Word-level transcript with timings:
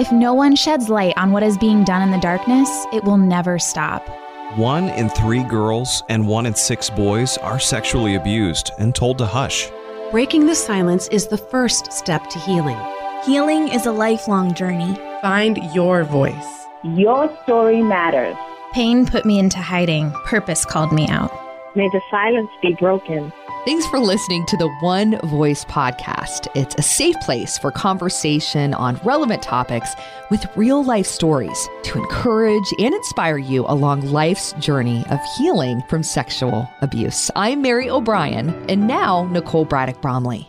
If 0.00 0.10
no 0.10 0.32
one 0.32 0.56
sheds 0.56 0.88
light 0.88 1.12
on 1.18 1.30
what 1.30 1.42
is 1.42 1.58
being 1.58 1.84
done 1.84 2.00
in 2.00 2.10
the 2.10 2.16
darkness, 2.16 2.70
it 2.90 3.04
will 3.04 3.18
never 3.18 3.58
stop. 3.58 4.08
One 4.56 4.88
in 4.88 5.10
three 5.10 5.42
girls 5.42 6.02
and 6.08 6.26
one 6.26 6.46
in 6.46 6.54
six 6.54 6.88
boys 6.88 7.36
are 7.36 7.60
sexually 7.60 8.14
abused 8.14 8.70
and 8.78 8.94
told 8.94 9.18
to 9.18 9.26
hush. 9.26 9.68
Breaking 10.10 10.46
the 10.46 10.54
silence 10.54 11.06
is 11.08 11.26
the 11.26 11.36
first 11.36 11.92
step 11.92 12.30
to 12.30 12.38
healing. 12.38 12.78
Healing 13.26 13.68
is 13.68 13.84
a 13.84 13.92
lifelong 13.92 14.54
journey. 14.54 14.98
Find 15.20 15.58
your 15.74 16.04
voice. 16.04 16.66
Your 16.82 17.30
story 17.42 17.82
matters. 17.82 18.36
Pain 18.72 19.04
put 19.04 19.26
me 19.26 19.38
into 19.38 19.58
hiding, 19.58 20.12
purpose 20.24 20.64
called 20.64 20.94
me 20.94 21.08
out. 21.08 21.30
May 21.76 21.90
the 21.90 22.00
silence 22.10 22.48
be 22.62 22.72
broken. 22.72 23.30
Thanks 23.66 23.86
for 23.88 23.98
listening 23.98 24.46
to 24.46 24.56
the 24.56 24.70
One 24.80 25.18
Voice 25.28 25.66
podcast. 25.66 26.48
It's 26.54 26.74
a 26.78 26.82
safe 26.82 27.14
place 27.20 27.58
for 27.58 27.70
conversation 27.70 28.72
on 28.72 28.98
relevant 29.04 29.42
topics 29.42 29.90
with 30.30 30.46
real 30.56 30.82
life 30.82 31.04
stories 31.04 31.68
to 31.82 31.98
encourage 31.98 32.72
and 32.78 32.94
inspire 32.94 33.36
you 33.36 33.66
along 33.68 34.10
life's 34.10 34.54
journey 34.54 35.04
of 35.10 35.20
healing 35.36 35.82
from 35.90 36.02
sexual 36.02 36.66
abuse. 36.80 37.30
I'm 37.36 37.60
Mary 37.60 37.90
O'Brien, 37.90 38.48
and 38.70 38.86
now 38.86 39.28
Nicole 39.30 39.66
Braddock 39.66 40.00
Bromley. 40.00 40.48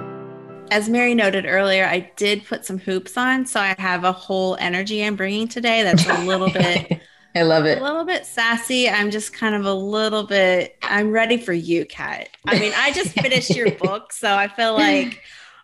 As 0.72 0.88
Mary 0.88 1.14
noted 1.14 1.46
earlier, 1.46 1.86
I 1.86 2.10
did 2.16 2.46
put 2.46 2.64
some 2.66 2.78
hoops 2.78 3.18
on, 3.18 3.46
so 3.46 3.60
I 3.60 3.76
have 3.78 4.06
a 4.06 4.14
whole 4.14 4.56
energy 4.58 5.04
I'm 5.04 5.18
bringing 5.18 5.50
today 5.50 5.84
that's 5.84 6.08
a 6.08 6.24
little 6.24 6.50
bit 6.50 7.02
I 7.36 7.44
love 7.44 7.66
it. 7.66 7.80
A 7.80 7.84
little 7.84 8.06
bit 8.06 8.26
sassy. 8.26 8.90
I'm 8.90 9.12
just 9.12 9.34
kind 9.34 9.56
of 9.56 9.66
a 9.66 9.74
little 9.74 10.24
bit, 10.24 10.78
I'm 10.82 11.12
ready 11.12 11.38
for 11.38 11.54
you, 11.54 11.86
Kat. 11.86 12.30
I 12.46 12.60
mean, 12.60 12.74
I 12.76 12.92
just 12.92 13.12
finished 13.12 13.52
your 13.52 13.72
book, 13.72 14.12
so 14.12 14.34
I 14.34 14.48
feel 14.48 14.74
like, 14.74 15.22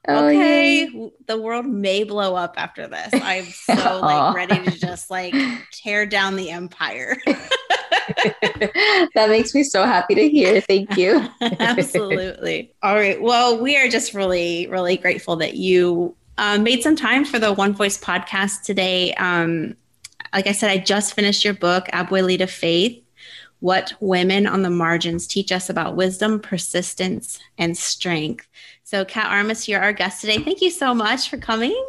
oh, 0.07 0.27
okay, 0.27 0.87
yeah. 0.87 1.07
the 1.27 1.39
world 1.39 1.65
may 1.65 2.03
blow 2.03 2.35
up 2.35 2.55
after 2.57 2.87
this. 2.87 3.09
I'm 3.13 3.45
so 3.45 3.99
like 4.01 4.35
ready 4.35 4.63
to 4.63 4.79
just 4.79 5.09
like 5.09 5.35
tear 5.71 6.05
down 6.05 6.35
the 6.35 6.51
empire. 6.51 7.17
that 7.27 9.27
makes 9.29 9.53
me 9.53 9.63
so 9.63 9.83
happy 9.83 10.15
to 10.15 10.29
hear. 10.29 10.61
Thank 10.61 10.97
you. 10.97 11.27
Absolutely. 11.41 12.73
All 12.81 12.95
right. 12.95 13.21
Well, 13.21 13.61
we 13.61 13.77
are 13.77 13.89
just 13.89 14.13
really, 14.13 14.67
really 14.67 14.95
grateful 14.95 15.35
that 15.37 15.55
you 15.55 16.15
um, 16.37 16.63
made 16.63 16.81
some 16.81 16.95
time 16.95 17.25
for 17.25 17.39
the 17.39 17.51
One 17.51 17.73
Voice 17.73 18.01
podcast 18.01 18.63
today. 18.63 19.13
Um, 19.15 19.75
like 20.33 20.47
I 20.47 20.51
said, 20.51 20.69
I 20.69 20.77
just 20.77 21.13
finished 21.13 21.43
your 21.43 21.53
book, 21.53 21.85
Abuelita 21.93 22.49
Faith 22.49 23.03
What 23.59 23.93
Women 23.99 24.47
on 24.47 24.61
the 24.61 24.69
Margins 24.69 25.27
Teach 25.27 25.51
Us 25.51 25.69
About 25.69 25.95
Wisdom, 25.95 26.39
Persistence, 26.39 27.39
and 27.57 27.77
Strength. 27.77 28.47
So, 28.83 29.03
Kat 29.05 29.31
Armas, 29.31 29.67
you're 29.67 29.81
our 29.81 29.93
guest 29.93 30.21
today. 30.21 30.39
Thank 30.39 30.61
you 30.61 30.71
so 30.71 30.93
much 30.93 31.29
for 31.29 31.37
coming. 31.37 31.87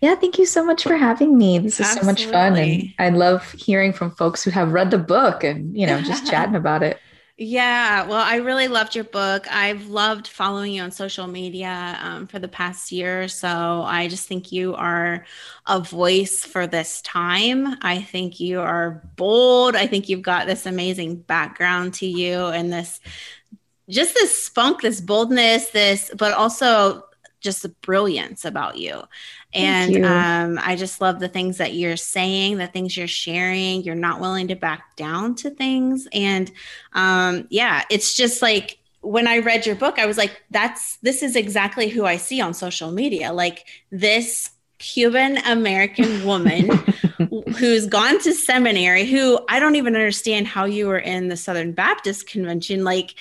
Yeah, 0.00 0.16
thank 0.16 0.38
you 0.38 0.46
so 0.46 0.64
much 0.64 0.82
for 0.82 0.96
having 0.96 1.38
me. 1.38 1.58
This 1.58 1.80
is 1.80 1.86
Absolutely. 1.86 2.24
so 2.24 2.26
much 2.26 2.32
fun. 2.32 2.56
And 2.58 2.92
I 2.98 3.08
love 3.16 3.52
hearing 3.52 3.92
from 3.92 4.10
folks 4.10 4.42
who 4.42 4.50
have 4.50 4.72
read 4.72 4.90
the 4.90 4.98
book 4.98 5.44
and, 5.44 5.76
you 5.76 5.86
know, 5.86 6.00
just 6.02 6.26
chatting 6.30 6.56
about 6.56 6.82
it. 6.82 6.98
Yeah, 7.36 8.06
well, 8.06 8.20
I 8.20 8.36
really 8.36 8.68
loved 8.68 8.94
your 8.94 9.02
book. 9.02 9.46
I've 9.50 9.88
loved 9.88 10.28
following 10.28 10.72
you 10.74 10.82
on 10.82 10.92
social 10.92 11.26
media 11.26 11.98
um, 12.00 12.28
for 12.28 12.38
the 12.38 12.46
past 12.46 12.92
year 12.92 13.26
so. 13.26 13.82
I 13.82 14.06
just 14.06 14.28
think 14.28 14.52
you 14.52 14.74
are 14.76 15.26
a 15.66 15.80
voice 15.80 16.44
for 16.44 16.68
this 16.68 17.02
time. 17.02 17.76
I 17.82 18.00
think 18.02 18.38
you 18.38 18.60
are 18.60 19.02
bold. 19.16 19.74
I 19.74 19.88
think 19.88 20.08
you've 20.08 20.22
got 20.22 20.46
this 20.46 20.64
amazing 20.64 21.16
background 21.22 21.94
to 21.94 22.06
you 22.06 22.46
and 22.46 22.72
this 22.72 23.00
just 23.88 24.14
this 24.14 24.44
spunk, 24.44 24.82
this 24.82 25.00
boldness, 25.00 25.70
this, 25.70 26.10
but 26.16 26.32
also 26.32 27.04
just 27.40 27.62
the 27.62 27.68
brilliance 27.82 28.44
about 28.44 28.78
you. 28.78 29.02
And. 29.54 30.04
Um, 30.04 30.58
I 30.62 30.76
just 30.76 31.00
love 31.00 31.20
the 31.20 31.28
things 31.28 31.58
that 31.58 31.74
you're 31.74 31.96
saying, 31.96 32.58
the 32.58 32.66
things 32.66 32.96
you're 32.96 33.06
sharing. 33.06 33.82
You're 33.82 33.94
not 33.94 34.20
willing 34.20 34.48
to 34.48 34.56
back 34.56 34.96
down 34.96 35.34
to 35.36 35.50
things. 35.50 36.08
And 36.12 36.50
um, 36.92 37.46
yeah, 37.50 37.84
it's 37.90 38.14
just 38.14 38.42
like 38.42 38.78
when 39.00 39.26
I 39.26 39.38
read 39.38 39.66
your 39.66 39.76
book, 39.76 39.98
I 39.98 40.06
was 40.06 40.18
like, 40.18 40.42
that's 40.50 40.96
this 40.98 41.22
is 41.22 41.36
exactly 41.36 41.88
who 41.88 42.04
I 42.04 42.16
see 42.16 42.40
on 42.40 42.54
social 42.54 42.90
media. 42.90 43.32
Like 43.32 43.66
this 43.90 44.50
Cuban 44.78 45.38
American 45.38 46.24
woman 46.26 46.70
who's 47.56 47.86
gone 47.86 48.20
to 48.20 48.32
seminary, 48.32 49.06
who 49.06 49.38
I 49.48 49.60
don't 49.60 49.76
even 49.76 49.94
understand 49.94 50.46
how 50.46 50.64
you 50.64 50.88
were 50.88 50.98
in 50.98 51.28
the 51.28 51.36
Southern 51.36 51.72
Baptist 51.72 52.28
Convention. 52.28 52.84
Like, 52.84 53.14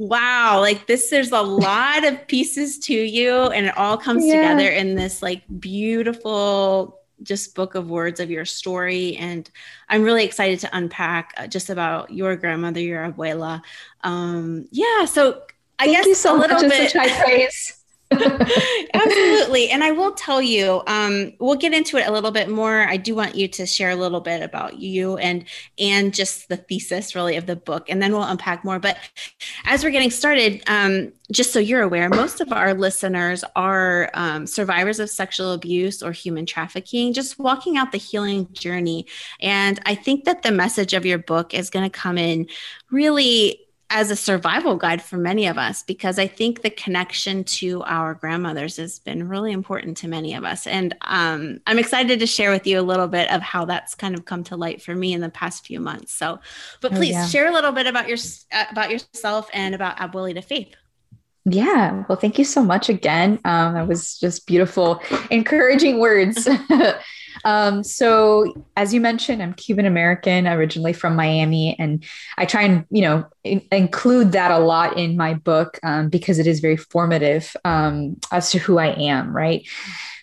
wow 0.00 0.58
like 0.58 0.86
this 0.86 1.10
there's 1.10 1.30
a 1.30 1.42
lot 1.42 2.06
of 2.06 2.26
pieces 2.26 2.78
to 2.78 2.94
you 2.94 3.30
and 3.30 3.66
it 3.66 3.76
all 3.76 3.98
comes 3.98 4.24
yeah. 4.24 4.36
together 4.36 4.70
in 4.70 4.94
this 4.94 5.22
like 5.22 5.42
beautiful 5.60 6.98
just 7.22 7.54
book 7.54 7.74
of 7.74 7.90
words 7.90 8.18
of 8.18 8.30
your 8.30 8.46
story 8.46 9.14
and 9.18 9.50
i'm 9.90 10.02
really 10.02 10.24
excited 10.24 10.58
to 10.58 10.74
unpack 10.74 11.34
uh, 11.36 11.46
just 11.46 11.68
about 11.68 12.10
your 12.10 12.34
grandmother 12.34 12.80
your 12.80 13.12
abuela 13.12 13.60
um 14.02 14.66
yeah 14.70 15.04
so 15.04 15.42
i 15.78 15.84
Thank 15.84 15.98
guess 15.98 16.06
you 16.06 16.14
so 16.14 16.34
a 16.34 16.38
little 16.38 16.62
much. 16.62 16.70
bit 16.70 16.90
such 16.92 16.98
high 16.98 17.22
praise 17.22 17.79
Absolutely. 18.94 19.70
And 19.70 19.84
I 19.84 19.92
will 19.92 20.12
tell 20.12 20.42
you, 20.42 20.82
um, 20.88 21.32
we'll 21.38 21.54
get 21.54 21.72
into 21.72 21.96
it 21.96 22.08
a 22.08 22.12
little 22.12 22.32
bit 22.32 22.48
more. 22.48 22.80
I 22.80 22.96
do 22.96 23.14
want 23.14 23.36
you 23.36 23.46
to 23.48 23.66
share 23.66 23.90
a 23.90 23.96
little 23.96 24.20
bit 24.20 24.42
about 24.42 24.80
you 24.80 25.16
and 25.18 25.44
and 25.78 26.12
just 26.12 26.48
the 26.48 26.56
thesis 26.56 27.14
really 27.14 27.36
of 27.36 27.46
the 27.46 27.54
book, 27.54 27.88
and 27.88 28.02
then 28.02 28.12
we'll 28.12 28.24
unpack 28.24 28.64
more. 28.64 28.80
But 28.80 28.98
as 29.64 29.84
we're 29.84 29.90
getting 29.90 30.10
started, 30.10 30.62
um, 30.66 31.12
just 31.30 31.52
so 31.52 31.60
you're 31.60 31.82
aware, 31.82 32.08
most 32.08 32.40
of 32.40 32.52
our 32.52 32.74
listeners 32.74 33.44
are 33.54 34.10
um, 34.14 34.44
survivors 34.46 34.98
of 34.98 35.08
sexual 35.08 35.52
abuse 35.52 36.02
or 36.02 36.10
human 36.10 36.46
trafficking, 36.46 37.12
just 37.12 37.38
walking 37.38 37.76
out 37.76 37.92
the 37.92 37.98
healing 37.98 38.48
journey. 38.52 39.06
And 39.40 39.78
I 39.86 39.94
think 39.94 40.24
that 40.24 40.42
the 40.42 40.50
message 40.50 40.94
of 40.94 41.06
your 41.06 41.18
book 41.18 41.54
is 41.54 41.70
going 41.70 41.88
to 41.88 41.98
come 41.98 42.18
in 42.18 42.48
really 42.90 43.60
as 43.90 44.10
a 44.10 44.16
survival 44.16 44.76
guide 44.76 45.02
for 45.02 45.16
many 45.16 45.46
of 45.46 45.58
us 45.58 45.82
because 45.82 46.18
I 46.18 46.28
think 46.28 46.62
the 46.62 46.70
connection 46.70 47.42
to 47.44 47.82
our 47.82 48.14
grandmothers 48.14 48.76
has 48.76 49.00
been 49.00 49.28
really 49.28 49.50
important 49.50 49.96
to 49.98 50.08
many 50.08 50.34
of 50.34 50.44
us. 50.44 50.66
And 50.68 50.96
um, 51.02 51.60
I'm 51.66 51.78
excited 51.78 52.20
to 52.20 52.26
share 52.26 52.52
with 52.52 52.66
you 52.68 52.78
a 52.78 52.82
little 52.82 53.08
bit 53.08 53.30
of 53.32 53.42
how 53.42 53.64
that's 53.64 53.96
kind 53.96 54.14
of 54.14 54.24
come 54.24 54.44
to 54.44 54.56
light 54.56 54.80
for 54.80 54.94
me 54.94 55.12
in 55.12 55.20
the 55.20 55.28
past 55.28 55.66
few 55.66 55.80
months. 55.80 56.12
So, 56.12 56.38
but 56.80 56.92
oh, 56.92 56.96
please 56.96 57.16
oh, 57.16 57.18
yeah. 57.18 57.26
share 57.26 57.50
a 57.50 57.52
little 57.52 57.72
bit 57.72 57.88
about 57.88 58.08
your 58.08 58.18
uh, 58.52 58.64
about 58.70 58.90
yourself 58.90 59.50
and 59.52 59.74
about 59.74 59.96
Abuelita 59.96 60.44
Faith. 60.44 60.74
Yeah, 61.44 62.04
well, 62.08 62.18
thank 62.18 62.38
you 62.38 62.44
so 62.44 62.62
much 62.62 62.88
again. 62.88 63.40
Um, 63.44 63.74
that 63.74 63.88
was 63.88 64.18
just 64.18 64.46
beautiful, 64.46 65.02
encouraging 65.30 65.98
words. 65.98 66.46
Um, 67.44 67.82
so, 67.82 68.66
as 68.76 68.92
you 68.92 69.00
mentioned, 69.00 69.42
I'm 69.42 69.54
Cuban 69.54 69.86
American, 69.86 70.46
originally 70.46 70.92
from 70.92 71.16
Miami, 71.16 71.76
and 71.78 72.04
I 72.38 72.44
try 72.46 72.62
and 72.62 72.84
you 72.90 73.02
know 73.02 73.26
in- 73.44 73.66
include 73.72 74.32
that 74.32 74.50
a 74.50 74.58
lot 74.58 74.98
in 74.98 75.16
my 75.16 75.34
book 75.34 75.78
um, 75.82 76.08
because 76.08 76.38
it 76.38 76.46
is 76.46 76.60
very 76.60 76.76
formative 76.76 77.56
um, 77.64 78.16
as 78.32 78.50
to 78.52 78.58
who 78.58 78.78
I 78.78 78.88
am. 78.88 79.34
Right. 79.34 79.68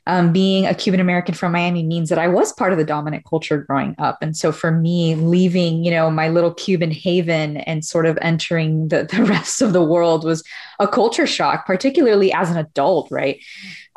Um, 0.07 0.31
being 0.31 0.65
a 0.65 0.73
Cuban 0.73 0.99
American 0.99 1.35
from 1.35 1.51
Miami 1.51 1.83
means 1.83 2.07
that 2.09 2.17
I 2.17 2.29
was 2.29 2.53
part 2.53 2.71
of 2.71 2.77
the 2.77 2.85
dominant 2.85 3.25
culture 3.25 3.57
growing 3.57 3.93
up. 3.97 4.17
And 4.21 4.35
so 4.35 4.53
for 4.53 4.71
me, 4.71 5.15
leaving, 5.15 5.83
you 5.83 5.91
know, 5.91 6.09
my 6.09 6.29
little 6.29 6.53
Cuban 6.53 6.91
haven 6.91 7.57
and 7.57 7.83
sort 7.83 8.05
of 8.05 8.17
entering 8.21 8.87
the, 8.87 9.03
the 9.03 9.23
rest 9.25 9.61
of 9.61 9.73
the 9.73 9.83
world 9.83 10.23
was 10.23 10.43
a 10.79 10.87
culture 10.87 11.27
shock, 11.27 11.65
particularly 11.65 12.31
as 12.31 12.49
an 12.49 12.57
adult, 12.57 13.11
right? 13.11 13.39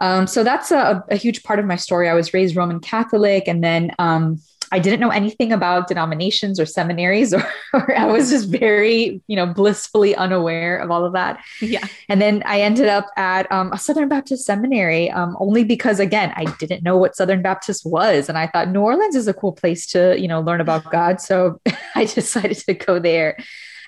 Um, 0.00 0.26
so 0.26 0.42
that's 0.42 0.72
a, 0.72 1.04
a, 1.10 1.16
huge 1.16 1.42
part 1.42 1.58
of 1.58 1.66
my 1.66 1.76
story. 1.76 2.08
I 2.08 2.14
was 2.14 2.34
raised 2.34 2.56
Roman 2.56 2.80
Catholic, 2.80 3.46
and 3.46 3.62
then 3.62 3.92
um, 3.98 4.40
I 4.72 4.78
didn't 4.78 5.00
know 5.00 5.10
anything 5.10 5.52
about 5.52 5.88
denominations 5.88 6.60
or 6.60 6.66
seminaries, 6.66 7.34
or, 7.34 7.46
or, 7.72 7.96
I 7.96 8.06
was 8.06 8.30
just 8.30 8.48
very, 8.48 9.20
you 9.26 9.36
know, 9.36 9.46
blissfully 9.46 10.14
unaware 10.14 10.78
of 10.78 10.90
all 10.90 11.04
of 11.04 11.12
that. 11.12 11.42
Yeah. 11.60 11.86
And 12.08 12.20
then 12.20 12.42
I 12.46 12.60
ended 12.60 12.86
up 12.86 13.06
at 13.16 13.50
um, 13.50 13.72
a 13.72 13.78
Southern 13.78 14.08
Baptist 14.08 14.44
seminary 14.44 15.10
um, 15.10 15.36
only 15.40 15.64
because, 15.64 16.00
again, 16.00 16.32
I 16.36 16.44
didn't 16.58 16.82
know 16.82 16.96
what 16.96 17.16
Southern 17.16 17.42
Baptist 17.42 17.84
was, 17.84 18.28
and 18.28 18.38
I 18.38 18.46
thought 18.46 18.70
New 18.70 18.80
Orleans 18.80 19.16
is 19.16 19.28
a 19.28 19.34
cool 19.34 19.52
place 19.52 19.86
to, 19.88 20.18
you 20.18 20.28
know, 20.28 20.40
learn 20.40 20.60
about 20.60 20.90
God. 20.90 21.20
So 21.20 21.60
I 21.94 22.04
decided 22.04 22.58
to 22.58 22.74
go 22.74 22.98
there. 22.98 23.36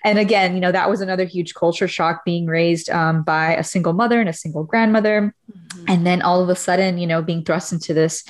And 0.05 0.19
again, 0.19 0.55
you 0.55 0.61
know, 0.61 0.73
that 0.73 0.91
was 0.91 1.01
another 1.01 1.25
huge 1.25 1.55
culture 1.55 1.87
shock 1.87 2.25
being 2.25 2.47
raised 2.47 2.91
um, 2.91 3.23
by 3.23 3.55
a 3.55 3.63
single 3.63 3.93
mother 3.93 4.19
and 4.19 4.29
a 4.29 4.33
single 4.33 4.65
grandmother. 4.65 5.33
Mm-hmm. 5.51 5.85
And 5.89 6.07
then 6.07 6.23
all 6.23 6.43
of 6.43 6.49
a 6.49 6.57
sudden, 6.57 6.99
you 6.99 7.07
know, 7.07 7.23
being 7.23 7.45
thrust 7.45 7.73
into 7.73 7.95
this 7.95 8.25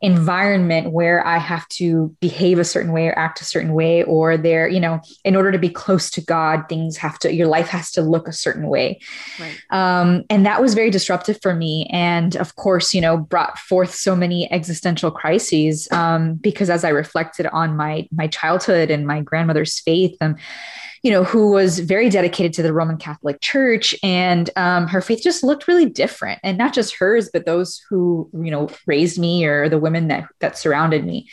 environment 0.00 0.92
where 0.92 1.26
I 1.26 1.38
have 1.38 1.68
to 1.68 2.14
behave 2.20 2.58
a 2.58 2.64
certain 2.64 2.92
way 2.92 3.08
or 3.08 3.18
act 3.18 3.40
a 3.40 3.44
certain 3.44 3.72
way, 3.72 4.02
or 4.04 4.36
there, 4.36 4.68
you 4.68 4.80
know, 4.80 5.00
in 5.24 5.36
order 5.36 5.52
to 5.52 5.58
be 5.58 5.68
close 5.68 6.10
to 6.10 6.20
God, 6.20 6.64
things 6.68 6.96
have 6.96 7.18
to, 7.20 7.32
your 7.32 7.46
life 7.46 7.68
has 7.68 7.90
to 7.92 8.02
look 8.02 8.28
a 8.28 8.32
certain 8.32 8.68
way. 8.68 9.00
Right. 9.40 9.58
Um, 9.70 10.24
and 10.30 10.44
that 10.46 10.60
was 10.60 10.74
very 10.74 10.90
disruptive 10.90 11.38
for 11.40 11.54
me. 11.54 11.88
And 11.90 12.36
of 12.36 12.56
course, 12.56 12.94
you 12.94 13.00
know, 13.00 13.16
brought 13.16 13.58
forth 13.58 13.94
so 13.94 14.14
many 14.14 14.50
existential 14.52 15.10
crises 15.10 15.88
um, 15.90 16.34
because 16.34 16.70
as 16.70 16.84
I 16.84 16.90
reflected 16.90 17.46
on 17.46 17.76
my, 17.76 18.08
my 18.12 18.26
childhood 18.26 18.90
and 18.90 19.06
my 19.06 19.20
grandmother's 19.20 19.80
faith, 19.80 20.16
and 20.20 20.34
um, 20.34 20.40
you 21.04 21.10
know, 21.10 21.22
who 21.22 21.50
was 21.50 21.80
very 21.80 22.08
dedicated 22.08 22.54
to 22.54 22.62
the 22.62 22.72
Roman 22.72 22.96
Catholic 22.96 23.42
Church, 23.42 23.94
and 24.02 24.48
um, 24.56 24.88
her 24.88 25.02
faith 25.02 25.20
just 25.22 25.44
looked 25.44 25.68
really 25.68 25.84
different, 25.84 26.40
and 26.42 26.56
not 26.56 26.72
just 26.72 26.96
hers, 26.96 27.28
but 27.30 27.44
those 27.44 27.80
who 27.90 28.30
you 28.32 28.50
know 28.50 28.70
raised 28.86 29.18
me 29.18 29.44
or 29.44 29.68
the 29.68 29.78
women 29.78 30.08
that 30.08 30.24
that 30.40 30.56
surrounded 30.56 31.04
me. 31.04 31.28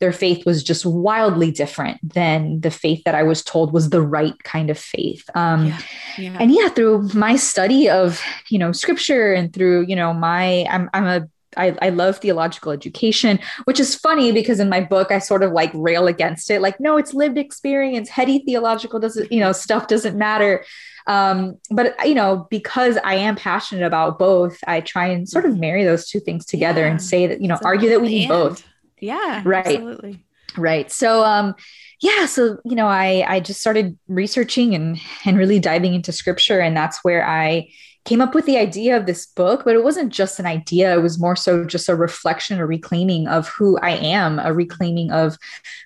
Their 0.00 0.12
faith 0.12 0.46
was 0.46 0.62
just 0.62 0.86
wildly 0.86 1.50
different 1.50 1.98
than 2.14 2.60
the 2.60 2.70
faith 2.70 3.02
that 3.04 3.16
I 3.16 3.24
was 3.24 3.42
told 3.42 3.72
was 3.72 3.90
the 3.90 4.00
right 4.00 4.40
kind 4.44 4.70
of 4.70 4.78
faith. 4.78 5.28
Um, 5.34 5.66
yeah, 5.66 5.80
yeah. 6.16 6.36
And 6.38 6.54
yeah, 6.54 6.68
through 6.68 7.08
my 7.14 7.34
study 7.34 7.90
of 7.90 8.22
you 8.48 8.60
know 8.60 8.70
scripture 8.70 9.32
and 9.32 9.52
through 9.52 9.86
you 9.86 9.96
know 9.96 10.14
my 10.14 10.64
I'm 10.70 10.88
I'm 10.94 11.06
a 11.06 11.28
I, 11.56 11.76
I 11.80 11.88
love 11.88 12.18
theological 12.18 12.72
education, 12.72 13.38
which 13.64 13.80
is 13.80 13.94
funny 13.94 14.32
because 14.32 14.60
in 14.60 14.68
my 14.68 14.80
book 14.80 15.10
I 15.10 15.18
sort 15.18 15.42
of 15.42 15.52
like 15.52 15.70
rail 15.74 16.06
against 16.06 16.50
it, 16.50 16.60
like 16.60 16.78
no, 16.78 16.96
it's 16.96 17.14
lived 17.14 17.38
experience. 17.38 18.08
Heady 18.08 18.40
theological 18.40 19.00
doesn't, 19.00 19.32
you 19.32 19.40
know, 19.40 19.52
stuff 19.52 19.88
doesn't 19.88 20.16
matter. 20.16 20.64
Um, 21.06 21.56
but 21.70 21.94
you 22.06 22.14
know, 22.14 22.46
because 22.50 22.98
I 23.02 23.14
am 23.14 23.34
passionate 23.34 23.86
about 23.86 24.18
both, 24.18 24.58
I 24.66 24.82
try 24.82 25.06
and 25.06 25.28
sort 25.28 25.46
of 25.46 25.58
marry 25.58 25.84
those 25.84 26.08
two 26.08 26.20
things 26.20 26.44
together 26.44 26.82
yeah. 26.82 26.90
and 26.90 27.02
say 27.02 27.26
that 27.26 27.40
you 27.40 27.48
know, 27.48 27.54
it's 27.54 27.64
argue 27.64 27.88
that 27.88 28.00
we 28.00 28.08
need 28.08 28.28
both. 28.28 28.62
Yeah, 29.00 29.42
right, 29.44 29.66
absolutely. 29.66 30.24
right. 30.56 30.90
So, 30.92 31.24
um, 31.24 31.54
yeah, 32.00 32.26
so 32.26 32.58
you 32.64 32.76
know, 32.76 32.86
I 32.86 33.24
I 33.26 33.40
just 33.40 33.60
started 33.60 33.98
researching 34.06 34.74
and 34.74 35.00
and 35.24 35.38
really 35.38 35.58
diving 35.58 35.94
into 35.94 36.12
scripture, 36.12 36.60
and 36.60 36.76
that's 36.76 37.02
where 37.02 37.26
I 37.26 37.68
came 38.08 38.22
up 38.22 38.34
with 38.34 38.46
the 38.46 38.56
idea 38.56 38.96
of 38.96 39.04
this 39.04 39.26
book, 39.26 39.64
but 39.66 39.74
it 39.74 39.84
wasn't 39.84 40.10
just 40.10 40.40
an 40.40 40.46
idea. 40.46 40.94
It 40.94 41.02
was 41.02 41.18
more 41.18 41.36
so 41.36 41.66
just 41.66 41.90
a 41.90 41.94
reflection, 41.94 42.58
a 42.58 42.64
reclaiming 42.64 43.28
of 43.28 43.48
who 43.48 43.78
I 43.80 43.90
am, 43.90 44.38
a 44.38 44.54
reclaiming 44.54 45.10
of 45.10 45.36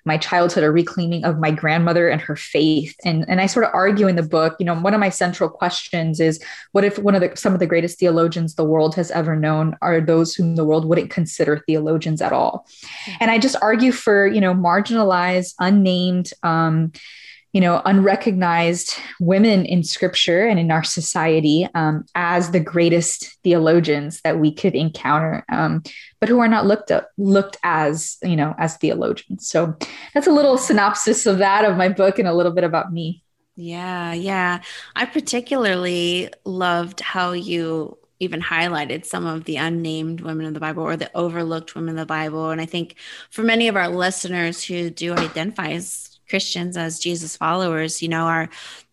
my 0.05 0.17
childhood, 0.17 0.63
a 0.63 0.71
reclaiming 0.71 1.25
of 1.25 1.37
my 1.37 1.51
grandmother 1.51 2.07
and 2.07 2.21
her 2.21 2.37
faith. 2.37 2.95
And, 3.03 3.25
and 3.27 3.41
I 3.41 3.47
sort 3.47 3.65
of 3.65 3.71
argue 3.73 4.07
in 4.07 4.15
the 4.15 4.23
book, 4.23 4.55
you 4.57 4.65
know, 4.65 4.73
one 4.73 4.93
of 4.93 5.01
my 5.01 5.09
central 5.09 5.49
questions 5.49 6.21
is 6.21 6.41
what 6.71 6.85
if 6.85 6.97
one 6.97 7.13
of 7.13 7.19
the 7.19 7.35
some 7.35 7.53
of 7.53 7.59
the 7.59 7.67
greatest 7.67 7.99
theologians 7.99 8.55
the 8.55 8.63
world 8.63 8.95
has 8.95 9.11
ever 9.11 9.35
known 9.35 9.75
are 9.81 9.99
those 9.99 10.33
whom 10.33 10.55
the 10.55 10.63
world 10.63 10.85
wouldn't 10.85 11.09
consider 11.09 11.61
theologians 11.67 12.21
at 12.21 12.31
all? 12.31 12.65
And 13.19 13.31
I 13.31 13.37
just 13.37 13.57
argue 13.61 13.91
for, 13.91 14.27
you 14.27 14.39
know, 14.39 14.53
marginalized, 14.53 15.55
unnamed, 15.59 16.31
um, 16.41 16.93
you 17.53 17.61
know, 17.61 17.81
unrecognized 17.85 18.95
women 19.19 19.65
in 19.65 19.83
scripture 19.83 20.45
and 20.45 20.59
in 20.59 20.71
our 20.71 20.83
society 20.83 21.67
um, 21.75 22.03
as 22.15 22.49
the 22.49 22.59
greatest 22.59 23.37
theologians 23.43 24.19
that 24.21 24.39
we 24.39 24.51
could 24.51 24.73
encounter, 24.73 25.45
um, 25.49 25.83
but 26.19 26.29
who 26.29 26.39
are 26.39 26.47
not 26.47 26.65
looked 26.65 26.89
up, 26.89 27.11
looked 27.17 27.57
as, 27.63 28.17
you 28.23 28.35
know, 28.35 28.55
as 28.57 28.75
theologians. 28.77 29.47
So 29.47 29.75
that's 30.15 30.25
a 30.25 30.31
little 30.31 30.57
synopsis 30.57 31.27
of 31.27 31.37
that 31.37 31.63
of 31.63 31.77
my 31.77 31.89
book 31.89 32.17
and 32.17 32.27
a 32.27 32.33
little 32.33 32.51
bit 32.51 32.63
about 32.63 32.91
me. 32.91 33.23
Yeah, 33.55 34.13
yeah. 34.13 34.61
I 34.95 35.05
particularly 35.05 36.29
loved 36.43 37.01
how 37.01 37.33
you 37.33 37.99
even 38.19 38.41
highlighted 38.41 39.05
some 39.05 39.27
of 39.27 39.43
the 39.43 39.57
unnamed 39.57 40.21
women 40.21 40.47
of 40.47 40.55
the 40.55 40.59
Bible 40.59 40.81
or 40.81 40.97
the 40.97 41.11
overlooked 41.13 41.75
women 41.75 41.89
of 41.89 41.97
the 41.97 42.05
Bible. 42.07 42.49
And 42.49 42.59
I 42.59 42.65
think 42.65 42.95
for 43.29 43.43
many 43.43 43.67
of 43.67 43.75
our 43.75 43.89
listeners 43.89 44.63
who 44.63 44.89
do 44.89 45.13
identify 45.13 45.71
as 45.71 46.12
Christians, 46.29 46.77
as 46.77 46.99
Jesus 46.99 47.37
followers, 47.37 48.01
you 48.01 48.07
know, 48.07 48.25
are 48.25 48.49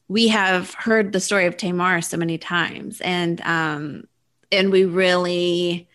we 0.09 0.29
have 0.29 0.75
heard 0.75 1.13
the 1.13 1.21
story 1.21 1.47
of 1.47 1.57
Tamar 1.57 2.01
so 2.03 2.17
many 2.17 2.37
times, 2.37 3.01
and 3.01 3.41
um, 3.43 4.09
and 4.51 4.73
we 4.73 4.85
really 4.85 5.89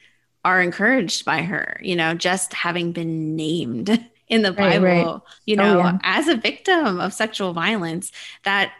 are 0.45 0.61
encouraged 0.61 1.25
by 1.25 1.41
her. 1.41 1.79
You 1.83 1.95
know, 1.97 2.13
just 2.13 2.53
having 2.53 2.93
been 2.93 3.35
named 3.35 3.89
in 4.27 4.41
the 4.41 4.53
Bible, 4.53 4.85
right, 4.85 5.05
right. 5.05 5.21
you 5.45 5.57
oh, 5.57 5.63
know, 5.63 5.79
oh, 5.79 5.83
yeah. 5.83 5.97
as 6.03 6.27
a 6.27 6.37
victim 6.37 6.99
of 6.99 7.13
sexual 7.13 7.53
violence, 7.53 8.11
that 8.43 8.71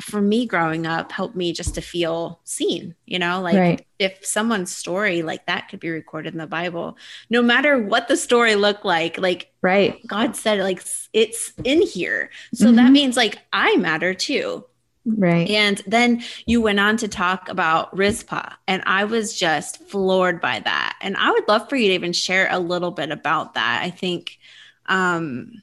for 0.00 0.20
me 0.20 0.46
growing 0.46 0.86
up 0.86 1.12
helped 1.12 1.36
me 1.36 1.52
just 1.52 1.74
to 1.74 1.80
feel 1.80 2.40
seen 2.44 2.94
you 3.06 3.18
know 3.18 3.40
like 3.40 3.56
right. 3.56 3.86
if 3.98 4.24
someone's 4.24 4.74
story 4.74 5.22
like 5.22 5.44
that 5.46 5.68
could 5.68 5.80
be 5.80 5.90
recorded 5.90 6.32
in 6.32 6.38
the 6.38 6.46
bible 6.46 6.96
no 7.30 7.42
matter 7.42 7.78
what 7.78 8.08
the 8.08 8.16
story 8.16 8.54
looked 8.54 8.84
like 8.84 9.18
like 9.18 9.52
right. 9.62 10.06
God 10.06 10.36
said 10.36 10.60
like 10.60 10.82
it's 11.12 11.52
in 11.64 11.82
here. 11.82 12.30
So 12.54 12.66
mm-hmm. 12.66 12.76
that 12.76 12.92
means 12.92 13.16
like 13.16 13.38
i 13.52 13.76
matter 13.76 14.12
too. 14.12 14.64
Right. 15.04 15.48
And 15.50 15.82
then 15.86 16.22
you 16.46 16.60
went 16.60 16.78
on 16.78 16.96
to 16.98 17.08
talk 17.08 17.48
about 17.48 17.96
rizpah 17.96 18.52
and 18.68 18.84
i 18.86 19.04
was 19.04 19.36
just 19.36 19.82
floored 19.88 20.40
by 20.40 20.60
that. 20.60 20.98
And 21.00 21.16
i 21.16 21.30
would 21.30 21.48
love 21.48 21.68
for 21.68 21.76
you 21.76 21.88
to 21.88 21.94
even 21.94 22.12
share 22.12 22.48
a 22.50 22.58
little 22.58 22.90
bit 22.90 23.10
about 23.10 23.54
that. 23.54 23.82
I 23.82 23.90
think 23.90 24.38
um 24.86 25.62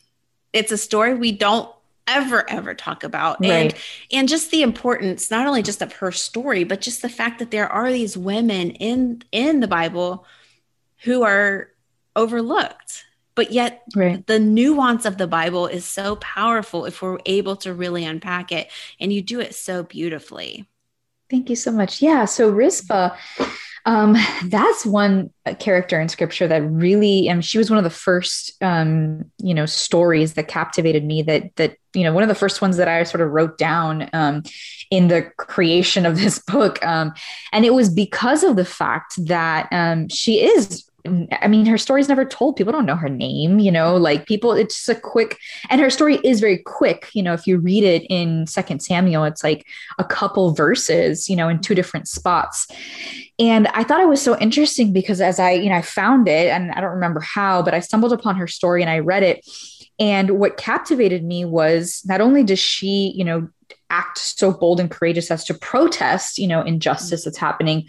it's 0.52 0.72
a 0.72 0.78
story 0.78 1.14
we 1.14 1.32
don't 1.32 1.70
ever 2.10 2.50
ever 2.50 2.74
talk 2.74 3.04
about. 3.04 3.40
Right. 3.40 3.50
and 3.52 3.76
and 4.12 4.30
just 4.30 4.52
the 4.52 4.62
importance 4.62 5.32
not 5.32 5.48
only 5.48 5.62
just 5.62 5.82
of 5.82 5.94
her 5.94 6.12
story 6.12 6.64
but 6.64 6.82
just 6.82 7.02
the 7.02 7.10
fact 7.10 7.40
that 7.40 7.52
there 7.52 7.70
are 7.70 7.92
these 7.92 8.18
women 8.18 8.72
in 8.72 9.22
in 9.32 9.60
the 9.60 9.68
bible 9.68 10.26
who 11.04 11.24
are 11.24 11.70
overlooked. 12.16 13.06
But 13.36 13.54
yet 13.54 13.84
right. 13.96 14.26
the 14.28 14.40
nuance 14.40 15.06
of 15.06 15.18
the 15.18 15.28
bible 15.28 15.68
is 15.68 15.86
so 15.86 16.18
powerful 16.18 16.86
if 16.86 17.02
we're 17.02 17.20
able 17.26 17.56
to 17.58 17.74
really 17.74 18.04
unpack 18.04 18.52
it. 18.52 18.70
And 19.00 19.14
you 19.14 19.22
do 19.22 19.40
it 19.40 19.56
so 19.56 19.84
beautifully. 19.84 20.68
Thank 21.30 21.50
you 21.50 21.56
so 21.56 21.72
much. 21.72 22.02
Yeah 22.02 22.26
so 22.26 22.50
rizpah 22.50 23.16
um, 23.86 24.16
that's 24.46 24.86
one 24.86 25.32
character 25.60 26.00
in 26.00 26.10
scripture 26.10 26.48
that 26.48 26.62
really, 26.62 27.28
and 27.28 27.44
she 27.44 27.58
was 27.58 27.70
one 27.70 27.78
of 27.78 27.84
the 27.84 27.90
first, 27.90 28.52
um, 28.62 29.26
you 29.38 29.54
know, 29.54 29.66
stories 29.66 30.34
that 30.34 30.48
captivated 30.48 31.06
me. 31.06 31.22
That 31.22 31.56
that 31.56 31.78
you 31.94 32.04
know, 32.04 32.14
one 32.14 32.24
of 32.24 32.30
the 32.30 32.36
first 32.36 32.62
ones 32.62 32.78
that 32.78 32.88
I 32.88 33.04
sort 33.04 33.22
of 33.22 33.32
wrote 33.32 33.58
down 33.58 34.10
um, 34.14 34.44
in 34.92 35.08
the 35.08 35.24
creation 35.38 36.06
of 36.06 36.18
this 36.20 36.40
book, 36.48 36.84
um, 36.86 37.14
and 37.52 37.66
it 37.66 37.74
was 37.74 37.90
because 37.90 38.44
of 38.44 38.56
the 38.56 38.66
fact 38.66 39.14
that 39.26 39.68
um, 39.72 40.10
she 40.10 40.44
is 40.44 40.89
I 41.42 41.48
mean, 41.48 41.66
her 41.66 41.78
story's 41.78 42.08
never 42.08 42.26
told. 42.26 42.56
People 42.56 42.74
don't 42.74 42.86
know 42.86 42.96
her 42.96 43.10
name, 43.10 43.60
you 43.60 43.72
know, 43.72 43.96
like 43.96 44.26
people, 44.26 44.52
it's 44.54 44.76
just 44.76 44.90
a 44.90 45.00
quick, 45.00 45.38
and 45.70 45.82
her 45.82 45.90
story 45.90 46.20
is 46.24 46.40
very 46.40 46.58
quick. 46.58 47.10
You 47.14 47.24
know, 47.24 47.34
if 47.34 47.48
you 47.48 47.58
read 47.58 47.84
it 47.84 48.04
in 48.10 48.48
Second 48.48 48.82
Samuel, 48.82 49.24
it's 49.24 49.44
like 49.44 49.66
a 49.98 50.04
couple 50.04 50.54
verses, 50.54 51.30
you 51.30 51.36
know, 51.36 51.50
in 51.50 51.60
two 51.60 51.76
different 51.76 52.08
spots. 52.08 52.68
And 53.40 53.68
I 53.68 53.84
thought 53.84 54.02
it 54.02 54.08
was 54.08 54.22
so 54.22 54.38
interesting 54.38 54.92
because 54.92 55.22
as 55.22 55.40
I, 55.40 55.52
you 55.52 55.70
know, 55.70 55.76
I 55.76 55.82
found 55.82 56.28
it 56.28 56.50
and 56.50 56.72
I 56.72 56.82
don't 56.82 56.92
remember 56.92 57.22
how, 57.22 57.62
but 57.62 57.74
I 57.74 57.80
stumbled 57.80 58.14
upon 58.14 58.36
her 58.36 58.48
story 58.48 58.82
and 58.82 58.90
I 58.90 59.00
read 59.00 59.24
it. 59.24 59.48
And 59.98 60.40
what 60.40 60.58
captivated 60.58 61.24
me 61.24 61.46
was 61.46 62.02
not 62.06 62.22
only 62.22 62.44
does 62.44 62.60
she, 62.60 63.14
you 63.16 63.24
know, 63.24 63.50
act 63.90 64.18
so 64.18 64.52
bold 64.52 64.80
and 64.80 64.92
courageous 64.92 65.32
as 65.32 65.44
to 65.46 65.54
protest, 65.54 66.38
you 66.38 66.48
know, 66.48 66.62
injustice 66.62 67.26
that's 67.26 67.38
happening, 67.38 67.88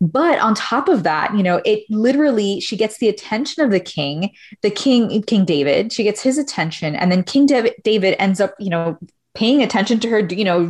but 0.00 0.38
on 0.38 0.54
top 0.54 0.88
of 0.88 1.02
that, 1.02 1.34
you 1.36 1.42
know, 1.42 1.60
it 1.64 1.84
literally 1.90 2.60
she 2.60 2.76
gets 2.76 2.98
the 2.98 3.08
attention 3.08 3.64
of 3.64 3.70
the 3.70 3.80
king, 3.80 4.34
the 4.62 4.70
king, 4.70 5.22
King 5.22 5.44
David. 5.44 5.92
She 5.92 6.04
gets 6.04 6.22
his 6.22 6.38
attention, 6.38 6.94
and 6.94 7.10
then 7.10 7.22
King 7.22 7.46
David 7.46 7.74
David 7.84 8.16
ends 8.18 8.40
up, 8.40 8.54
you 8.58 8.70
know, 8.70 8.98
paying 9.34 9.62
attention 9.62 10.00
to 10.00 10.08
her, 10.08 10.20
you 10.20 10.44
know, 10.44 10.64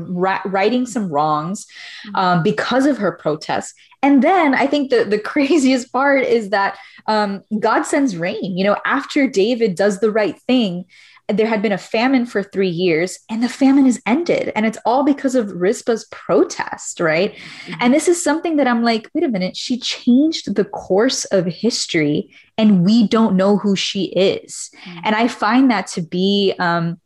righting 0.45 0.85
some 0.87 1.09
wrongs 1.09 1.66
um, 2.14 2.43
because 2.43 2.85
of 2.85 2.99
her 2.99 3.12
protests. 3.12 3.73
And 4.02 4.23
then 4.23 4.54
I 4.54 4.66
think 4.66 4.90
the, 4.90 5.04
the 5.04 5.19
craziest 5.33 5.90
part 5.93 6.25
is 6.25 6.50
that 6.50 6.76
um, 7.07 7.43
God 7.59 7.83
sends 7.83 8.16
rain. 8.16 8.57
You 8.57 8.64
know, 8.64 8.76
after 8.85 9.26
David 9.26 9.75
does 9.75 10.00
the 10.00 10.11
right 10.11 10.38
thing, 10.43 10.85
there 11.28 11.47
had 11.47 11.61
been 11.61 11.73
a 11.73 11.78
famine 11.78 12.25
for 12.25 12.42
three 12.42 12.68
years 12.68 13.18
and 13.28 13.42
the 13.42 13.49
famine 13.49 13.87
is 13.87 14.00
ended. 14.06 14.50
And 14.56 14.64
it's 14.64 14.78
all 14.87 15.04
because 15.04 15.35
of 15.35 15.52
rizpah's 15.52 16.06
protest, 16.06 17.00
right? 17.00 17.35
Mm-hmm. 17.35 17.75
And 17.80 17.94
this 17.94 18.08
is 18.08 18.23
something 18.23 18.56
that 18.56 18.66
I'm 18.66 18.82
like, 18.82 19.11
wait 19.14 19.25
a 19.25 19.28
minute, 19.28 19.56
she 19.56 19.78
changed 19.78 20.54
the 20.54 20.64
course 20.64 21.26
of 21.26 21.44
history 21.44 22.30
and 22.56 22.85
we 22.85 23.06
don't 23.06 23.37
know 23.37 23.58
who 23.58 23.76
she 23.76 24.04
is. 24.04 24.70
Mm-hmm. 24.85 25.00
And 25.04 25.14
I 25.14 25.28
find 25.28 25.70
that 25.70 25.87
to 25.88 26.02
be, 26.02 26.54
um, 26.58 26.99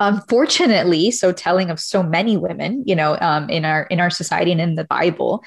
unfortunately 0.00 1.10
so 1.10 1.32
telling 1.32 1.70
of 1.70 1.80
so 1.80 2.04
many 2.04 2.36
women 2.36 2.84
you 2.86 2.94
know 2.94 3.18
um, 3.20 3.50
in 3.50 3.64
our 3.64 3.82
in 3.86 3.98
our 3.98 4.10
society 4.10 4.52
and 4.52 4.60
in 4.60 4.76
the 4.76 4.84
bible 4.84 5.42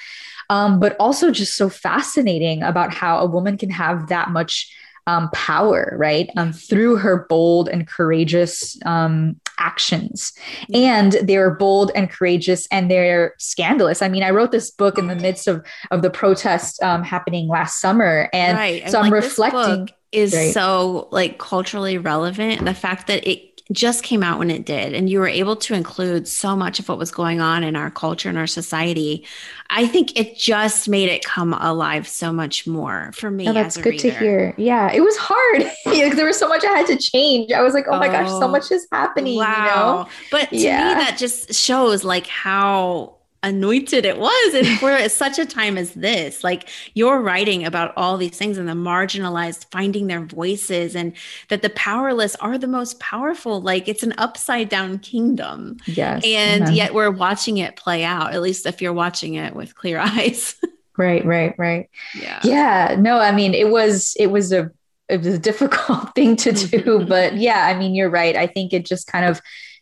um, 0.49 0.77
but 0.77 0.97
also 0.99 1.31
just 1.31 1.55
so 1.55 1.69
fascinating 1.69 2.61
about 2.61 2.93
how 2.93 3.19
a 3.19 3.25
woman 3.25 3.57
can 3.57 3.69
have 3.69 4.09
that 4.09 4.29
much 4.29 4.69
um, 5.07 5.29
power 5.31 5.95
right? 5.97 6.29
Um, 6.37 6.53
through 6.53 6.97
her 6.97 7.25
bold 7.29 7.69
and 7.69 7.87
courageous 7.87 8.77
um, 8.85 9.39
actions. 9.57 10.33
And 10.73 11.13
they're 11.23 11.51
bold 11.51 11.91
and 11.95 12.09
courageous 12.09 12.67
and 12.71 12.89
they're 12.89 13.35
scandalous. 13.37 14.01
I 14.01 14.09
mean 14.09 14.23
i 14.23 14.29
wrote 14.29 14.51
this 14.51 14.71
book 14.71 14.97
in 14.97 15.07
the 15.07 15.15
midst 15.15 15.47
of 15.47 15.65
of 15.91 16.01
the 16.01 16.09
protest 16.09 16.81
um, 16.81 17.03
happening 17.03 17.47
last 17.47 17.79
summer. 17.79 18.29
And 18.33 18.57
right. 18.57 18.89
so 18.89 18.99
i'm 18.99 19.05
like 19.05 19.13
reflecting 19.13 19.89
is 20.11 20.33
right. 20.33 20.53
so 20.53 21.07
like 21.11 21.37
culturally 21.39 21.97
relevant. 21.97 22.65
The 22.65 22.73
fact 22.73 23.07
that 23.07 23.25
it 23.27 23.50
just 23.71 24.03
came 24.03 24.23
out 24.23 24.39
when 24.39 24.49
it 24.49 24.65
did 24.65 24.93
and 24.93 25.09
you 25.09 25.19
were 25.19 25.27
able 25.27 25.55
to 25.55 25.73
include 25.73 26.27
so 26.27 26.55
much 26.55 26.79
of 26.79 26.89
what 26.89 26.97
was 26.97 27.11
going 27.11 27.39
on 27.39 27.63
in 27.63 27.75
our 27.75 27.89
culture 27.89 28.29
and 28.29 28.37
our 28.37 28.47
society 28.47 29.25
i 29.69 29.87
think 29.87 30.17
it 30.19 30.37
just 30.37 30.89
made 30.89 31.09
it 31.09 31.23
come 31.23 31.53
alive 31.53 32.07
so 32.07 32.33
much 32.33 32.67
more 32.67 33.11
for 33.13 33.31
me 33.31 33.47
oh, 33.47 33.53
that's 33.53 33.77
good 33.77 33.91
reader. 33.91 34.09
to 34.09 34.19
hear 34.19 34.53
yeah 34.57 34.91
it 34.91 35.01
was 35.01 35.15
hard 35.17 35.71
there 36.15 36.25
was 36.25 36.37
so 36.37 36.47
much 36.47 36.63
i 36.65 36.77
had 36.77 36.87
to 36.87 36.97
change 36.97 37.51
i 37.51 37.61
was 37.61 37.73
like 37.73 37.85
oh, 37.87 37.93
oh 37.93 37.99
my 37.99 38.07
gosh 38.07 38.27
so 38.27 38.43
oh, 38.43 38.47
much 38.47 38.71
is 38.71 38.87
happening 38.91 39.37
wow. 39.37 39.45
you 39.45 39.65
know 39.65 40.09
but 40.31 40.49
to 40.49 40.57
yeah. 40.57 40.89
me 40.89 40.93
that 40.95 41.17
just 41.17 41.53
shows 41.53 42.03
like 42.03 42.27
how 42.27 43.15
anointed 43.43 44.05
it 44.05 44.19
was 44.19 44.53
and 44.53 44.67
for 44.79 45.09
such 45.09 45.39
a 45.39 45.45
time 45.45 45.75
as 45.75 45.93
this 45.95 46.43
like 46.43 46.69
you're 46.93 47.19
writing 47.19 47.65
about 47.65 47.91
all 47.97 48.15
these 48.15 48.37
things 48.37 48.57
and 48.57 48.67
the 48.67 48.73
marginalized 48.73 49.65
finding 49.71 50.05
their 50.05 50.23
voices 50.23 50.95
and 50.95 51.13
that 51.49 51.63
the 51.63 51.69
powerless 51.71 52.35
are 52.35 52.59
the 52.59 52.67
most 52.67 52.99
powerful 52.99 53.59
like 53.59 53.87
it's 53.87 54.03
an 54.03 54.13
upside 54.19 54.69
down 54.69 54.99
kingdom. 54.99 55.77
Yes. 55.87 56.21
And 56.23 56.63
uh-huh. 56.63 56.73
yet 56.73 56.93
we're 56.93 57.09
watching 57.09 57.57
it 57.57 57.75
play 57.75 58.03
out 58.03 58.33
at 58.33 58.41
least 58.41 58.67
if 58.67 58.81
you're 58.81 58.93
watching 58.93 59.33
it 59.33 59.55
with 59.55 59.75
clear 59.75 59.97
eyes. 59.99 60.55
Right 60.97 61.25
right 61.25 61.55
right. 61.57 61.89
Yeah. 62.13 62.39
Yeah 62.43 62.95
no 62.99 63.17
i 63.17 63.31
mean 63.31 63.55
it 63.55 63.69
was 63.69 64.15
it 64.19 64.27
was 64.27 64.53
a 64.53 64.69
it 65.09 65.17
was 65.17 65.27
a 65.27 65.39
difficult 65.39 66.13
thing 66.15 66.35
to 66.35 66.51
do 66.51 67.05
but 67.07 67.37
yeah 67.37 67.65
i 67.65 67.77
mean 67.77 67.95
you're 67.95 68.09
right. 68.09 68.35
I 68.35 68.45
think 68.45 68.71
it 68.71 68.85
just 68.85 69.07
kind 69.07 69.25
of 69.25 69.41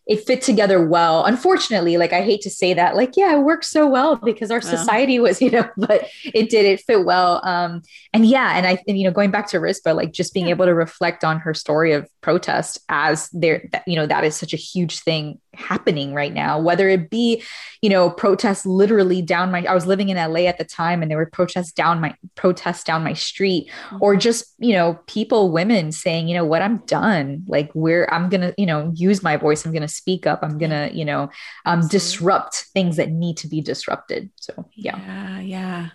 it 0.09 0.25
fit 0.25 0.41
together 0.41 0.83
well. 0.83 1.23
Unfortunately, 1.23 1.95
like 1.97 2.13
I 2.13 2.23
hate 2.23 2.41
to 2.41 2.49
say 2.49 2.73
that, 2.73 2.95
like, 2.95 3.15
yeah, 3.15 3.35
it 3.35 3.41
worked 3.41 3.65
so 3.65 3.87
well 3.87 4.15
because 4.15 4.49
our 4.49 4.59
society 4.59 5.19
was, 5.19 5.39
you 5.41 5.51
know, 5.51 5.69
but 5.77 6.09
it 6.25 6.49
did, 6.49 6.65
it 6.65 6.81
fit 6.81 7.05
well. 7.05 7.45
Um, 7.45 7.83
and 8.11 8.25
yeah, 8.25 8.57
and 8.57 8.65
I, 8.65 8.79
and, 8.87 8.97
you 8.97 9.03
know, 9.03 9.11
going 9.11 9.29
back 9.29 9.47
to 9.49 9.59
Rizpah, 9.59 9.91
like 9.91 10.11
just 10.11 10.33
being 10.33 10.47
yeah. 10.47 10.55
able 10.55 10.65
to 10.65 10.73
reflect 10.73 11.23
on 11.23 11.39
her 11.41 11.53
story 11.53 11.93
of 11.93 12.09
protest 12.21 12.79
as 12.89 13.29
there, 13.33 13.69
you 13.85 13.95
know, 13.95 14.07
that 14.07 14.23
is 14.23 14.35
such 14.35 14.51
a 14.51 14.57
huge 14.57 14.99
thing 15.01 15.39
happening 15.53 16.13
right 16.13 16.33
now, 16.33 16.59
whether 16.59 16.87
it 16.89 17.09
be, 17.09 17.43
you 17.81 17.89
know, 17.89 18.09
protests 18.09 18.65
literally 18.65 19.21
down 19.21 19.51
my, 19.51 19.63
I 19.65 19.73
was 19.73 19.85
living 19.85 20.09
in 20.09 20.17
LA 20.17 20.41
at 20.41 20.57
the 20.57 20.65
time 20.65 21.01
and 21.01 21.09
there 21.09 21.17
were 21.17 21.25
protests 21.25 21.71
down 21.71 21.99
my, 21.99 22.15
protests 22.35 22.83
down 22.83 23.03
my 23.03 23.13
street, 23.13 23.69
mm-hmm. 23.69 23.97
or 24.01 24.15
just, 24.15 24.53
you 24.59 24.73
know, 24.73 24.99
people, 25.07 25.51
women 25.51 25.91
saying, 25.91 26.27
you 26.27 26.35
know 26.35 26.45
what, 26.45 26.61
I'm 26.61 26.77
done. 26.85 27.43
Like, 27.47 27.71
where 27.73 28.11
I'm 28.13 28.29
going 28.29 28.41
to, 28.41 28.53
you 28.57 28.65
know, 28.65 28.91
use 28.95 29.23
my 29.23 29.37
voice. 29.37 29.65
I'm 29.65 29.71
going 29.71 29.81
to 29.81 29.87
speak 29.87 30.27
up. 30.27 30.39
I'm 30.41 30.57
going 30.57 30.71
to, 30.71 30.89
you 30.93 31.05
know, 31.05 31.29
um, 31.65 31.87
disrupt 31.87 32.65
things 32.73 32.97
that 32.97 33.11
need 33.11 33.37
to 33.37 33.47
be 33.47 33.61
disrupted. 33.61 34.29
So, 34.35 34.67
yeah. 34.73 34.97
Yeah. 34.97 35.39
Yeah. 35.39 35.89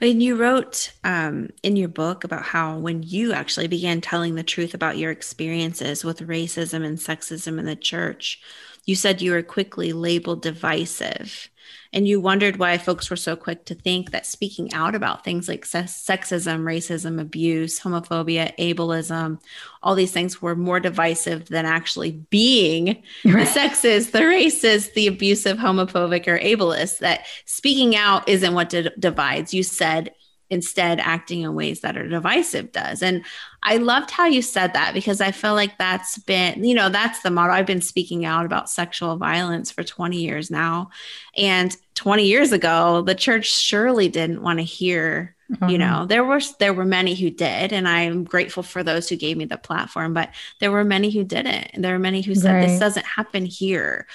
And 0.00 0.22
you 0.22 0.36
wrote 0.36 0.92
um, 1.04 1.50
in 1.62 1.76
your 1.76 1.88
book 1.88 2.24
about 2.24 2.42
how 2.42 2.78
when 2.78 3.02
you 3.02 3.32
actually 3.32 3.68
began 3.68 4.00
telling 4.00 4.34
the 4.34 4.42
truth 4.42 4.74
about 4.74 4.98
your 4.98 5.10
experiences 5.10 6.04
with 6.04 6.26
racism 6.26 6.84
and 6.84 6.98
sexism 6.98 7.58
in 7.58 7.64
the 7.64 7.76
church, 7.76 8.40
you 8.84 8.94
said 8.94 9.22
you 9.22 9.32
were 9.32 9.42
quickly 9.42 9.92
labeled 9.92 10.42
divisive. 10.42 11.48
And 11.94 12.08
you 12.08 12.20
wondered 12.20 12.56
why 12.56 12.78
folks 12.78 13.10
were 13.10 13.16
so 13.16 13.36
quick 13.36 13.66
to 13.66 13.74
think 13.74 14.10
that 14.10 14.24
speaking 14.24 14.72
out 14.72 14.94
about 14.94 15.24
things 15.24 15.46
like 15.46 15.66
sexism, 15.66 16.62
racism, 16.62 17.20
abuse, 17.20 17.78
homophobia, 17.80 18.56
ableism, 18.58 19.38
all 19.82 19.94
these 19.94 20.10
things 20.10 20.40
were 20.40 20.56
more 20.56 20.80
divisive 20.80 21.48
than 21.48 21.66
actually 21.66 22.12
being 22.30 23.02
right. 23.26 23.46
the 23.46 23.60
sexist, 23.60 24.12
the 24.12 24.20
racist, 24.20 24.94
the 24.94 25.06
abusive, 25.06 25.58
homophobic, 25.58 26.26
or 26.26 26.38
ableist. 26.38 26.98
That 26.98 27.26
speaking 27.44 27.94
out 27.94 28.26
isn't 28.26 28.54
what 28.54 28.70
divides. 28.98 29.52
You 29.52 29.62
said 29.62 30.12
instead 30.52 31.00
acting 31.00 31.40
in 31.40 31.54
ways 31.54 31.80
that 31.80 31.96
are 31.96 32.06
divisive 32.06 32.70
does. 32.72 33.02
And 33.02 33.24
I 33.62 33.78
loved 33.78 34.10
how 34.10 34.26
you 34.26 34.42
said 34.42 34.74
that 34.74 34.92
because 34.92 35.22
I 35.22 35.30
feel 35.30 35.54
like 35.54 35.78
that's 35.78 36.18
been, 36.18 36.62
you 36.62 36.74
know, 36.74 36.90
that's 36.90 37.22
the 37.22 37.30
model. 37.30 37.56
I've 37.56 37.64
been 37.64 37.80
speaking 37.80 38.26
out 38.26 38.44
about 38.44 38.68
sexual 38.68 39.16
violence 39.16 39.70
for 39.70 39.82
20 39.82 40.18
years 40.18 40.50
now. 40.50 40.90
And 41.38 41.74
20 41.94 42.26
years 42.26 42.52
ago, 42.52 43.00
the 43.00 43.14
church 43.14 43.50
surely 43.50 44.10
didn't 44.10 44.42
want 44.42 44.58
to 44.58 44.64
hear 44.64 45.34
Mm-hmm. 45.50 45.68
you 45.68 45.76
know 45.76 46.06
there 46.06 46.24
were 46.24 46.40
there 46.60 46.72
were 46.72 46.86
many 46.86 47.14
who 47.14 47.28
did 47.28 47.74
and 47.74 47.86
i'm 47.86 48.24
grateful 48.24 48.62
for 48.62 48.82
those 48.82 49.06
who 49.06 49.16
gave 49.16 49.36
me 49.36 49.44
the 49.44 49.58
platform 49.58 50.14
but 50.14 50.30
there 50.60 50.70
were 50.70 50.82
many 50.82 51.10
who 51.10 51.24
didn't 51.24 51.68
and 51.74 51.84
there 51.84 51.92
were 51.92 51.98
many 51.98 52.22
who 52.22 52.34
said 52.34 52.54
right. 52.54 52.68
this 52.68 52.80
doesn't 52.80 53.04
happen 53.04 53.44
here 53.44 54.06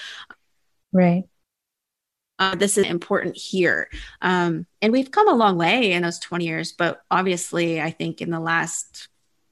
right 0.91 1.25
uh, 2.39 2.55
this 2.55 2.77
is 2.77 2.85
important 2.85 3.35
here. 3.35 3.89
Um, 4.21 4.65
and 4.81 4.93
we've 4.93 5.11
come 5.11 5.27
a 5.27 5.35
long 5.35 5.57
way 5.57 5.91
in 5.91 6.03
those 6.03 6.19
20 6.19 6.45
years, 6.45 6.71
but 6.71 7.01
obviously, 7.09 7.81
I 7.81 7.91
think 7.91 8.21
in 8.21 8.29
the 8.29 8.39
last 8.39 9.07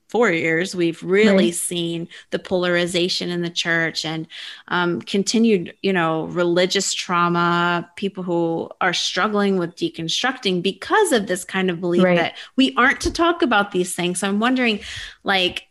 four 0.08 0.32
years, 0.32 0.75
we've 0.75 1.01
really 1.01 1.48
right. 1.48 1.54
seen 1.54 2.08
the 2.30 2.39
polarization 2.39 3.30
in 3.30 3.42
the 3.42 3.50
church 3.50 4.06
and 4.06 4.27
um, 4.68 5.01
continued, 5.01 5.75
you 5.82 5.92
know, 5.92 6.25
religious 6.25 6.94
trauma, 6.94 7.89
people 7.96 8.24
who 8.24 8.70
are 8.80 8.94
struggling 8.94 9.58
with 9.58 9.75
deconstructing 9.75 10.62
because 10.62 11.12
of 11.12 11.27
this 11.27 11.44
kind 11.44 11.70
of 11.70 11.82
belief 11.82 12.04
right. 12.04 12.18
that 12.18 12.38
we 12.56 12.74
aren't 12.77 13.01
to 13.01 13.12
talk 13.12 13.42
about 13.42 13.72
these 13.72 13.96
things. 13.96 14.20
So 14.20 14.27
I'm 14.27 14.39
wondering, 14.39 14.80
like, 15.24 15.68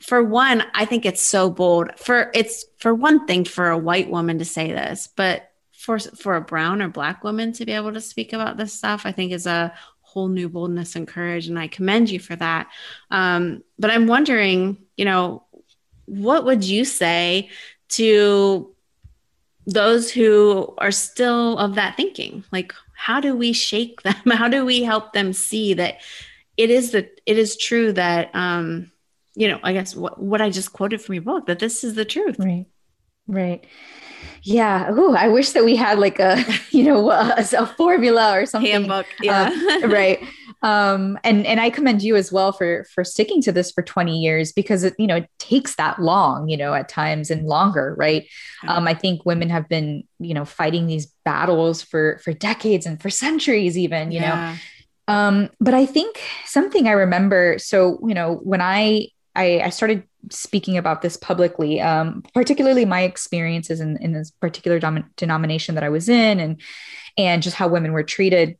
for 0.00 0.22
one, 0.22 0.64
I 0.74 0.84
think 0.84 1.06
it's 1.06 1.22
so 1.22 1.50
bold. 1.50 1.90
For 1.96 2.30
it's 2.34 2.64
for 2.78 2.94
one 2.94 3.26
thing 3.26 3.44
for 3.44 3.68
a 3.68 3.78
white 3.78 4.10
woman 4.10 4.38
to 4.38 4.44
say 4.44 4.72
this, 4.72 5.08
but 5.16 5.47
for 5.88 5.98
for 5.98 6.36
a 6.36 6.40
brown 6.42 6.82
or 6.82 6.88
black 6.88 7.24
woman 7.24 7.50
to 7.50 7.64
be 7.64 7.72
able 7.72 7.94
to 7.94 8.00
speak 8.00 8.34
about 8.34 8.58
this 8.58 8.74
stuff 8.74 9.06
i 9.06 9.12
think 9.12 9.32
is 9.32 9.46
a 9.46 9.72
whole 10.02 10.28
new 10.28 10.46
boldness 10.46 10.96
and 10.96 11.08
courage 11.08 11.48
and 11.48 11.58
i 11.58 11.66
commend 11.66 12.10
you 12.10 12.20
for 12.20 12.36
that. 12.36 12.68
Um, 13.10 13.62
but 13.78 13.90
i'm 13.90 14.06
wondering 14.06 14.76
you 14.98 15.06
know 15.06 15.44
what 16.04 16.44
would 16.44 16.62
you 16.62 16.84
say 16.84 17.48
to 17.88 18.74
those 19.66 20.10
who 20.10 20.74
are 20.78 20.90
still 20.90 21.58
of 21.58 21.74
that 21.74 21.96
thinking? 21.96 22.42
Like 22.50 22.74
how 22.94 23.20
do 23.20 23.36
we 23.36 23.52
shake 23.52 24.02
them? 24.08 24.14
How 24.26 24.48
do 24.48 24.66
we 24.66 24.82
help 24.82 25.12
them 25.14 25.32
see 25.32 25.74
that 25.74 26.00
it 26.58 26.70
is 26.70 26.90
the 26.90 27.08
it 27.24 27.38
is 27.38 27.56
true 27.56 27.92
that 27.92 28.30
um 28.34 28.90
you 29.34 29.46
know 29.46 29.60
i 29.62 29.72
guess 29.72 29.94
what, 29.94 30.20
what 30.20 30.42
i 30.42 30.50
just 30.50 30.72
quoted 30.72 31.00
from 31.00 31.14
your 31.14 31.22
book 31.22 31.46
that 31.46 31.60
this 31.60 31.82
is 31.82 31.94
the 31.94 32.04
truth? 32.04 32.36
Right. 32.38 32.66
Right 33.26 33.66
yeah. 34.42 34.88
Oh, 34.90 35.14
I 35.14 35.28
wish 35.28 35.50
that 35.50 35.64
we 35.64 35.76
had 35.76 35.98
like 35.98 36.18
a, 36.18 36.44
you 36.70 36.84
know, 36.84 37.10
a, 37.10 37.46
a 37.56 37.66
formula 37.66 38.38
or 38.38 38.46
something. 38.46 38.70
Handbook. 38.70 39.06
Yeah. 39.20 39.50
Uh, 39.82 39.88
right. 39.88 40.22
Um, 40.62 41.18
and, 41.22 41.46
and 41.46 41.60
I 41.60 41.70
commend 41.70 42.02
you 42.02 42.16
as 42.16 42.32
well 42.32 42.52
for, 42.52 42.84
for 42.92 43.04
sticking 43.04 43.40
to 43.42 43.52
this 43.52 43.70
for 43.70 43.82
20 43.82 44.18
years 44.18 44.52
because 44.52 44.82
it, 44.82 44.94
you 44.98 45.06
know, 45.06 45.16
it 45.16 45.30
takes 45.38 45.76
that 45.76 46.00
long, 46.00 46.48
you 46.48 46.56
know, 46.56 46.74
at 46.74 46.88
times 46.88 47.30
and 47.30 47.46
longer. 47.46 47.94
Right. 47.96 48.26
Um, 48.66 48.88
I 48.88 48.94
think 48.94 49.24
women 49.24 49.50
have 49.50 49.68
been, 49.68 50.04
you 50.18 50.34
know, 50.34 50.44
fighting 50.44 50.86
these 50.86 51.06
battles 51.24 51.82
for, 51.82 52.18
for 52.24 52.32
decades 52.32 52.86
and 52.86 53.00
for 53.00 53.10
centuries 53.10 53.78
even, 53.78 54.10
you 54.10 54.20
yeah. 54.20 54.52
know, 54.52 54.58
um, 55.08 55.50
but 55.58 55.72
I 55.72 55.86
think 55.86 56.20
something 56.44 56.86
I 56.86 56.92
remember, 56.92 57.58
so, 57.58 57.98
you 58.06 58.14
know, 58.14 58.34
when 58.34 58.60
I, 58.60 59.08
I, 59.38 59.62
I 59.64 59.70
started 59.70 60.02
speaking 60.30 60.76
about 60.76 61.00
this 61.00 61.16
publicly, 61.16 61.80
um, 61.80 62.24
particularly 62.34 62.84
my 62.84 63.02
experiences 63.02 63.80
in, 63.80 63.96
in 64.02 64.12
this 64.12 64.32
particular 64.32 64.80
dom- 64.80 65.10
denomination 65.16 65.76
that 65.76 65.84
I 65.84 65.88
was 65.88 66.08
in, 66.08 66.40
and 66.40 66.60
and 67.16 67.42
just 67.42 67.56
how 67.56 67.68
women 67.68 67.92
were 67.92 68.02
treated. 68.02 68.58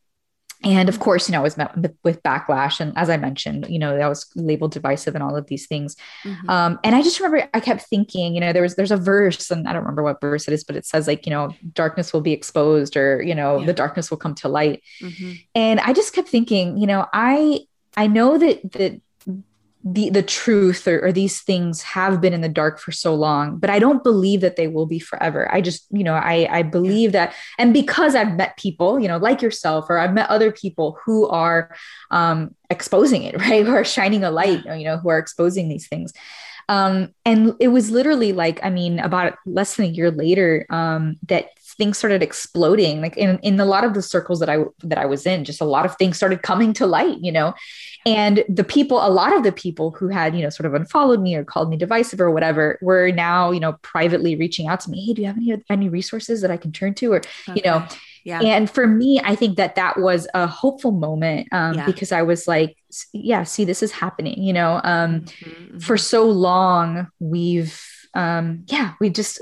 And 0.64 0.88
of 0.88 0.98
course, 0.98 1.28
you 1.28 1.32
know, 1.32 1.40
I 1.40 1.42
was 1.42 1.56
met 1.56 1.76
with 2.02 2.22
backlash, 2.22 2.80
and 2.80 2.92
as 2.96 3.10
I 3.10 3.16
mentioned, 3.16 3.66
you 3.68 3.78
know, 3.78 3.96
that 3.96 4.08
was 4.08 4.26
labeled 4.34 4.72
divisive 4.72 5.14
and 5.14 5.22
all 5.22 5.36
of 5.36 5.46
these 5.46 5.66
things. 5.66 5.96
Mm-hmm. 6.24 6.50
Um, 6.50 6.80
and 6.82 6.96
I 6.96 7.02
just 7.02 7.20
remember 7.20 7.48
I 7.54 7.60
kept 7.60 7.82
thinking, 7.82 8.34
you 8.34 8.40
know, 8.40 8.52
there 8.52 8.62
was 8.62 8.76
there's 8.76 8.90
a 8.90 8.96
verse, 8.96 9.50
and 9.50 9.68
I 9.68 9.72
don't 9.72 9.82
remember 9.82 10.02
what 10.02 10.20
verse 10.20 10.48
it 10.48 10.54
is, 10.54 10.64
but 10.64 10.76
it 10.76 10.86
says 10.86 11.06
like, 11.06 11.26
you 11.26 11.30
know, 11.30 11.54
darkness 11.72 12.12
will 12.12 12.22
be 12.22 12.32
exposed, 12.32 12.96
or 12.96 13.20
you 13.22 13.34
know, 13.34 13.58
yeah. 13.58 13.66
the 13.66 13.72
darkness 13.72 14.10
will 14.10 14.18
come 14.18 14.34
to 14.36 14.48
light. 14.48 14.82
Mm-hmm. 15.02 15.32
And 15.54 15.80
I 15.80 15.92
just 15.92 16.12
kept 16.12 16.28
thinking, 16.28 16.78
you 16.78 16.86
know, 16.86 17.06
I 17.12 17.60
I 17.96 18.06
know 18.06 18.38
that 18.38 18.72
that 18.72 19.00
the 19.92 20.10
the 20.10 20.22
truth 20.22 20.86
or, 20.86 21.04
or, 21.04 21.12
these 21.12 21.40
things 21.40 21.82
have 21.82 22.20
been 22.20 22.34
in 22.34 22.40
the 22.40 22.48
dark 22.48 22.78
for 22.78 22.92
so 22.92 23.14
long 23.14 23.58
but 23.58 23.70
i 23.70 23.78
don't 23.78 24.02
believe 24.02 24.40
that 24.40 24.56
they 24.56 24.68
will 24.68 24.86
be 24.86 24.98
forever. 24.98 25.52
I 25.52 25.60
just 25.60 25.86
you 25.90 26.04
know 26.04 26.14
i 26.14 26.48
i 26.50 26.62
believe 26.62 27.12
that 27.12 27.34
and 27.58 27.72
because 27.72 28.14
i've 28.14 28.36
met 28.36 28.56
people 28.56 29.00
you 29.00 29.08
know 29.08 29.18
like 29.18 29.40
yourself 29.40 29.86
or 29.88 29.98
i've 29.98 30.12
met 30.12 30.28
other 30.28 30.52
people 30.52 30.98
who 31.04 31.28
are 31.28 31.74
um 32.10 32.54
exposing 32.70 33.22
it 33.22 33.36
right? 33.38 33.64
Who 33.64 33.72
are 33.72 33.84
shining 33.84 34.24
a 34.24 34.30
light 34.30 34.64
you 34.64 34.84
know 34.84 34.98
who 34.98 35.08
are 35.08 35.18
exposing 35.18 35.68
these 35.68 35.88
things. 35.88 36.12
Um 36.68 37.14
and 37.24 37.54
it 37.60 37.68
was 37.68 37.90
literally 37.90 38.32
like 38.32 38.60
i 38.62 38.70
mean 38.70 38.98
about 38.98 39.36
less 39.46 39.76
than 39.76 39.86
a 39.86 39.88
year 39.88 40.10
later 40.10 40.66
um 40.68 41.16
that 41.28 41.50
things 41.78 41.96
started 41.96 42.22
exploding 42.22 43.00
like 43.00 43.16
in, 43.16 43.38
in 43.38 43.58
a 43.58 43.64
lot 43.64 43.84
of 43.84 43.94
the 43.94 44.02
circles 44.02 44.40
that 44.40 44.48
i 44.48 44.58
that 44.82 44.98
i 44.98 45.06
was 45.06 45.26
in 45.26 45.44
just 45.44 45.60
a 45.60 45.64
lot 45.64 45.86
of 45.86 45.96
things 45.96 46.16
started 46.16 46.42
coming 46.42 46.72
to 46.72 46.86
light 46.86 47.16
you 47.20 47.32
know 47.32 47.54
and 48.04 48.44
the 48.48 48.64
people 48.64 48.98
a 49.04 49.08
lot 49.08 49.34
of 49.34 49.42
the 49.42 49.52
people 49.52 49.92
who 49.92 50.08
had 50.08 50.36
you 50.36 50.42
know 50.42 50.50
sort 50.50 50.66
of 50.66 50.74
unfollowed 50.74 51.20
me 51.20 51.34
or 51.34 51.44
called 51.44 51.70
me 51.70 51.76
divisive 51.76 52.20
or 52.20 52.30
whatever 52.30 52.78
were 52.82 53.10
now 53.10 53.50
you 53.50 53.60
know 53.60 53.72
privately 53.82 54.36
reaching 54.36 54.66
out 54.66 54.80
to 54.80 54.90
me 54.90 55.04
hey 55.06 55.14
do 55.14 55.22
you 55.22 55.28
have 55.28 55.36
any 55.36 55.62
any 55.70 55.88
resources 55.88 56.42
that 56.42 56.50
i 56.50 56.56
can 56.56 56.72
turn 56.72 56.92
to 56.94 57.12
or 57.12 57.18
okay. 57.48 57.54
you 57.54 57.62
know 57.62 57.86
yeah. 58.24 58.42
And 58.42 58.70
for 58.70 58.86
me, 58.86 59.20
I 59.24 59.34
think 59.34 59.56
that 59.56 59.76
that 59.76 59.98
was 59.98 60.28
a 60.34 60.46
hopeful 60.46 60.90
moment 60.90 61.48
um, 61.50 61.74
yeah. 61.74 61.86
because 61.86 62.12
I 62.12 62.20
was 62.20 62.46
like, 62.46 62.76
yeah, 63.14 63.44
see, 63.44 63.64
this 63.64 63.82
is 63.82 63.90
happening. 63.90 64.42
You 64.42 64.52
know, 64.52 64.82
um, 64.84 65.20
mm-hmm, 65.20 65.50
mm-hmm. 65.50 65.78
for 65.78 65.96
so 65.96 66.28
long, 66.28 67.08
we've 67.20 67.82
um, 68.12 68.64
yeah, 68.66 68.94
we 69.00 69.08
just 69.10 69.40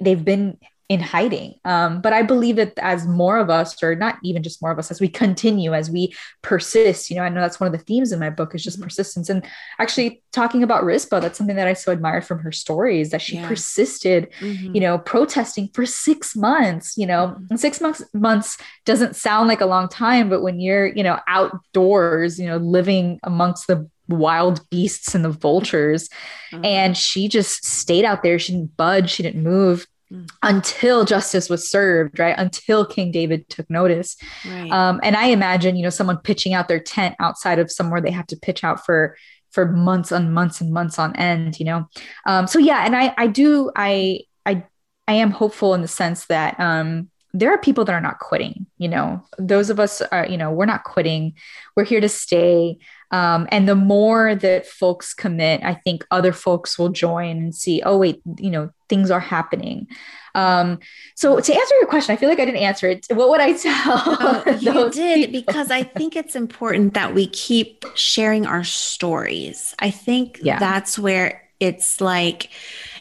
they've 0.00 0.24
been 0.24 0.58
in 0.88 1.00
hiding. 1.00 1.54
Um, 1.66 2.00
but 2.00 2.14
I 2.14 2.22
believe 2.22 2.56
that 2.56 2.72
as 2.78 3.06
more 3.06 3.36
of 3.36 3.50
us, 3.50 3.82
or 3.82 3.94
not 3.94 4.16
even 4.22 4.42
just 4.42 4.62
more 4.62 4.70
of 4.70 4.78
us, 4.78 4.90
as 4.90 5.02
we 5.02 5.08
continue, 5.08 5.74
as 5.74 5.90
we 5.90 6.14
persist, 6.40 7.10
you 7.10 7.16
know, 7.16 7.22
I 7.22 7.28
know 7.28 7.42
that's 7.42 7.60
one 7.60 7.66
of 7.66 7.78
the 7.78 7.84
themes 7.84 8.10
in 8.10 8.18
my 8.18 8.30
book 8.30 8.54
is 8.54 8.64
just 8.64 8.78
mm-hmm. 8.78 8.84
persistence. 8.84 9.28
And 9.28 9.44
actually 9.78 10.22
talking 10.32 10.62
about 10.62 10.84
Rizpah, 10.84 11.20
that's 11.20 11.36
something 11.36 11.56
that 11.56 11.68
I 11.68 11.74
so 11.74 11.92
admired 11.92 12.24
from 12.24 12.38
her 12.38 12.52
stories 12.52 13.10
that 13.10 13.20
she 13.20 13.36
yeah. 13.36 13.46
persisted, 13.46 14.32
mm-hmm. 14.40 14.74
you 14.74 14.80
know, 14.80 14.96
protesting 14.96 15.68
for 15.74 15.84
six 15.84 16.34
months, 16.34 16.96
you 16.96 17.06
know, 17.06 17.36
mm-hmm. 17.38 17.56
six 17.56 17.82
months 17.82 18.02
months 18.14 18.56
doesn't 18.86 19.14
sound 19.14 19.46
like 19.46 19.60
a 19.60 19.66
long 19.66 19.88
time, 19.88 20.30
but 20.30 20.40
when 20.40 20.58
you're, 20.58 20.86
you 20.86 21.02
know, 21.02 21.18
outdoors, 21.28 22.40
you 22.40 22.46
know, 22.46 22.56
living 22.56 23.20
amongst 23.24 23.66
the 23.66 23.86
wild 24.08 24.66
beasts 24.70 25.14
and 25.14 25.22
the 25.22 25.28
vultures. 25.28 26.08
Mm-hmm. 26.50 26.64
And 26.64 26.96
she 26.96 27.28
just 27.28 27.66
stayed 27.66 28.06
out 28.06 28.22
there. 28.22 28.38
She 28.38 28.52
didn't 28.52 28.74
budge. 28.74 29.10
She 29.10 29.22
didn't 29.22 29.42
move 29.42 29.86
mm. 30.12 30.28
until 30.42 31.04
justice 31.04 31.48
was 31.48 31.70
served, 31.70 32.18
right? 32.18 32.34
Until 32.38 32.84
King 32.84 33.10
David 33.10 33.48
took 33.48 33.68
notice. 33.70 34.16
Right. 34.46 34.70
Um, 34.70 35.00
and 35.02 35.16
I 35.16 35.26
imagine, 35.26 35.76
you 35.76 35.82
know, 35.82 35.90
someone 35.90 36.18
pitching 36.18 36.54
out 36.54 36.68
their 36.68 36.80
tent 36.80 37.14
outside 37.20 37.58
of 37.58 37.70
somewhere 37.70 38.00
they 38.00 38.10
have 38.10 38.26
to 38.28 38.36
pitch 38.36 38.64
out 38.64 38.84
for 38.84 39.16
for 39.50 39.66
months 39.72 40.12
and 40.12 40.34
months 40.34 40.60
and 40.60 40.72
months 40.72 40.98
on 40.98 41.16
end, 41.16 41.58
you 41.58 41.64
know. 41.64 41.88
Um, 42.26 42.46
so 42.46 42.58
yeah, 42.58 42.84
and 42.84 42.94
I 42.94 43.14
I 43.16 43.26
do 43.26 43.70
I 43.74 44.20
I 44.44 44.64
I 45.06 45.14
am 45.14 45.30
hopeful 45.30 45.74
in 45.74 45.82
the 45.82 45.88
sense 45.88 46.26
that 46.26 46.58
um 46.60 47.10
there 47.34 47.52
are 47.52 47.58
people 47.58 47.84
that 47.84 47.92
are 47.92 48.00
not 48.00 48.18
quitting 48.18 48.64
you 48.78 48.88
know 48.88 49.22
those 49.38 49.68
of 49.68 49.78
us 49.78 50.00
are 50.00 50.26
you 50.26 50.38
know 50.38 50.50
we're 50.50 50.64
not 50.64 50.82
quitting 50.84 51.34
we're 51.76 51.84
here 51.84 52.00
to 52.00 52.08
stay 52.08 52.78
um, 53.10 53.48
and 53.50 53.68
the 53.68 53.74
more 53.74 54.34
that 54.34 54.66
folks 54.66 55.14
commit, 55.14 55.62
I 55.64 55.74
think 55.74 56.06
other 56.10 56.32
folks 56.32 56.78
will 56.78 56.90
join 56.90 57.38
and 57.38 57.54
see, 57.54 57.82
oh, 57.82 57.98
wait, 57.98 58.20
you 58.38 58.50
know, 58.50 58.70
things 58.88 59.10
are 59.10 59.20
happening. 59.20 59.86
Um, 60.34 60.78
so 61.14 61.40
to 61.40 61.52
answer 61.52 61.74
your 61.76 61.86
question, 61.86 62.12
I 62.12 62.16
feel 62.16 62.28
like 62.28 62.38
I 62.38 62.44
didn't 62.44 62.62
answer 62.62 62.88
it. 62.88 63.06
What 63.10 63.28
would 63.30 63.40
I 63.40 63.54
tell? 63.54 64.02
Oh, 64.04 64.42
you 64.60 64.90
did 64.90 65.30
people? 65.30 65.40
because 65.46 65.70
I 65.70 65.82
think 65.82 66.16
it's 66.16 66.36
important 66.36 66.94
that 66.94 67.14
we 67.14 67.26
keep 67.28 67.84
sharing 67.94 68.46
our 68.46 68.64
stories. 68.64 69.74
I 69.78 69.90
think 69.90 70.38
yeah. 70.42 70.58
that's 70.58 70.98
where 70.98 71.42
it's 71.60 72.00
like 72.00 72.50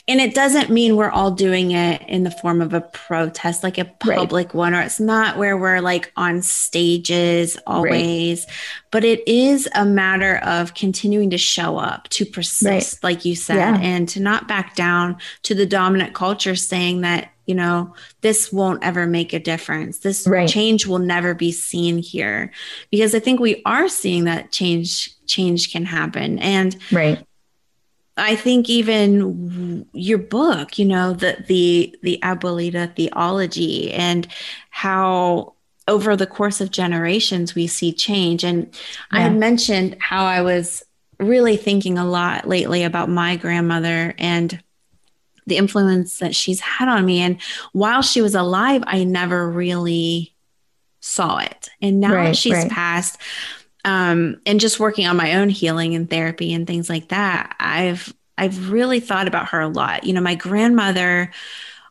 and 0.09 0.21
it 0.21 0.33
doesn't 0.33 0.69
mean 0.69 0.95
we're 0.95 1.09
all 1.09 1.31
doing 1.31 1.71
it 1.71 2.01
in 2.07 2.23
the 2.23 2.31
form 2.31 2.61
of 2.61 2.73
a 2.73 2.79
protest, 2.79 3.61
like 3.61 3.77
a 3.77 3.85
public 3.85 4.47
right. 4.47 4.53
one, 4.53 4.73
or 4.73 4.81
it's 4.81 5.01
not 5.01 5.37
where 5.37 5.57
we're 5.57 5.81
like 5.81 6.13
on 6.15 6.41
stages 6.41 7.57
always, 7.67 8.45
right. 8.45 8.55
but 8.91 9.03
it 9.03 9.27
is 9.27 9.67
a 9.75 9.83
matter 9.83 10.37
of 10.37 10.73
continuing 10.75 11.29
to 11.31 11.37
show 11.37 11.77
up, 11.77 12.07
to 12.09 12.25
persist, 12.25 13.03
right. 13.03 13.03
like 13.03 13.25
you 13.25 13.35
said, 13.35 13.57
yeah. 13.57 13.79
and 13.81 14.07
to 14.07 14.21
not 14.21 14.47
back 14.47 14.75
down 14.75 15.17
to 15.43 15.53
the 15.53 15.65
dominant 15.65 16.13
culture 16.13 16.55
saying 16.55 17.01
that 17.01 17.29
you 17.45 17.55
know 17.55 17.93
this 18.21 18.51
won't 18.51 18.83
ever 18.83 19.07
make 19.07 19.31
a 19.31 19.39
difference 19.39 19.99
this 19.99 20.27
right. 20.27 20.49
change 20.49 20.85
will 20.85 20.99
never 20.99 21.33
be 21.33 21.49
seen 21.51 21.97
here 21.97 22.51
because 22.91 23.15
i 23.15 23.19
think 23.19 23.39
we 23.39 23.61
are 23.65 23.87
seeing 23.87 24.25
that 24.25 24.51
change 24.51 25.09
change 25.27 25.71
can 25.71 25.85
happen 25.85 26.37
and 26.39 26.75
right 26.91 27.25
I 28.17 28.35
think 28.35 28.69
even 28.69 29.87
your 29.93 30.17
book, 30.17 30.79
you 30.79 30.85
know, 30.85 31.13
the 31.13 31.43
the 31.47 31.95
the 32.01 32.19
Abuelita 32.23 32.95
theology 32.95 33.91
and 33.91 34.27
how 34.69 35.53
over 35.87 36.15
the 36.15 36.27
course 36.27 36.59
of 36.59 36.71
generations 36.71 37.55
we 37.55 37.67
see 37.67 37.93
change. 37.93 38.43
And 38.43 38.65
yeah. 38.65 39.19
I 39.19 39.21
had 39.21 39.35
mentioned 39.35 39.97
how 39.99 40.25
I 40.25 40.41
was 40.41 40.83
really 41.19 41.57
thinking 41.57 41.97
a 41.97 42.05
lot 42.05 42.47
lately 42.47 42.83
about 42.83 43.09
my 43.09 43.35
grandmother 43.37 44.13
and 44.17 44.61
the 45.45 45.57
influence 45.57 46.19
that 46.19 46.35
she's 46.35 46.59
had 46.59 46.89
on 46.89 47.05
me. 47.05 47.21
And 47.21 47.41
while 47.71 48.01
she 48.01 48.21
was 48.21 48.35
alive, 48.35 48.83
I 48.85 49.05
never 49.05 49.49
really 49.49 50.35
saw 50.99 51.37
it. 51.37 51.69
And 51.81 51.99
now 51.99 52.13
right, 52.13 52.35
she's 52.35 52.53
right. 52.53 52.69
passed, 52.69 53.19
um, 53.85 54.41
and 54.45 54.59
just 54.59 54.79
working 54.79 55.07
on 55.07 55.17
my 55.17 55.35
own 55.35 55.49
healing 55.49 55.95
and 55.95 56.09
therapy 56.09 56.53
and 56.53 56.67
things 56.67 56.89
like 56.89 57.09
that, 57.09 57.55
I've 57.59 58.13
I've 58.37 58.69
really 58.69 58.99
thought 58.99 59.27
about 59.27 59.49
her 59.49 59.61
a 59.61 59.67
lot. 59.67 60.03
You 60.03 60.13
know, 60.13 60.21
my 60.21 60.35
grandmother 60.35 61.31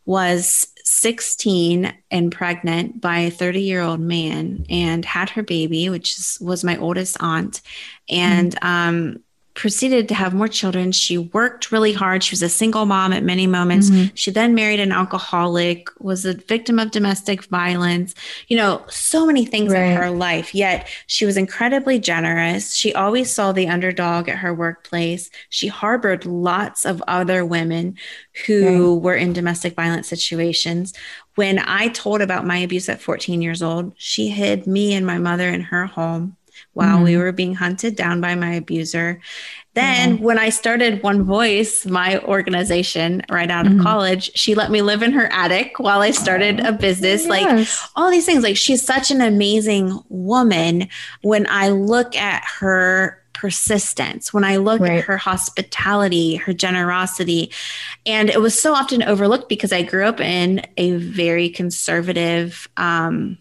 was 0.04 0.68
16 0.84 1.92
and 2.12 2.32
pregnant 2.32 3.00
by 3.00 3.18
a 3.18 3.30
30 3.30 3.60
year 3.60 3.82
old 3.82 4.00
man 4.00 4.64
and 4.70 5.04
had 5.04 5.30
her 5.30 5.42
baby, 5.42 5.90
which 5.90 6.16
is, 6.16 6.38
was 6.40 6.62
my 6.62 6.76
oldest 6.76 7.16
aunt. 7.20 7.60
And 8.08 8.54
mm-hmm. 8.54 8.66
um, 8.66 9.22
proceeded 9.56 10.06
to 10.06 10.14
have 10.14 10.34
more 10.34 10.46
children. 10.46 10.92
She 10.92 11.16
worked 11.16 11.72
really 11.72 11.94
hard. 11.94 12.22
She 12.22 12.34
was 12.34 12.42
a 12.42 12.48
single 12.48 12.84
mom 12.84 13.12
at 13.14 13.24
many 13.24 13.46
moments. 13.46 13.88
Mm-hmm. 13.88 14.14
She 14.14 14.30
then 14.30 14.54
married 14.54 14.80
an 14.80 14.92
alcoholic, 14.92 15.88
was 15.98 16.26
a 16.26 16.34
victim 16.34 16.78
of 16.78 16.90
domestic 16.90 17.44
violence, 17.44 18.14
you 18.48 18.56
know, 18.56 18.84
so 18.88 19.26
many 19.26 19.46
things 19.46 19.72
right. 19.72 19.80
in 19.80 19.96
her 19.96 20.10
life. 20.10 20.54
Yet 20.54 20.86
she 21.06 21.24
was 21.24 21.38
incredibly 21.38 21.98
generous. 21.98 22.74
She 22.76 22.94
always 22.94 23.32
saw 23.32 23.52
the 23.52 23.66
underdog 23.66 24.28
at 24.28 24.38
her 24.38 24.52
workplace. 24.52 25.30
She 25.48 25.68
harbored 25.68 26.26
lots 26.26 26.84
of 26.84 27.02
other 27.08 27.44
women 27.44 27.96
who 28.46 28.94
right. 28.94 29.02
were 29.02 29.16
in 29.16 29.32
domestic 29.32 29.74
violence 29.74 30.06
situations. 30.06 30.92
When 31.34 31.58
I 31.58 31.88
told 31.88 32.20
about 32.20 32.46
my 32.46 32.58
abuse 32.58 32.90
at 32.90 33.00
14 33.00 33.40
years 33.40 33.62
old, 33.62 33.94
she 33.96 34.28
hid 34.28 34.66
me 34.66 34.92
and 34.92 35.06
my 35.06 35.18
mother 35.18 35.48
in 35.48 35.62
her 35.62 35.86
home 35.86 36.36
while 36.76 36.96
mm-hmm. 36.96 37.04
we 37.04 37.16
were 37.16 37.32
being 37.32 37.54
hunted 37.54 37.96
down 37.96 38.20
by 38.20 38.34
my 38.34 38.52
abuser. 38.52 39.18
Then, 39.72 40.16
mm-hmm. 40.16 40.24
when 40.24 40.38
I 40.38 40.50
started 40.50 41.02
One 41.02 41.22
Voice, 41.22 41.86
my 41.86 42.18
organization 42.20 43.22
right 43.30 43.50
out 43.50 43.66
of 43.66 43.72
mm-hmm. 43.72 43.82
college, 43.82 44.30
she 44.34 44.54
let 44.54 44.70
me 44.70 44.82
live 44.82 45.02
in 45.02 45.12
her 45.12 45.26
attic 45.32 45.78
while 45.78 46.02
I 46.02 46.10
started 46.10 46.60
oh, 46.60 46.68
a 46.68 46.72
business. 46.72 47.24
Yes. 47.24 47.30
Like 47.30 47.68
all 47.96 48.10
these 48.10 48.26
things. 48.26 48.42
Like 48.42 48.58
she's 48.58 48.82
such 48.82 49.10
an 49.10 49.22
amazing 49.22 49.98
woman. 50.10 50.88
When 51.22 51.46
I 51.48 51.70
look 51.70 52.14
at 52.14 52.44
her 52.58 53.22
persistence, 53.32 54.34
when 54.34 54.44
I 54.44 54.56
look 54.58 54.82
right. 54.82 54.98
at 54.98 55.04
her 55.04 55.16
hospitality, 55.16 56.36
her 56.36 56.52
generosity. 56.52 57.52
And 58.04 58.28
it 58.28 58.42
was 58.42 58.60
so 58.60 58.74
often 58.74 59.02
overlooked 59.02 59.48
because 59.48 59.72
I 59.72 59.80
grew 59.80 60.04
up 60.04 60.20
in 60.20 60.60
a 60.76 60.92
very 60.96 61.48
conservative, 61.48 62.68
um, 62.76 63.38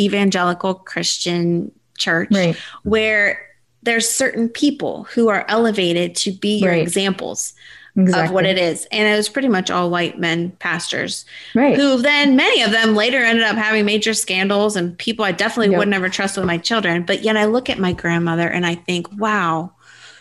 evangelical 0.00 0.74
Christian 0.74 1.70
church 2.00 2.30
right. 2.32 2.56
where 2.82 3.46
there's 3.82 4.08
certain 4.08 4.48
people 4.48 5.04
who 5.04 5.28
are 5.28 5.44
elevated 5.48 6.14
to 6.14 6.32
be 6.32 6.58
your 6.58 6.72
right. 6.72 6.82
examples 6.82 7.54
exactly. 7.96 8.26
of 8.26 8.32
what 8.32 8.46
it 8.46 8.58
is. 8.58 8.86
And 8.92 9.06
it 9.06 9.16
was 9.16 9.28
pretty 9.28 9.48
much 9.48 9.70
all 9.70 9.90
white 9.90 10.18
men 10.18 10.50
pastors. 10.52 11.24
Right. 11.54 11.76
Who 11.76 12.00
then 12.02 12.36
many 12.36 12.62
of 12.62 12.70
them 12.72 12.94
later 12.94 13.18
ended 13.18 13.44
up 13.44 13.56
having 13.56 13.84
major 13.84 14.14
scandals 14.14 14.76
and 14.76 14.98
people 14.98 15.24
I 15.24 15.32
definitely 15.32 15.72
yep. 15.72 15.78
would 15.78 15.88
never 15.88 16.08
trust 16.08 16.36
with 16.36 16.46
my 16.46 16.58
children. 16.58 17.04
But 17.04 17.22
yet 17.22 17.36
I 17.36 17.46
look 17.46 17.70
at 17.70 17.78
my 17.78 17.92
grandmother 17.92 18.48
and 18.48 18.66
I 18.66 18.74
think, 18.74 19.08
wow, 19.18 19.72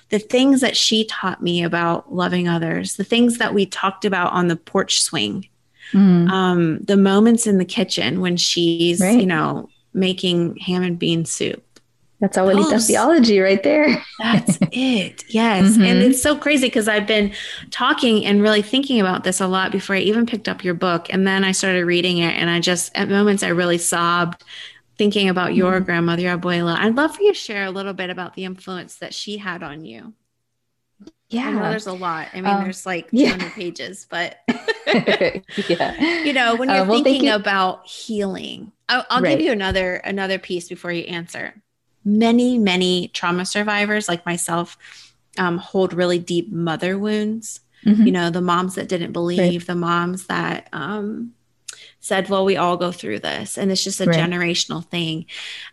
the 0.09 0.19
things 0.19 0.61
that 0.61 0.75
she 0.75 1.05
taught 1.05 1.43
me 1.43 1.63
about 1.63 2.13
loving 2.13 2.47
others, 2.47 2.95
the 2.95 3.03
things 3.03 3.37
that 3.37 3.53
we 3.53 3.65
talked 3.65 4.05
about 4.05 4.33
on 4.33 4.47
the 4.47 4.55
porch 4.55 5.01
swing, 5.01 5.47
mm. 5.91 6.29
um, 6.29 6.79
the 6.79 6.97
moments 6.97 7.45
in 7.45 7.57
the 7.57 7.65
kitchen 7.65 8.21
when 8.21 8.37
she's, 8.37 9.01
right. 9.01 9.19
you 9.19 9.27
know, 9.27 9.69
making 9.93 10.55
ham 10.57 10.83
and 10.83 10.97
bean 10.97 11.25
soup 11.25 11.63
that's 12.19 12.37
Abuelita 12.37 12.85
theology 12.85 13.39
right 13.39 13.63
there. 13.63 14.03
That's 14.19 14.57
it. 14.71 15.23
Yes. 15.29 15.71
Mm-hmm. 15.71 15.83
And 15.83 15.99
it's 15.99 16.21
so 16.21 16.37
crazy 16.37 16.67
because 16.67 16.89
I've 16.89 17.07
been 17.07 17.31
talking 17.71 18.25
and 18.25 18.41
really 18.41 18.61
thinking 18.61 18.99
about 18.99 19.23
this 19.23 19.39
a 19.39 19.47
lot 19.47 19.71
before 19.71 19.95
I 19.95 19.99
even 19.99 20.25
picked 20.25 20.49
up 20.49 20.63
your 20.63 20.73
book. 20.73 21.07
And 21.13 21.25
then 21.25 21.45
I 21.45 21.53
started 21.53 21.85
reading 21.85 22.17
it. 22.17 22.33
And 22.33 22.49
I 22.49 22.59
just, 22.59 22.91
at 22.93 23.07
moments, 23.07 23.41
I 23.41 23.49
really 23.49 23.77
sobbed 23.77 24.43
thinking 24.97 25.29
about 25.29 25.55
your 25.55 25.75
mm-hmm. 25.75 25.85
grandmother, 25.85 26.23
your 26.23 26.37
abuela. 26.37 26.75
I'd 26.75 26.95
love 26.95 27.15
for 27.15 27.21
you 27.21 27.31
to 27.31 27.39
share 27.39 27.63
a 27.63 27.71
little 27.71 27.93
bit 27.93 28.09
about 28.09 28.33
the 28.33 28.43
influence 28.43 28.95
that 28.95 29.13
she 29.13 29.37
had 29.37 29.63
on 29.63 29.85
you. 29.85 30.13
Yeah. 31.29 31.69
there's 31.69 31.87
a 31.87 31.93
lot. 31.93 32.27
I 32.33 32.41
mean, 32.41 32.47
um, 32.47 32.63
there's 32.63 32.85
like 32.85 33.11
200 33.11 33.41
yeah. 33.41 33.49
pages, 33.51 34.07
but 34.09 34.39
yeah. 34.87 35.43
you 36.23 36.33
know, 36.33 36.57
when 36.57 36.67
you're 36.69 36.79
uh, 36.79 36.85
well, 36.85 37.03
thinking 37.03 37.29
you. 37.29 37.35
about 37.35 37.87
healing, 37.87 38.73
I'll, 38.89 39.05
I'll 39.09 39.21
right. 39.21 39.37
give 39.37 39.45
you 39.45 39.53
another, 39.53 39.95
another 39.95 40.37
piece 40.37 40.67
before 40.67 40.91
you 40.91 41.03
answer 41.03 41.53
many, 42.03 42.57
many 42.57 43.09
trauma 43.09 43.45
survivors 43.45 44.07
like 44.07 44.25
myself 44.25 44.77
um, 45.37 45.57
hold 45.57 45.93
really 45.93 46.19
deep 46.19 46.51
mother 46.51 46.97
wounds. 46.97 47.61
Mm-hmm. 47.85 48.05
You 48.05 48.11
know, 48.11 48.29
the 48.29 48.41
moms 48.41 48.75
that 48.75 48.89
didn't 48.89 49.13
believe, 49.13 49.61
right. 49.61 49.67
the 49.67 49.75
moms 49.75 50.27
that 50.27 50.67
um, 50.73 51.33
said, 51.99 52.29
well, 52.29 52.43
we 52.43 52.57
all 52.57 52.77
go 52.77 52.91
through 52.91 53.19
this. 53.19 53.57
And 53.57 53.71
it's 53.71 53.83
just 53.83 54.01
a 54.01 54.05
right. 54.05 54.17
generational 54.17 54.85
thing. 54.85 55.25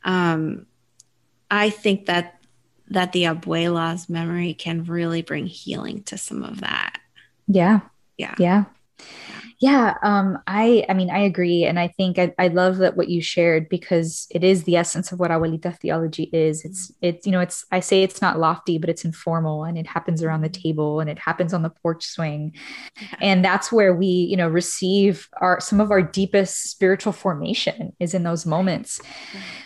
Um, 0.05 0.67
I 1.51 1.71
think 1.71 2.07
that 2.07 2.33
that 2.89 3.13
the 3.13 3.25
abuela's 3.25 4.09
memory 4.09 4.55
can 4.55 4.85
really 4.85 5.21
bring 5.21 5.47
healing 5.47 6.05
to 6.05 6.17
some 6.17 6.45
of 6.45 6.61
that. 6.61 7.01
Yeah. 7.49 7.81
Yeah. 8.17 8.37
Yeah. 8.39 8.65
Yeah, 9.59 9.95
um, 10.03 10.39
I 10.47 10.85
I 10.89 10.93
mean 10.93 11.09
I 11.09 11.21
agree, 11.21 11.65
and 11.65 11.79
I 11.79 11.89
think 11.89 12.19
I, 12.19 12.35
I 12.39 12.49
love 12.49 12.77
that 12.79 12.95
what 12.97 13.09
you 13.09 13.23
shared 13.23 13.71
because 13.71 14.27
it 14.31 14.45
is 14.45 14.65
the 14.65 14.77
essence 14.77 15.13
of 15.13 15.19
what 15.19 15.31
abuelita 15.31 15.79
theology 15.79 16.25
is. 16.25 16.63
It's 16.65 16.93
it's 17.01 17.25
you 17.25 17.33
know 17.33 17.41
it's 17.41 17.65
I 17.73 17.81
say 17.81 18.03
it's 18.03 18.21
not 18.21 18.39
lofty, 18.39 18.77
but 18.77 18.91
it's 18.91 19.05
informal, 19.07 19.65
and 19.65 19.79
it 19.79 19.87
happens 19.87 20.23
around 20.23 20.43
the 20.43 20.51
table, 20.51 21.01
and 21.01 21.09
it 21.09 21.19
happens 21.19 21.55
on 21.55 21.63
the 21.63 21.71
porch 21.71 22.05
swing, 22.05 22.53
and 23.21 23.43
that's 23.43 23.73
where 23.73 23.95
we 23.95 24.07
you 24.07 24.37
know 24.37 24.49
receive 24.49 25.27
our 25.41 25.59
some 25.59 25.81
of 25.81 25.91
our 25.91 26.03
deepest 26.03 26.71
spiritual 26.71 27.13
formation 27.15 27.95
is 27.99 28.13
in 28.13 28.25
those 28.25 28.45
moments, 28.45 29.01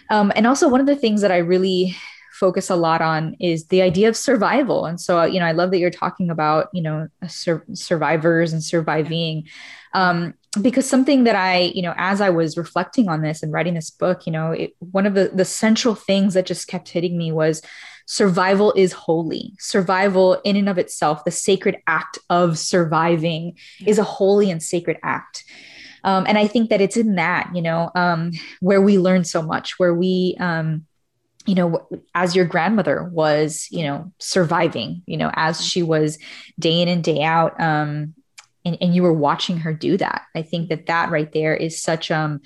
um, 0.08 0.32
and 0.36 0.46
also 0.46 0.68
one 0.68 0.80
of 0.80 0.86
the 0.86 0.94
things 0.96 1.20
that 1.22 1.32
I 1.32 1.38
really 1.38 1.96
focus 2.40 2.70
a 2.70 2.76
lot 2.76 3.02
on 3.02 3.36
is 3.38 3.66
the 3.66 3.82
idea 3.82 4.08
of 4.08 4.16
survival. 4.16 4.86
And 4.86 4.98
so, 4.98 5.22
you 5.24 5.38
know, 5.38 5.44
I 5.44 5.52
love 5.52 5.70
that 5.70 5.78
you're 5.78 5.90
talking 5.90 6.30
about, 6.30 6.68
you 6.72 6.82
know, 6.82 7.06
sur- 7.28 7.66
survivors 7.74 8.54
and 8.54 8.64
surviving. 8.64 9.46
Um, 9.92 10.34
because 10.60 10.88
something 10.88 11.24
that 11.24 11.36
I, 11.36 11.70
you 11.74 11.82
know, 11.82 11.94
as 11.96 12.20
I 12.20 12.30
was 12.30 12.56
reflecting 12.56 13.08
on 13.08 13.22
this 13.22 13.42
and 13.42 13.52
writing 13.52 13.74
this 13.74 13.90
book, 13.90 14.26
you 14.26 14.32
know, 14.32 14.52
it, 14.52 14.74
one 14.78 15.06
of 15.06 15.14
the, 15.14 15.30
the 15.32 15.44
central 15.44 15.94
things 15.94 16.34
that 16.34 16.46
just 16.46 16.66
kept 16.66 16.88
hitting 16.88 17.16
me 17.16 17.30
was 17.30 17.62
survival 18.06 18.72
is 18.72 18.92
holy. 18.92 19.52
Survival, 19.60 20.40
in 20.42 20.56
and 20.56 20.68
of 20.68 20.78
itself, 20.78 21.24
the 21.24 21.30
sacred 21.30 21.76
act 21.86 22.18
of 22.30 22.58
surviving 22.58 23.56
is 23.86 23.98
a 23.98 24.02
holy 24.02 24.50
and 24.50 24.62
sacred 24.62 24.98
act. 25.04 25.44
Um, 26.02 26.24
and 26.26 26.38
I 26.38 26.46
think 26.46 26.70
that 26.70 26.80
it's 26.80 26.96
in 26.96 27.16
that, 27.16 27.50
you 27.54 27.62
know, 27.62 27.90
um, 27.94 28.32
where 28.60 28.80
we 28.80 28.98
learn 28.98 29.24
so 29.24 29.42
much, 29.42 29.78
where 29.78 29.94
we, 29.94 30.36
um, 30.40 30.86
you 31.50 31.56
know 31.56 31.88
as 32.14 32.36
your 32.36 32.44
grandmother 32.44 33.02
was 33.02 33.66
you 33.72 33.82
know 33.82 34.12
surviving 34.18 35.02
you 35.06 35.16
know 35.16 35.32
as 35.34 35.64
she 35.64 35.82
was 35.82 36.16
day 36.60 36.80
in 36.80 36.86
and 36.86 37.02
day 37.02 37.22
out 37.22 37.60
um 37.60 38.14
and, 38.64 38.78
and 38.80 38.94
you 38.94 39.02
were 39.02 39.12
watching 39.12 39.58
her 39.58 39.72
do 39.72 39.96
that. 39.96 40.22
I 40.34 40.42
think 40.42 40.68
that 40.68 40.86
that 40.86 41.10
right 41.10 41.32
there 41.32 41.54
is 41.54 41.80
such 41.82 42.10
um 42.10 42.40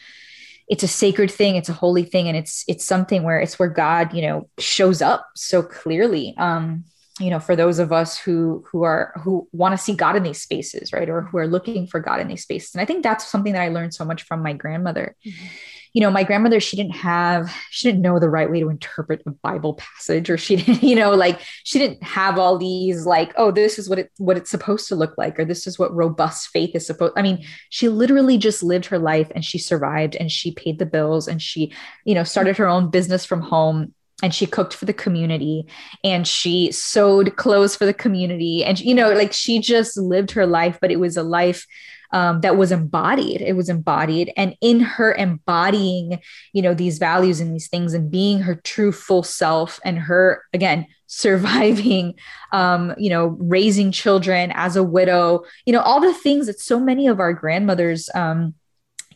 it's 0.69 0.83
a 0.83 0.89
sacred 0.89 1.31
thing 1.31 1.57
it's 1.57 1.69
a 1.69 1.75
holy 1.75 2.05
thing 2.05 2.29
and 2.29 2.39
it's 2.39 2.65
it's 2.67 2.87
something 2.87 3.23
where 3.23 3.39
it's 3.39 3.59
where 3.59 3.69
god 3.69 4.15
you 4.15 4.23
know 4.23 4.49
shows 4.59 5.03
up 5.03 5.29
so 5.37 5.63
clearly 5.63 6.35
um 6.39 6.83
you 7.21 7.29
know 7.29 7.39
for 7.39 7.55
those 7.55 7.79
of 7.79 7.93
us 7.93 8.17
who 8.17 8.65
who 8.71 8.83
are 8.83 9.13
who 9.23 9.47
want 9.53 9.73
to 9.77 9.85
see 9.85 9.95
god 9.95 10.17
in 10.17 10.23
these 10.23 10.41
spaces 10.41 10.91
right 10.91 11.11
or 11.11 11.21
who 11.21 11.37
are 11.37 11.47
looking 11.47 11.87
for 11.87 12.01
god 12.01 12.19
in 12.19 12.29
these 12.29 12.45
spaces. 12.45 12.75
And 12.75 12.81
i 12.81 12.87
think 12.87 13.03
that's 13.03 13.29
something 13.29 13.53
that 13.53 13.61
i 13.61 13.69
learned 13.69 13.93
so 13.93 14.07
much 14.07 14.23
from 14.23 14.43
my 14.43 14.55
grandmother. 14.55 15.15
Mm-hmm 15.27 15.47
you 15.95 16.01
know, 16.01 16.11
my 16.11 16.25
grandmother, 16.25 16.59
she 16.59 16.77
didn't 16.77 16.97
have, 16.97 17.55
she 17.71 17.87
didn't 17.87 18.03
know 18.03 18.19
the 18.19 18.29
right 18.29 18.51
way 18.51 18.59
to 18.59 18.69
interpret 18.69 19.23
a 19.27 19.31
Bible 19.31 19.75
passage, 19.75 20.29
or 20.29 20.37
she 20.37 20.57
didn't, 20.63 20.83
you 20.83 20.97
know, 20.97 21.13
like 21.13 21.41
she 21.63 21.79
didn't 21.79 22.03
have 22.03 22.37
all 22.37 22.59
these 22.59 23.07
like, 23.07 23.33
oh, 23.37 23.53
this 23.53 23.79
is 23.79 23.89
what 23.89 24.01
it 24.01 24.11
what 24.19 24.37
it's 24.37 24.51
supposed 24.51 24.89
to 24.89 24.97
look 24.97 25.17
like, 25.17 25.39
or 25.39 25.45
this 25.45 25.69
is 25.69 25.79
what 25.79 25.95
robust 25.95 26.49
faith 26.49 26.75
is 26.75 26.85
supposed. 26.85 27.15
I 27.17 27.23
mean, 27.23 27.47
she 27.71 27.89
literally 27.89 28.39
just 28.39 28.63
lived 28.63 28.87
her 28.87 28.99
life 28.99 29.31
and 29.35 29.45
she 29.45 29.57
survived 29.57 30.17
and 30.17 30.31
she 30.31 30.51
paid 30.51 30.81
the 30.81 30.87
bills 30.87 31.29
and 31.29 31.41
she, 31.41 31.73
you 32.05 32.15
know, 32.15 32.25
started 32.25 32.57
her 32.57 32.67
own 32.67 32.91
business 32.91 33.25
from 33.25 33.41
home 33.41 33.95
and 34.21 34.35
she 34.35 34.47
cooked 34.47 34.75
for 34.75 34.87
the 34.87 34.93
community 34.93 35.67
and 36.03 36.27
she 36.27 36.73
sewed 36.73 37.37
clothes 37.37 37.77
for 37.77 37.85
the 37.85 37.95
community 37.95 38.65
and 38.65 38.81
you 38.81 38.95
know 38.95 39.13
like 39.13 39.33
she 39.33 39.59
just 39.59 39.99
lived 39.99 40.31
her 40.31 40.47
life 40.47 40.79
but 40.81 40.91
it 40.93 41.01
was 41.01 41.17
a 41.17 41.23
life 41.23 41.67
um, 42.13 42.41
that 42.43 42.57
was 42.57 42.73
embodied. 42.73 43.41
It 43.41 43.55
was 43.55 43.69
embodied. 43.69 44.33
And 44.37 44.57
in 44.61 44.81
her 44.81 45.13
embodying 45.13 46.21
you 46.53 46.63
know 46.63 46.75
these 46.75 46.99
values 46.99 47.41
and 47.41 47.55
these 47.55 47.69
things 47.69 47.95
and 47.95 48.11
being 48.11 48.41
her 48.41 48.57
true 48.57 48.93
full 48.93 49.23
self 49.23 49.81
and 49.85 49.99
her 49.99 50.45
again 50.53 50.87
surviving 51.07 52.15
um, 52.53 52.95
you 52.99 53.11
know 53.11 53.37
raising 53.39 53.93
children 53.93 54.51
as 54.55 54.75
a 54.75 54.83
widow 54.83 55.45
you 55.65 55.73
know 55.73 55.81
all 55.81 56.01
the 56.01 56.15
things 56.15 56.47
that 56.47 56.59
so 56.59 56.81
many 56.81 57.07
of 57.07 57.21
our 57.21 57.33
grandmothers 57.33 58.09
um, 58.15 58.55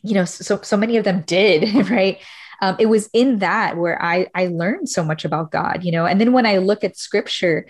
you 0.03 0.15
know 0.15 0.25
so 0.25 0.61
so 0.63 0.77
many 0.77 0.97
of 0.97 1.05
them 1.05 1.23
did 1.23 1.75
right? 1.91 2.19
Um, 2.61 2.77
it 2.79 2.87
was 2.87 3.09
in 3.13 3.39
that 3.39 3.77
where 3.77 4.03
I 4.03 4.27
I 4.35 4.49
learned 4.49 4.89
so 4.89 5.05
much 5.05 5.25
about 5.25 5.53
God, 5.53 5.85
you 5.85 5.93
know. 5.93 6.07
And 6.07 6.21
then 6.21 6.33
when 6.33 6.47
I 6.47 6.59
look 6.59 6.83
at 6.83 6.97
Scripture, 6.97 7.67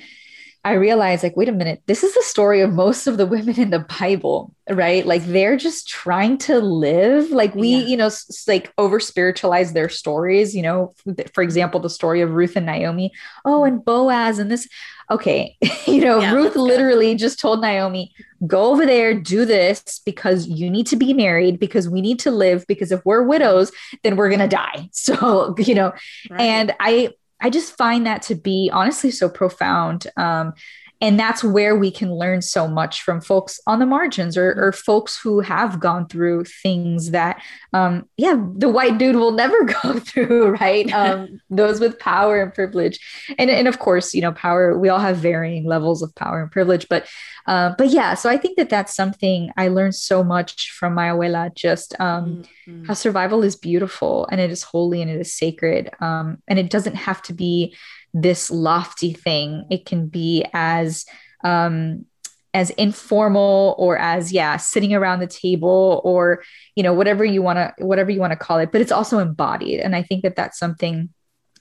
I 0.69 0.75
realized 0.75 1.23
like, 1.23 1.35
wait 1.35 1.49
a 1.49 1.53
minute, 1.53 1.83
this 1.87 2.03
is 2.05 2.13
the 2.13 2.23
story 2.23 2.61
of 2.61 2.75
most 2.75 3.07
of 3.07 3.17
the 3.17 3.25
women 3.25 3.59
in 3.59 3.71
the 3.71 3.87
Bible, 3.99 4.55
right? 4.69 5.07
Like 5.07 5.25
they're 5.25 5.57
just 5.57 5.89
trying 5.89 6.37
to 6.39 6.61
live. 6.61 7.31
Like 7.31 7.55
we, 7.55 7.69
yeah. 7.69 7.87
you 7.87 7.97
know, 7.97 8.07
s- 8.07 8.45
like 8.47 8.71
over 8.77 9.01
spiritualize 9.01 9.73
their 9.73 9.89
stories, 9.89 10.55
you 10.55 10.61
know, 10.61 10.95
for 11.33 11.43
example, 11.43 11.81
the 11.81 11.89
story 11.89 12.21
of 12.21 12.33
Ruth 12.33 12.55
and 12.55 12.67
Naomi. 12.67 13.13
Oh, 13.47 13.65
and 13.65 13.83
Boaz 13.83 14.39
and 14.39 14.51
this. 14.51 14.69
Okay. 15.11 15.57
you 15.87 16.03
know, 16.03 16.21
yeah, 16.21 16.35
Ruth 16.35 16.55
literally 16.55 17.15
just 17.15 17.41
told 17.41 17.63
Naomi, 17.63 18.13
go 18.47 18.71
over 18.71 18.85
there, 18.85 19.15
do 19.15 19.47
this 19.47 20.03
because 20.05 20.47
you 20.47 20.69
need 20.69 20.87
to 20.89 20.97
be 20.97 21.15
married, 21.15 21.59
because 21.59 21.89
we 21.89 22.03
need 22.03 22.19
to 22.21 22.31
live, 22.31 22.67
because 22.69 22.93
if 22.93 23.03
we're 23.07 23.23
widows, 23.23 23.73
then 24.05 24.17
we're 24.17 24.29
going 24.29 24.41
to 24.41 24.49
die. 24.49 24.91
So, 24.99 25.55
you 25.57 25.75
know, 25.75 25.95
right. 26.29 26.41
and 26.41 26.75
I, 26.81 27.15
I 27.41 27.51
just 27.51 27.77
find 27.77 28.07
that 28.07 28.23
to 28.23 28.35
be 28.35 28.71
honestly 28.73 29.11
so 29.11 29.29
profound. 29.29 30.07
Um, 30.17 30.55
and 31.01 31.19
that's 31.19 31.45
where 31.45 31.77
we 31.77 31.91
can 31.91 32.13
learn 32.15 32.43
so 32.43 32.67
much 32.67 33.03
from 33.03 33.21
folks 33.21 33.61
on 33.67 33.79
the 33.79 33.87
margins 33.87 34.37
or, 34.37 34.55
or 34.57 34.73
folks 34.73 35.21
who 35.21 35.41
have 35.41 35.79
gone 35.79 36.09
through 36.09 36.45
things 36.45 37.13
that 37.13 37.41
um, 37.73 38.09
yeah 38.17 38.35
the 38.57 38.69
white 38.69 38.99
dude 38.99 39.17
will 39.17 39.33
never 39.33 39.65
go 39.83 39.99
through 39.99 40.51
right 40.57 40.93
um, 40.99 41.41
those 41.51 41.81
with 41.81 41.99
power 41.99 42.43
and 42.43 42.55
privilege 42.55 42.99
and, 43.39 43.51
and 43.51 43.69
of 43.69 43.79
course 43.79 44.15
you 44.15 44.21
know 44.21 44.33
power 44.33 44.79
we 44.79 44.89
all 44.89 44.99
have 44.99 45.17
varying 45.17 45.65
levels 45.65 46.03
of 46.03 46.15
power 46.15 46.43
and 46.43 46.51
privilege 46.51 46.87
but 46.89 47.07
uh, 47.47 47.75
but 47.79 47.89
yeah 47.89 48.15
so 48.15 48.29
i 48.29 48.37
think 48.37 48.57
that 48.57 48.69
that's 48.69 48.95
something 48.95 49.51
i 49.57 49.69
learned 49.69 49.95
so 49.95 50.25
much 50.25 50.71
from 50.73 50.95
my 50.95 51.09
abuela 51.09 51.55
just 51.55 51.99
um, 52.01 52.45
mm-hmm. 52.67 52.85
how 52.85 52.95
survival 52.95 53.43
is 53.43 53.57
beautiful 53.57 54.27
and 54.31 54.41
it 54.41 54.51
is 54.51 54.63
holy 54.63 55.01
and 55.01 55.11
it 55.11 55.21
is 55.21 55.33
sacred 55.33 55.91
um, 56.01 56.39
and 56.49 56.59
it 56.59 56.71
doesn't 56.71 56.97
have 56.97 57.23
to 57.23 57.33
be 57.33 57.75
this 58.15 58.51
lofty 58.51 59.13
thing. 59.13 59.67
It 59.71 59.87
can 59.87 60.09
be 60.09 60.45
as 60.53 61.05
um, 61.45 62.07
as 62.55 62.71
informal 62.71 63.75
or 63.79 63.99
as 63.99 64.33
yeah 64.33 64.57
sitting 64.57 64.95
around 64.95 65.21
the 65.21 65.27
table 65.27 66.01
or 66.05 66.43
you 66.75 66.83
know 66.83 66.95
whatever 66.95 67.25
you 67.25 67.43
want 67.43 67.59
to 67.59 67.85
whatever 67.85 68.11
you 68.11 68.21
want 68.21 68.33
to 68.33 68.37
call 68.39 68.59
it. 68.59 68.73
But 68.73 68.81
it's 68.81 68.93
also 68.93 69.19
embodied. 69.19 69.81
And 69.81 69.95
i 69.95 70.03
think 70.03 70.23
that 70.23 70.37
that's 70.37 70.59
something 70.59 71.11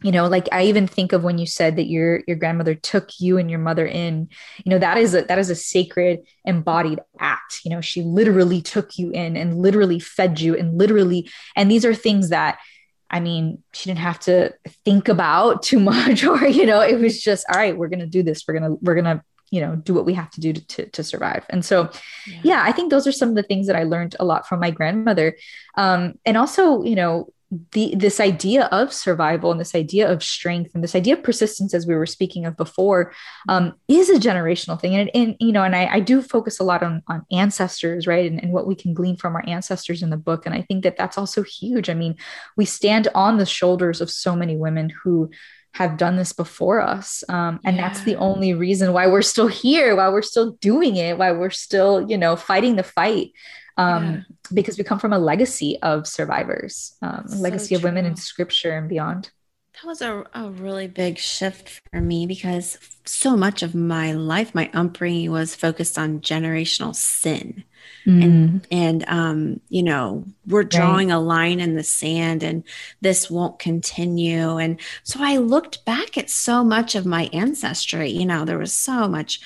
you 0.04 0.12
know 0.12 0.28
like 0.28 0.48
i 0.52 0.64
even 0.64 0.86
think 0.86 1.12
of 1.12 1.24
when 1.24 1.40
you 1.40 1.48
said 1.48 1.76
that 1.76 1.88
your 1.88 2.22
your 2.28 2.38
grandmother 2.38 2.76
took 2.76 3.20
you 3.20 3.38
and 3.38 3.50
your 3.50 3.60
mother 3.60 3.86
in. 3.86 4.30
You 4.64 4.70
know 4.70 4.80
that 4.80 4.98
is 4.98 5.14
a 5.14 5.24
that 5.24 5.40
is 5.40 5.50
a 5.50 5.56
sacred 5.56 6.22
embodied 6.46 7.00
act. 7.20 7.60
You 7.64 7.72
know 7.72 7.82
she 7.82 8.02
literally 8.02 8.62
took 8.62 8.98
you 8.98 9.12
in 9.12 9.36
and 9.36 9.62
literally 9.62 10.00
fed 10.00 10.40
you 10.40 10.56
and 10.56 10.78
literally 10.78 11.30
and 11.56 11.70
these 11.70 11.86
are 11.86 11.96
things 11.96 12.30
that 12.30 12.60
I 13.10 13.20
mean, 13.20 13.64
she 13.74 13.90
didn't 13.90 14.00
have 14.00 14.20
to 14.22 14.54
think 14.86 15.08
about 15.08 15.64
too 15.64 15.80
much, 15.92 16.24
or 16.24 16.46
you 16.48 16.66
know, 16.66 16.82
it 16.82 17.00
was 17.00 17.22
just 17.22 17.46
all 17.52 17.60
right. 17.60 17.78
We're 17.78 17.90
gonna 17.90 18.08
do 18.08 18.24
this. 18.24 18.44
We're 18.48 18.60
gonna 18.60 18.76
we're 18.82 18.96
gonna 18.96 19.24
you 19.50 19.62
know 19.62 19.76
do 19.78 19.94
what 19.94 20.06
we 20.06 20.14
have 20.14 20.30
to 20.32 20.42
do 20.42 20.54
to 20.54 20.68
to, 20.68 20.86
to 20.90 21.04
survive. 21.04 21.46
And 21.50 21.64
so, 21.64 21.90
yeah. 22.28 22.40
yeah. 22.44 22.64
I 22.66 22.72
think 22.72 22.92
those 22.92 23.08
are 23.08 23.12
some 23.12 23.30
of 23.30 23.36
the 23.36 23.44
things 23.44 23.68
that 23.68 23.76
I 23.76 23.84
learned 23.84 24.16
a 24.20 24.26
lot 24.26 24.48
from 24.48 24.60
my 24.60 24.72
grandmother, 24.72 25.38
um, 25.78 26.16
and 26.26 26.38
also 26.38 26.84
you 26.84 26.96
know 26.96 27.32
the 27.72 27.96
this 27.96 28.20
idea 28.20 28.66
of 28.66 28.92
survival 28.92 29.52
and 29.52 29.60
this 29.60 29.74
idea 29.74 30.12
of 30.12 30.22
strength 30.22 30.72
and 30.74 30.84
this 30.84 30.96
idea 30.96 31.14
of 31.14 31.24
persistence 31.24 31.74
as 31.74 31.88
we 31.88 31.96
were 31.96 32.06
speaking 32.06 32.46
of 32.46 32.58
before 32.58 33.14
um, 33.48 33.74
is 33.88 34.10
a 34.10 34.20
generational 34.20 34.80
thing. 34.80 34.96
And, 34.96 35.10
and 35.14 35.36
you 35.40 35.54
know 35.54 35.64
and 35.64 35.76
I, 35.76 35.86
I, 35.86 36.00
do 36.02 36.22
focus 36.22 36.60
a 36.60 36.64
lot 36.64 36.84
on 36.84 37.04
on 37.08 37.26
ancestors 37.32 38.06
right? 38.06 38.30
And, 38.30 38.44
and 38.44 38.52
what 38.52 38.68
we 38.68 38.76
can 38.76 38.94
glean 38.94 39.16
from 39.16 39.36
our 39.36 39.48
ancestors 39.48 40.04
in 40.04 40.10
the 40.10 40.18
book. 40.18 40.46
And 40.46 40.54
i 40.54 40.62
think 40.62 40.84
that 40.84 40.98
that's 40.98 41.18
also 41.18 41.42
huge. 41.42 41.90
I 41.90 41.94
mean 41.94 42.16
we 42.58 42.66
stand 42.66 43.08
on 43.16 43.38
the 43.38 43.46
shoulders 43.46 44.02
of 44.02 44.12
so 44.12 44.36
many 44.36 44.58
women 44.58 44.90
who 44.90 45.30
have 45.74 45.98
done 45.98 46.18
this 46.18 46.34
before 46.34 46.82
us. 46.82 47.24
Um, 47.30 47.60
and 47.64 47.78
yeah. 47.78 47.88
that's 47.88 48.02
the 48.02 48.16
only 48.16 48.54
reason 48.56 48.92
why 48.92 49.08
we're 49.08 49.22
still 49.22 49.48
here 49.48 49.96
why 49.96 50.10
we're 50.10 50.22
still 50.22 50.52
doing 50.60 50.98
it 50.98 51.18
why 51.18 51.32
we're 51.32 51.50
still 51.50 52.10
you 52.10 52.18
know 52.18 52.36
fighting 52.36 52.76
the 52.76 52.84
fight 52.84 53.32
um, 53.78 54.06
yeah. 54.06 54.22
because 54.54 54.78
we 54.78 54.84
come 54.84 55.00
from 55.00 55.14
a 55.14 55.20
legacy 55.20 55.80
of 55.82 56.08
survivors, 56.08 56.96
um, 57.02 57.26
a 57.32 57.36
legacy 57.36 57.76
of 57.76 57.84
women 57.84 58.06
in 58.06 58.16
scripture 58.16 58.76
and 58.78 58.90
beyond. 58.90 59.32
That 59.74 59.88
was 59.88 60.02
a, 60.02 60.24
a 60.34 60.50
really 60.50 60.88
big 60.88 61.20
shift 61.20 61.82
for 61.92 62.02
me 62.02 62.26
because 62.26 62.80
so 63.06 63.38
much 63.38 63.62
of 63.62 63.76
my 63.76 64.12
life, 64.12 64.56
my 64.56 64.72
upbringing 64.74 65.32
was 65.32 65.54
focused 65.54 66.00
on 66.00 66.22
generational 66.22 66.96
sin. 66.96 67.64
Mm. 68.08 68.24
And, 68.24 68.68
and 68.72 69.06
um, 69.08 69.62
you 69.70 69.84
know, 69.84 70.26
we're 70.48 70.64
drawing 70.64 71.10
right. 71.10 71.16
a 71.16 71.20
line 71.20 71.60
in 71.60 71.76
the 71.76 71.84
sand 71.84 72.42
and 72.42 72.64
this 73.02 73.30
won't 73.30 73.60
continue. 73.60 74.58
And 74.58 74.80
so 75.04 75.20
I 75.22 75.38
looked 75.38 75.86
back 75.86 76.18
at 76.18 76.32
so 76.32 76.64
much 76.64 76.96
of 76.96 77.06
my 77.06 77.30
ancestry, 77.32 78.10
you 78.10 78.26
know, 78.26 78.46
there 78.46 78.58
was 78.58 78.74
so 78.74 79.08
much 79.08 79.42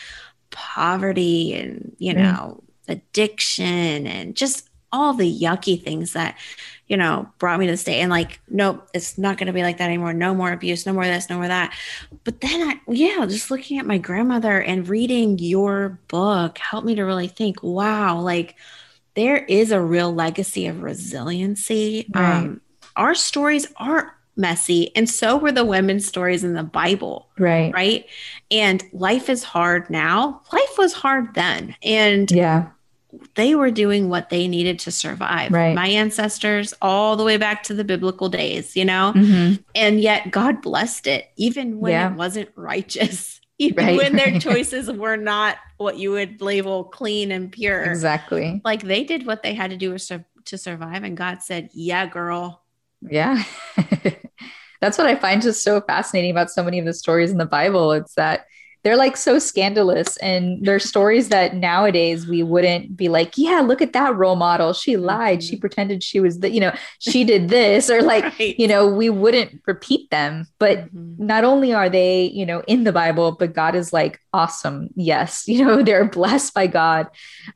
poverty 0.50 1.54
and, 1.56 1.94
you 1.98 2.13
right. 2.13 2.22
know, 2.22 2.63
addiction 2.91 4.06
and 4.08 4.36
just 4.36 4.69
all 4.91 5.13
the 5.13 5.39
yucky 5.39 5.82
things 5.82 6.13
that 6.13 6.38
you 6.88 6.97
know 6.97 7.27
brought 7.39 7.60
me 7.60 7.65
to 7.65 7.71
this 7.71 7.84
day 7.86 8.01
and 8.01 8.12
like 8.12 8.41
nope 8.49 8.88
it's 8.93 9.17
not 9.17 9.38
going 9.38 9.47
to 9.47 9.54
be 9.54 9.63
like 9.63 9.77
that 9.77 9.86
anymore 9.86 10.13
no 10.13 10.36
more 10.36 10.51
abuse 10.51 10.86
no 10.86 10.91
more 10.91 11.06
this 11.06 11.30
no 11.30 11.38
more 11.38 11.47
that 11.47 11.73
but 12.25 12.41
then 12.41 12.62
i 12.69 12.91
yeah 12.91 13.25
just 13.25 13.49
looking 13.49 13.80
at 13.80 13.86
my 13.86 13.97
grandmother 13.97 14.60
and 14.62 14.89
reading 14.89 15.39
your 15.39 15.97
book 16.10 16.58
helped 16.58 16.86
me 16.86 16.93
to 16.95 17.04
really 17.04 17.30
think 17.30 17.63
wow 17.63 18.19
like 18.19 18.56
there 19.15 19.38
is 19.38 19.71
a 19.71 19.82
real 19.82 20.13
legacy 20.13 20.67
of 20.67 20.82
resiliency. 20.84 22.10
Right. 22.13 22.23
Um, 22.45 22.62
our 22.95 23.13
stories 23.15 23.67
are 23.77 24.15
messy, 24.38 24.95
and 24.95 25.10
so 25.10 25.38
were 25.38 25.51
the 25.51 25.65
women's 25.65 26.08
stories 26.08 26.43
in 26.43 26.54
the 26.54 26.63
Bible, 26.63 27.27
Right. 27.38 27.73
right? 27.73 28.06
And 28.49 28.84
life 28.93 29.30
is 29.30 29.43
hard 29.43 29.89
now. 29.89 30.41
Life 30.54 30.77
was 30.77 30.93
hard 30.93 31.34
then. 31.36 31.75
And 31.84 32.32
Yeah. 32.32 32.69
They 33.36 33.56
were 33.56 33.71
doing 33.71 34.10
what 34.10 34.30
they 34.30 34.47
needed 34.47 34.80
to 34.80 34.91
survive. 34.91 35.52
Right. 35.52 35.76
My 35.76 35.88
ancestors, 35.88 36.74
all 36.82 37.15
the 37.15 37.24
way 37.24 37.38
back 37.38 37.63
to 37.63 37.74
the 37.74 37.84
biblical 37.84 38.30
days, 38.30 38.76
you 38.76 38.86
know? 38.86 39.13
Mhm. 39.15 39.63
And 39.76 40.00
yet 40.00 40.32
God 40.32 40.62
blessed 40.62 41.08
it, 41.08 41.30
even 41.38 41.80
when 41.80 41.91
Yeah. 41.91 42.12
it 42.12 42.15
wasn't 42.15 42.50
righteous, 42.56 43.41
even 43.60 43.86
Right. 43.86 43.97
when 43.97 44.15
their 44.15 44.39
choices 44.39 44.89
were 44.91 45.17
not 45.17 45.58
what 45.78 45.97
you 45.97 46.12
would 46.12 46.41
label 46.41 46.86
clean 46.86 47.32
and 47.32 47.52
pure. 47.52 47.84
Exactly. 47.84 48.62
Like 48.63 48.82
they 48.84 49.04
did 49.04 49.26
what 49.26 49.43
they 49.43 49.54
had 49.54 49.71
to 49.71 49.78
do 49.78 49.97
to 50.45 50.58
survive. 50.58 51.04
And 51.04 51.17
God 51.17 51.41
said, 51.41 51.69
Yeah, 51.74 52.06
girl. 52.06 52.63
Yeah. 53.02 53.43
That's 54.82 54.97
what 54.97 55.06
I 55.08 55.15
find 55.15 55.41
just 55.41 55.63
so 55.63 55.80
fascinating 55.82 56.32
about 56.32 56.50
so 56.50 56.63
many 56.63 56.80
of 56.80 56.86
the 56.86 56.93
stories 56.93 57.30
in 57.32 57.38
the 57.38 57.45
Bible. 57.45 57.91
It's 57.91 58.15
that 58.15 58.45
they're 58.84 58.98
like 58.98 59.15
so 59.15 59.38
scandalous 59.38 60.17
and 60.17 60.65
they're 60.65 60.80
stories 60.80 61.30
that 61.30 61.56
nowadays 61.56 62.26
we 62.28 62.41
wouldn't 62.41 62.98
be 62.98 63.10
like, 63.10 63.38
yeah, 63.38 63.60
look 63.60 63.82
at 63.82 63.94
that 63.94 64.15
role 64.15 64.36
model. 64.36 64.74
She 64.74 64.98
lied. 64.98 65.44
She 65.44 65.56
pretended 65.56 66.02
she 66.04 66.20
was 66.20 66.39
the, 66.39 66.50
you 66.50 66.60
know, 66.60 66.74
she 67.00 67.24
did 67.24 67.50
this 67.50 67.89
or 67.89 68.02
like, 68.02 68.24
Right. 68.39 68.56
you 68.60 68.67
know, 68.67 68.88
we 68.88 69.10
wouldn't 69.10 69.62
repeat 69.67 70.10
them. 70.10 70.48
But 70.58 70.94
Mhm. 70.94 71.20
not 71.20 71.44
only 71.44 71.74
are 71.74 71.89
they, 71.89 72.24
you 72.34 72.46
know, 72.46 72.63
in 72.67 72.84
the 72.84 72.91
Bible, 72.91 73.34
but 73.34 73.54
God 73.54 73.76
is 73.76 73.94
like, 73.94 74.20
awesome. 74.34 74.89
Yes. 74.96 75.44
You 75.52 75.65
know, 75.65 75.84
they're 75.84 76.06
blessed 76.06 76.54
by 76.54 76.65
God. 76.67 77.08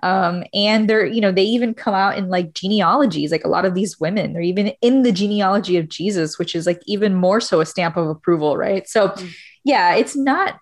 Um, 0.03 0.43
and 0.53 0.87
they're, 0.89 1.05
you 1.05 1.21
know, 1.21 1.31
they 1.31 1.43
even 1.43 1.73
come 1.73 1.95
out 1.95 2.17
in 2.17 2.29
like 2.29 2.53
genealogies, 2.53 3.31
like 3.31 3.45
a 3.45 3.49
lot 3.49 3.65
of 3.65 3.73
these 3.73 3.99
women, 3.99 4.33
they're 4.33 4.41
even 4.43 4.73
in 4.81 5.01
the 5.03 5.11
genealogy 5.11 5.77
of 5.77 5.87
Jesus, 5.89 6.37
which 6.37 6.53
is 6.55 6.67
like 6.67 6.81
even 6.85 7.15
more 7.15 7.39
so 7.41 7.61
a 7.61 7.65
stamp 7.65 7.97
of 7.97 8.07
approval, 8.07 8.57
right? 8.57 8.87
So, 8.87 9.09
Mm. 9.09 9.31
yeah, 9.63 9.95
it's 9.95 10.15
not 10.15 10.59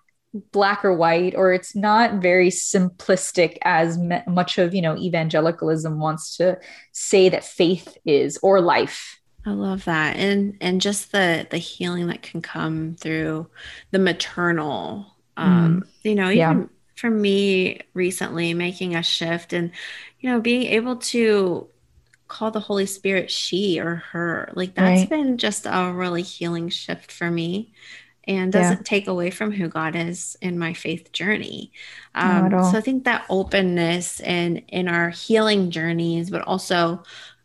black 0.52 0.84
or 0.84 0.94
white 0.94 1.34
or 1.36 1.52
it's 1.52 1.76
not 1.76 2.14
very 2.20 2.48
simplistic 2.50 3.58
as 3.62 3.98
me- 3.98 4.20
much 4.26 4.58
of 4.58 4.74
you 4.74 4.82
know 4.82 4.96
evangelicalism 4.96 6.00
wants 6.00 6.36
to 6.36 6.58
say 6.92 7.28
that 7.28 7.44
faith 7.44 7.96
is 8.04 8.38
or 8.42 8.60
life 8.60 9.20
I 9.46 9.50
love 9.52 9.84
that. 9.84 10.16
And 10.16 10.56
and 10.60 10.80
just 10.80 11.12
the 11.12 11.46
the 11.50 11.58
healing 11.58 12.06
that 12.08 12.22
can 12.22 12.40
come 12.42 12.94
through 12.98 13.50
the 13.90 13.98
maternal 13.98 15.16
um 15.36 15.84
you 16.02 16.14
know, 16.14 16.30
even 16.30 16.62
Yeah. 16.62 16.66
for 16.96 17.10
me 17.10 17.80
recently 17.92 18.54
making 18.54 18.94
a 18.94 19.02
shift 19.02 19.52
and 19.52 19.72
you 20.20 20.30
know, 20.30 20.40
being 20.40 20.62
able 20.62 20.96
to 20.96 21.68
call 22.28 22.50
the 22.50 22.60
Holy 22.60 22.86
Spirit 22.86 23.30
she 23.30 23.80
or 23.80 23.96
her. 24.12 24.50
Like 24.54 24.74
that's 24.74 25.04
Right. 25.04 25.10
been 25.10 25.38
just 25.38 25.66
a 25.66 25.92
really 25.94 26.22
healing 26.22 26.68
shift 26.70 27.12
for 27.12 27.30
me 27.30 27.72
and 28.26 28.52
doesn't 28.52 28.84
take 28.84 29.06
away 29.06 29.30
from 29.30 29.52
who 29.52 29.68
God 29.68 29.94
is 29.96 30.36
in 30.40 30.58
my 30.58 30.72
faith 30.72 31.12
journey. 31.12 31.72
Um, 32.14 32.50
so 32.50 32.78
I 32.78 32.80
think 32.80 33.04
that 33.04 33.24
openness 33.28 34.20
and 34.20 34.62
in 34.68 34.88
our 34.88 35.10
healing 35.10 35.70
journeys, 35.70 36.30
but 36.30 36.42
also 36.42 37.02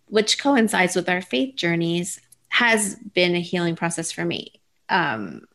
which 0.08 0.42
coincides 0.42 0.96
with 0.96 1.08
our 1.10 1.22
faith 1.22 1.56
journeys, 1.56 2.20
has 2.50 2.96
been 3.14 3.36
a 3.36 3.42
healing 3.42 3.76
process 3.76 4.12
for 4.12 4.26
me. 4.26 4.62
Um, 4.90 5.46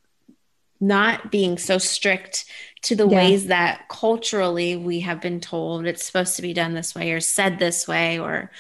not 0.81 1.31
being 1.31 1.59
so 1.59 1.79
strict 1.79 2.45
to 2.83 2.95
the 2.95 3.09
Yeah. 3.09 3.17
ways 3.17 3.47
that 3.47 3.89
culturally 3.89 4.77
we 4.77 5.01
have 5.01 5.21
been 5.21 5.41
told 5.41 5.87
it's 5.87 6.05
supposed 6.05 6.37
to 6.37 6.43
be 6.43 6.53
done 6.53 6.75
this 6.75 6.95
way 6.95 7.13
or 7.13 7.21
said 7.21 7.59
this 7.59 7.89
way, 7.89 8.19
or 8.19 8.51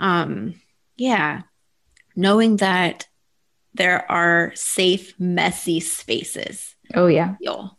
um, 0.00 0.54
yeah, 0.96 1.42
knowing 2.16 2.56
that 2.56 3.07
there 3.78 4.10
are 4.10 4.52
safe, 4.54 5.18
messy 5.18 5.80
spaces. 5.80 6.74
oh 6.94 7.06
yeah 7.06 7.36
Feel, 7.36 7.76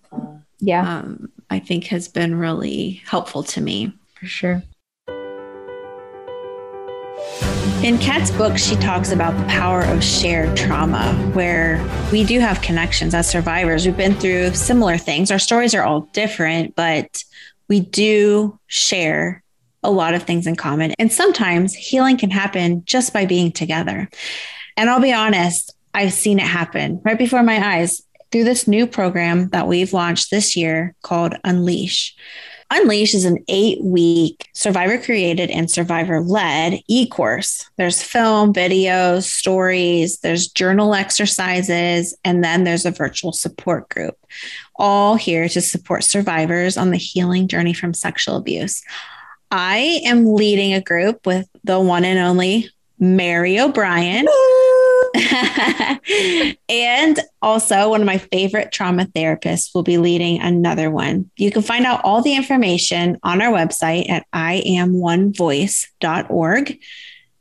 yeah 0.60 0.98
um, 1.00 1.30
I 1.50 1.60
think 1.60 1.86
has 1.86 2.08
been 2.08 2.36
really 2.36 3.02
helpful 3.06 3.44
to 3.44 3.62
me. 3.62 3.94
for 4.16 4.26
sure 4.26 4.64
In 7.84 7.98
Kat's 7.98 8.30
book, 8.32 8.58
she 8.58 8.76
talks 8.76 9.12
about 9.14 9.38
the 9.38 9.46
power 9.46 9.84
of 9.84 10.04
shared 10.04 10.58
trauma, 10.58 11.14
where 11.34 11.80
we 12.12 12.26
do 12.26 12.40
have 12.42 12.62
connections 12.62 13.14
as 13.14 13.30
survivors. 13.30 13.86
We've 13.86 13.96
been 13.96 14.16
through 14.16 14.54
similar 14.54 14.98
things. 14.98 15.32
Our 15.32 15.40
stories 15.40 15.74
are 15.74 15.84
all 15.84 16.02
different, 16.12 16.76
but 16.76 17.24
we 17.70 17.80
do 17.80 18.60
share 18.68 19.44
a 19.82 19.90
lot 19.92 20.14
of 20.14 20.24
things 20.24 20.46
in 20.46 20.58
common. 20.58 20.94
And 21.00 21.10
sometimes 21.10 21.74
healing 21.74 22.18
can 22.18 22.32
happen 22.32 22.84
just 22.86 23.14
by 23.14 23.26
being 23.26 23.50
together. 23.50 24.10
And 24.76 24.90
I'll 24.90 25.00
be 25.00 25.14
honest, 25.14 25.74
I've 25.94 26.14
seen 26.14 26.40
it 26.40 26.44
happen 26.48 27.02
right 27.04 27.18
before 27.18 27.44
my 27.44 27.76
eyes 27.76 28.02
through 28.32 28.44
this 28.44 28.68
new 28.68 28.86
program 28.86 29.50
that 29.50 29.68
we've 29.68 29.94
launched 29.94 30.30
this 30.32 30.56
year 30.56 30.96
called 31.02 31.36
Unleash. 31.44 32.16
Unleash 32.72 33.16
is 33.16 33.26
an 33.26 33.44
eight 33.48 33.84
week 33.84 34.48
survivor 34.54 35.00
created 35.00 35.50
and 35.50 35.72
survivor 35.72 36.22
led 36.22 36.80
e 36.88 37.08
course. 37.08 37.68
There's 37.78 38.04
film, 38.04 38.54
videos, 38.54 39.24
stories, 39.24 40.20
there's 40.20 40.48
journal 40.48 40.94
exercises, 40.94 42.16
and 42.24 42.44
then 42.44 42.64
there's 42.64 42.86
a 42.86 42.92
virtual 42.92 43.32
support 43.32 43.90
group, 43.90 44.16
all 44.76 45.16
here 45.16 45.50
to 45.50 45.62
support 45.62 46.04
survivors 46.04 46.78
on 46.78 46.92
the 46.92 46.98
healing 46.98 47.48
journey 47.48 47.74
from 47.74 47.96
sexual 47.96 48.36
abuse. 48.36 48.84
I 49.50 50.02
am 50.06 50.36
leading 50.36 50.76
a 50.76 50.82
group 50.82 51.26
with 51.26 51.50
the 51.64 51.80
one 51.80 52.06
and 52.06 52.20
only 52.20 52.70
Mary 53.00 53.60
O'Brien. 53.60 54.28
and 56.70 57.20
also, 57.42 57.90
one 57.90 58.02
of 58.02 58.06
my 58.06 58.18
favorite 58.18 58.72
trauma 58.72 59.06
therapists 59.06 59.74
will 59.74 59.84
be 59.84 59.98
leading 59.98 60.42
another 60.42 60.92
one. 60.92 61.30
You 61.38 61.52
can 61.52 61.62
find 61.62 61.86
out 61.86 62.02
all 62.04 62.22
the 62.22 62.36
information 62.36 63.18
on 63.24 63.42
our 63.42 63.52
website 63.52 64.10
at 64.10 64.26
iamonevoice.org. 64.34 66.80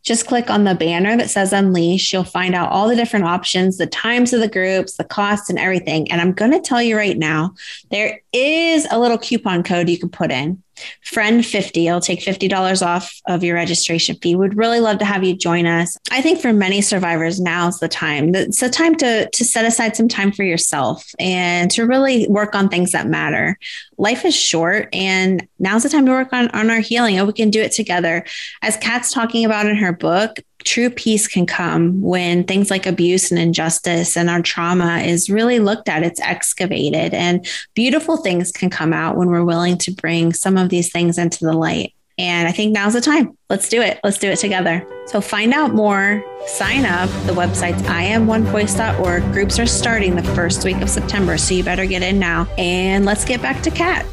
Just 0.04 0.26
click 0.26 0.48
on 0.48 0.64
the 0.64 0.74
banner 0.74 1.18
that 1.18 1.28
says 1.28 1.52
Unleash. 1.52 2.12
You'll 2.12 2.24
find 2.24 2.54
out 2.54 2.70
all 2.70 2.88
the 2.88 2.96
different 2.96 3.26
options, 3.26 3.76
the 3.76 3.86
times 3.86 4.32
of 4.32 4.40
the 4.40 4.48
groups, 4.48 4.96
the 4.96 5.04
costs, 5.04 5.50
and 5.50 5.58
everything. 5.58 6.10
And 6.10 6.20
I'm 6.20 6.32
going 6.32 6.52
to 6.52 6.60
tell 6.60 6.82
you 6.82 6.96
right 6.96 7.18
now 7.18 7.52
there 7.90 8.22
is 8.32 8.86
a 8.90 8.98
little 8.98 9.18
coupon 9.18 9.62
code 9.62 9.90
you 9.90 9.98
can 9.98 10.08
put 10.08 10.30
in 10.30 10.62
friend 11.02 11.44
50 11.44 11.86
it'll 11.86 12.00
take 12.00 12.20
$50 12.20 12.86
off 12.86 13.12
of 13.26 13.42
your 13.42 13.54
registration 13.54 14.16
fee. 14.16 14.36
We'd 14.36 14.56
really 14.56 14.80
love 14.80 14.98
to 14.98 15.04
have 15.04 15.24
you 15.24 15.36
join 15.36 15.66
us. 15.66 15.96
I 16.10 16.20
think 16.20 16.40
for 16.40 16.52
many 16.52 16.80
survivors 16.80 17.40
now's 17.40 17.78
the 17.78 17.88
time. 17.88 18.34
It's 18.34 18.60
the 18.60 18.70
time 18.70 18.94
to 18.96 19.28
to 19.28 19.44
set 19.44 19.64
aside 19.64 19.96
some 19.96 20.08
time 20.08 20.32
for 20.32 20.42
yourself 20.42 21.04
and 21.18 21.70
to 21.72 21.86
really 21.86 22.26
work 22.28 22.54
on 22.54 22.68
things 22.68 22.92
that 22.92 23.06
matter. 23.06 23.58
Life 23.96 24.24
is 24.24 24.34
short 24.34 24.88
and 24.92 25.46
now's 25.58 25.82
the 25.82 25.88
time 25.88 26.06
to 26.06 26.12
work 26.12 26.32
on 26.32 26.48
on 26.50 26.70
our 26.70 26.80
healing 26.80 27.18
and 27.18 27.26
we 27.26 27.32
can 27.32 27.50
do 27.50 27.60
it 27.60 27.72
together. 27.72 28.24
As 28.62 28.76
kat's 28.76 29.12
talking 29.12 29.44
about 29.44 29.66
in 29.66 29.76
her 29.76 29.92
book 29.92 30.38
true 30.64 30.90
peace 30.90 31.28
can 31.28 31.46
come 31.46 32.00
when 32.00 32.44
things 32.44 32.70
like 32.70 32.86
abuse 32.86 33.30
and 33.30 33.38
injustice 33.38 34.16
and 34.16 34.28
our 34.28 34.42
trauma 34.42 34.98
is 34.98 35.30
really 35.30 35.60
looked 35.60 35.88
at 35.88 36.02
it's 36.02 36.20
excavated 36.20 37.14
and 37.14 37.46
beautiful 37.74 38.16
things 38.16 38.50
can 38.50 38.68
come 38.68 38.92
out 38.92 39.16
when 39.16 39.28
we're 39.28 39.44
willing 39.44 39.78
to 39.78 39.92
bring 39.92 40.32
some 40.32 40.56
of 40.56 40.68
these 40.68 40.90
things 40.90 41.16
into 41.16 41.44
the 41.44 41.52
light 41.52 41.94
and 42.18 42.48
I 42.48 42.52
think 42.52 42.72
now's 42.72 42.94
the 42.94 43.00
time. 43.00 43.38
Let's 43.48 43.68
do 43.68 43.80
it. 43.80 44.00
Let's 44.02 44.18
do 44.18 44.28
it 44.28 44.40
together. 44.40 44.84
So 45.06 45.20
find 45.20 45.54
out 45.54 45.72
more, 45.72 46.24
sign 46.46 46.84
up. 46.84 47.08
The 47.26 47.32
website's 47.32 47.80
iamonevoice.org. 47.82 49.22
Groups 49.32 49.58
are 49.60 49.66
starting 49.66 50.16
the 50.16 50.24
first 50.34 50.64
week 50.64 50.78
of 50.78 50.90
September, 50.90 51.38
so 51.38 51.54
you 51.54 51.62
better 51.62 51.86
get 51.86 52.02
in 52.02 52.18
now. 52.18 52.48
And 52.58 53.04
let's 53.04 53.24
get 53.24 53.40
back 53.40 53.62
to 53.62 53.70
Kat. 53.70 54.04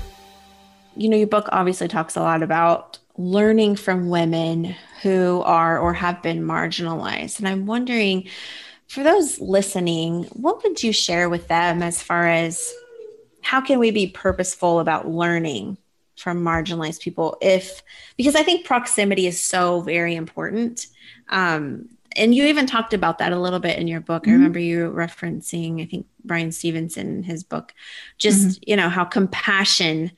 You 0.96 1.10
know, 1.10 1.18
your 1.18 1.28
book 1.28 1.50
obviously 1.52 1.88
talks 1.88 2.16
a 2.16 2.22
lot 2.22 2.44
about 2.44 3.00
learning 3.18 3.76
from 3.76 4.10
women 4.10 4.76
who 5.02 5.42
are 5.46 5.80
or 5.80 5.94
have 5.94 6.22
been 6.22 6.42
marginalized. 6.42 7.40
And 7.40 7.48
I'm 7.48 7.66
wondering, 7.66 8.28
for 8.88 9.04
those 9.04 9.40
listening, 9.40 10.24
what 10.34 10.64
would 10.64 10.84
you 10.84 10.92
share 10.92 11.30
with 11.30 11.48
them 11.48 11.82
as 11.82 12.02
far 12.02 12.28
as 12.28 12.74
how 13.42 13.62
can 13.62 13.80
we 13.80 13.92
be 13.92 14.08
purposeful 14.08 14.80
about 14.80 15.08
learning 15.08 15.78
from 16.18 16.44
marginalized 16.44 17.02
people 17.02 17.38
if 17.42 17.84
because 18.16 18.36
i 18.36 18.42
think 18.42 18.66
proximity 18.66 19.28
is 19.28 19.40
so 19.42 19.82
very 19.82 20.16
important 20.16 20.88
um 21.30 21.90
and 22.16 22.34
you 22.34 22.46
even 22.46 22.66
talked 22.66 22.94
about 22.94 23.18
that 23.18 23.34
a 23.34 23.40
little 23.40 23.60
bit 23.60 23.78
in 23.78 23.86
your 23.88 24.00
book 24.00 24.24
Mhm. 24.24 24.30
i 24.30 24.32
remember 24.32 24.60
you 24.60 24.90
referencing 24.90 25.82
i 25.82 25.86
think 25.86 26.06
bryan 26.24 26.54
stevenson 26.54 27.18
in 27.18 27.24
his 27.24 27.44
book 27.44 27.74
just 28.18 28.66
you 28.66 28.78
know 28.78 28.88
how 28.88 29.04
compassion 29.04 30.10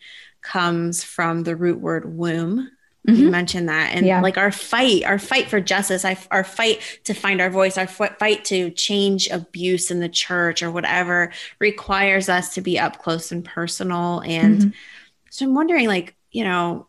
comes 0.42 1.04
from 1.04 1.42
the 1.44 1.56
root 1.56 1.80
word 1.80 2.16
womb 2.16 2.70
you 3.08 3.28
Mhm. 3.28 3.32
mentioned 3.32 3.70
that 3.70 3.94
and 3.96 4.06
Yeah. 4.06 4.20
like 4.22 4.38
our 4.38 4.52
fight 4.52 5.04
our 5.06 5.18
fight 5.18 5.48
for 5.50 5.62
justice 5.62 6.04
our 6.30 6.44
fight 6.44 6.82
to 7.06 7.14
find 7.14 7.40
our 7.40 7.50
voice 7.50 7.78
our 7.78 7.88
fight 7.88 8.44
to 8.46 8.70
change 8.72 9.30
abuse 9.30 9.90
in 9.90 10.02
the 10.02 10.10
church 10.10 10.62
or 10.62 10.70
whatever 10.72 11.32
requires 11.60 12.28
us 12.28 12.54
to 12.56 12.62
be 12.62 12.78
up 12.78 13.02
close 13.02 13.32
and 13.32 13.46
personal 13.46 14.20
and 14.26 14.62
Mhm. 14.62 14.74
so 15.30 15.46
i'm 15.46 15.56
wondering 15.56 15.88
like 15.88 16.16
you 16.32 16.44
know 16.44 16.88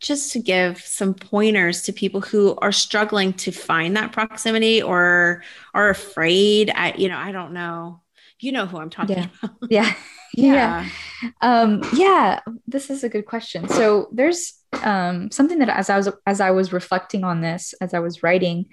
just 0.00 0.32
to 0.32 0.38
give 0.38 0.80
some 0.82 1.14
pointers 1.14 1.82
to 1.84 1.92
people 1.92 2.20
who 2.20 2.54
are 2.60 2.72
struggling 2.72 3.32
to 3.32 3.50
find 3.50 3.96
that 3.96 4.12
proximity 4.12 4.82
or 4.82 5.42
are 5.72 5.88
afraid. 5.88 6.70
I, 6.74 6.92
you 6.98 7.08
know, 7.08 7.16
I 7.16 7.32
don't 7.32 7.52
know. 7.54 8.02
You 8.38 8.52
know 8.52 8.66
who 8.66 8.76
I'm 8.76 8.90
talking 8.90 9.16
yeah. 9.16 9.28
about. 9.42 9.56
Yeah. 9.70 9.94
yeah. 10.36 10.88
yeah. 11.22 11.30
Um, 11.40 11.82
yeah. 11.94 12.40
This 12.66 12.90
is 12.90 13.04
a 13.04 13.08
good 13.08 13.26
question. 13.26 13.68
So 13.68 14.08
there's 14.12 14.54
um, 14.82 15.30
something 15.30 15.58
that 15.60 15.68
as 15.68 15.90
I 15.90 15.96
was 15.96 16.08
as 16.26 16.40
I 16.40 16.50
was 16.50 16.72
reflecting 16.72 17.24
on 17.24 17.40
this, 17.40 17.74
as 17.80 17.94
I 17.94 18.00
was 18.00 18.22
writing, 18.22 18.66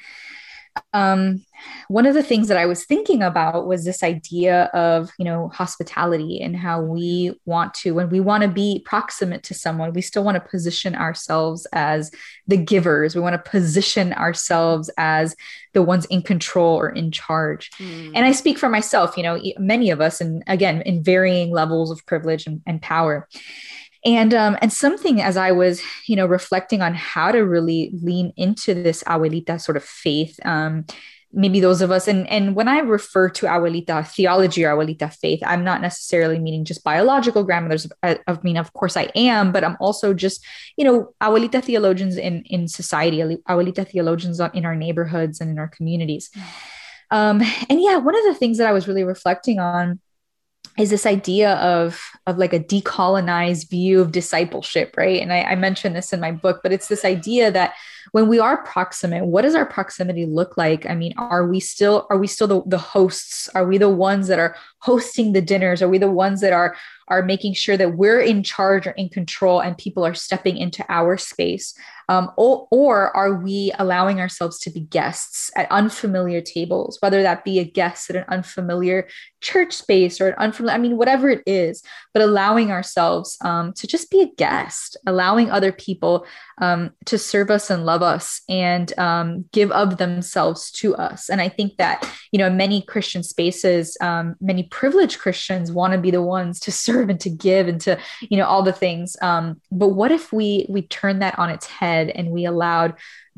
um, 0.93 1.43
one 1.87 2.05
of 2.05 2.13
the 2.13 2.23
things 2.23 2.47
that 2.47 2.57
I 2.57 2.65
was 2.65 2.85
thinking 2.85 3.21
about 3.21 3.67
was 3.67 3.83
this 3.83 4.03
idea 4.03 4.65
of, 4.73 5.11
you 5.17 5.25
know, 5.25 5.49
hospitality 5.49 6.41
and 6.41 6.55
how 6.55 6.81
we 6.81 7.33
want 7.45 7.73
to, 7.75 7.93
when 7.93 8.09
we 8.09 8.19
want 8.19 8.43
to 8.43 8.49
be 8.49 8.81
proximate 8.85 9.43
to 9.43 9.53
someone, 9.53 9.93
we 9.93 10.01
still 10.01 10.23
want 10.23 10.35
to 10.35 10.49
position 10.49 10.95
ourselves 10.95 11.67
as 11.73 12.11
the 12.47 12.57
givers. 12.57 13.15
We 13.15 13.21
want 13.21 13.33
to 13.33 13.51
position 13.51 14.13
ourselves 14.13 14.89
as 14.97 15.35
the 15.73 15.81
ones 15.81 16.05
in 16.05 16.21
control 16.21 16.77
or 16.77 16.89
in 16.89 17.11
charge. 17.11 17.69
Mm. 17.77 18.11
And 18.15 18.25
I 18.25 18.31
speak 18.31 18.57
for 18.57 18.69
myself, 18.69 19.17
you 19.17 19.23
know, 19.23 19.41
many 19.57 19.91
of 19.91 20.01
us, 20.01 20.21
and 20.21 20.43
again, 20.47 20.81
in 20.81 21.03
varying 21.03 21.51
levels 21.51 21.91
of 21.91 22.05
privilege 22.05 22.47
and, 22.47 22.61
and 22.65 22.81
power 22.81 23.27
and 24.03 24.33
um, 24.33 24.57
and 24.61 24.73
something 24.73 25.21
as 25.21 25.37
I 25.37 25.51
was 25.51 25.81
you 26.07 26.15
know 26.15 26.25
reflecting 26.25 26.81
on 26.81 26.93
how 26.93 27.31
to 27.31 27.39
really 27.39 27.91
lean 28.01 28.33
into 28.37 28.73
this 28.73 29.03
abuelita 29.03 29.61
sort 29.61 29.77
of 29.77 29.83
faith. 29.83 30.39
Um, 30.45 30.85
maybe 31.33 31.59
those 31.59 31.81
of 31.81 31.91
us 31.91 32.07
and 32.07 32.27
and 32.29 32.55
when 32.55 32.67
i 32.67 32.79
refer 32.79 33.29
to 33.29 33.45
abuelita 33.45 34.05
theology 34.07 34.65
or 34.65 34.75
abuelita 34.75 35.13
faith 35.13 35.39
i'm 35.45 35.63
not 35.63 35.81
necessarily 35.81 36.37
meaning 36.39 36.65
just 36.65 36.83
biological 36.83 37.43
grandmothers 37.43 37.87
i, 38.03 38.19
I 38.27 38.37
mean 38.43 38.57
of 38.57 38.73
course 38.73 38.97
i 38.97 39.03
am 39.15 39.51
but 39.51 39.63
i'm 39.63 39.77
also 39.79 40.13
just 40.13 40.45
you 40.75 40.83
know 40.83 41.13
abuelita 41.21 41.63
theologians 41.63 42.17
in 42.17 42.43
in 42.45 42.67
society 42.67 43.19
abuelita 43.47 43.87
theologians 43.87 44.39
in 44.53 44.65
our 44.65 44.75
neighborhoods 44.75 45.39
and 45.39 45.49
in 45.49 45.59
our 45.59 45.69
communities 45.69 46.29
um 47.11 47.41
and 47.69 47.81
yeah 47.81 47.97
one 47.97 48.15
of 48.15 48.23
the 48.25 48.35
things 48.35 48.57
that 48.57 48.67
i 48.67 48.73
was 48.73 48.87
really 48.87 49.03
reflecting 49.03 49.59
on 49.59 49.99
is 50.77 50.89
this 50.89 51.05
idea 51.05 51.55
of 51.55 52.01
of 52.27 52.37
like 52.37 52.53
a 52.53 52.59
decolonized 52.59 53.69
view 53.69 54.01
of 54.01 54.11
discipleship 54.11 54.95
right? 54.97 55.21
And 55.21 55.33
I, 55.33 55.41
I, 55.41 55.55
mentioned 55.55 55.95
this 55.95 56.13
in 56.13 56.19
my 56.19 56.31
book 56.31 56.61
but 56.63 56.71
it's 56.71 56.87
this 56.87 57.03
idea 57.03 57.51
that 57.51 57.73
when 58.11 58.27
we 58.27 58.39
are 58.39 58.63
proximate 58.63 59.25
what 59.25 59.43
does 59.43 59.55
our 59.55 59.65
proximity 59.65 60.25
look 60.25 60.57
like? 60.57 60.85
I 60.89 60.95
mean 60.95 61.13
are 61.17 61.47
we 61.47 61.59
still 61.59 62.07
are 62.09 62.17
we 62.17 62.27
still 62.27 62.47
the, 62.47 62.61
the 62.65 62.77
hosts? 62.77 63.49
Are 63.55 63.65
we 63.65 63.77
the 63.77 63.89
ones 63.89 64.27
that 64.27 64.39
are 64.39 64.55
hosting 64.79 65.33
the 65.33 65.41
dinners? 65.41 65.81
Are 65.81 65.89
we 65.89 65.97
the 65.97 66.11
ones 66.11 66.41
that 66.41 66.53
are 66.53 66.75
are 67.07 67.21
making 67.21 67.53
sure 67.53 67.75
that 67.75 67.97
we're 67.97 68.21
in 68.21 68.41
charge 68.41 68.87
or 68.87 68.91
in 68.91 69.09
control 69.09 69.61
and 69.61 69.77
people 69.77 70.05
are 70.05 70.13
stepping 70.13 70.57
into 70.57 70.83
our 70.87 71.17
space? 71.17 71.73
Um, 72.07 72.31
or, 72.35 72.67
or 72.71 73.15
are 73.15 73.35
we 73.35 73.71
allowing 73.79 74.19
ourselves 74.19 74.59
to 74.59 74.69
be 74.69 74.81
guests 74.81 75.49
at 75.55 75.71
unfamiliar 75.71 76.41
tables, 76.41 76.97
whether 76.99 77.21
that 77.21 77.45
be 77.45 77.59
a 77.59 77.63
guest 77.63 78.09
at 78.09 78.17
an 78.17 78.25
unfamiliar 78.27 79.07
church 79.39 79.73
space 79.73 80.19
or 80.19 80.27
an 80.27 80.35
unfamiliar, 80.37 80.75
I 80.75 80.77
mean, 80.77 80.97
whatever 80.97 81.29
it 81.29 81.41
is, 81.45 81.83
but 82.13 82.21
allowing 82.21 82.71
ourselves 82.71 83.37
um, 83.41 83.71
to 83.73 83.87
just 83.87 84.11
be 84.11 84.21
a 84.21 84.31
guest, 84.35 84.97
allowing 85.07 85.51
other 85.51 85.71
people 85.71 86.25
um, 86.61 86.91
to 87.05 87.17
serve 87.17 87.49
us 87.49 87.69
and 87.69 87.85
love 87.85 87.90
us 87.99 88.41
and 88.47 88.97
um, 88.97 89.45
give 89.51 89.71
of 89.71 89.97
themselves 89.97 90.71
to 90.71 90.95
us. 90.95 91.29
And 91.29 91.41
I 91.41 91.49
think 91.49 91.75
that, 91.77 92.09
you 92.31 92.39
know, 92.39 92.49
many 92.49 92.81
Christian 92.81 93.23
spaces, 93.23 93.97
um, 93.99 94.35
many 94.39 94.63
privileged 94.63 95.19
Christians 95.19 95.71
want 95.71 95.93
to 95.93 95.99
be 95.99 96.11
the 96.11 96.21
ones 96.21 96.59
to 96.61 96.71
serve 96.81 97.09
and 97.09 97.19
to 97.19 97.29
give 97.29 97.67
and 97.67 97.81
to, 97.81 97.99
you 98.21 98.37
know, 98.37 98.45
all 98.45 98.63
the 98.63 98.71
things. 98.71 99.17
Um, 99.21 99.59
but 99.69 99.89
what 99.89 100.13
if 100.13 100.31
we 100.31 100.65
we 100.69 100.83
turn 100.83 101.19
that 101.19 101.37
on 101.37 101.49
its 101.49 101.65
head? 101.65 102.09
and 102.21 102.31
we 102.31 102.45
allowed 102.45 102.95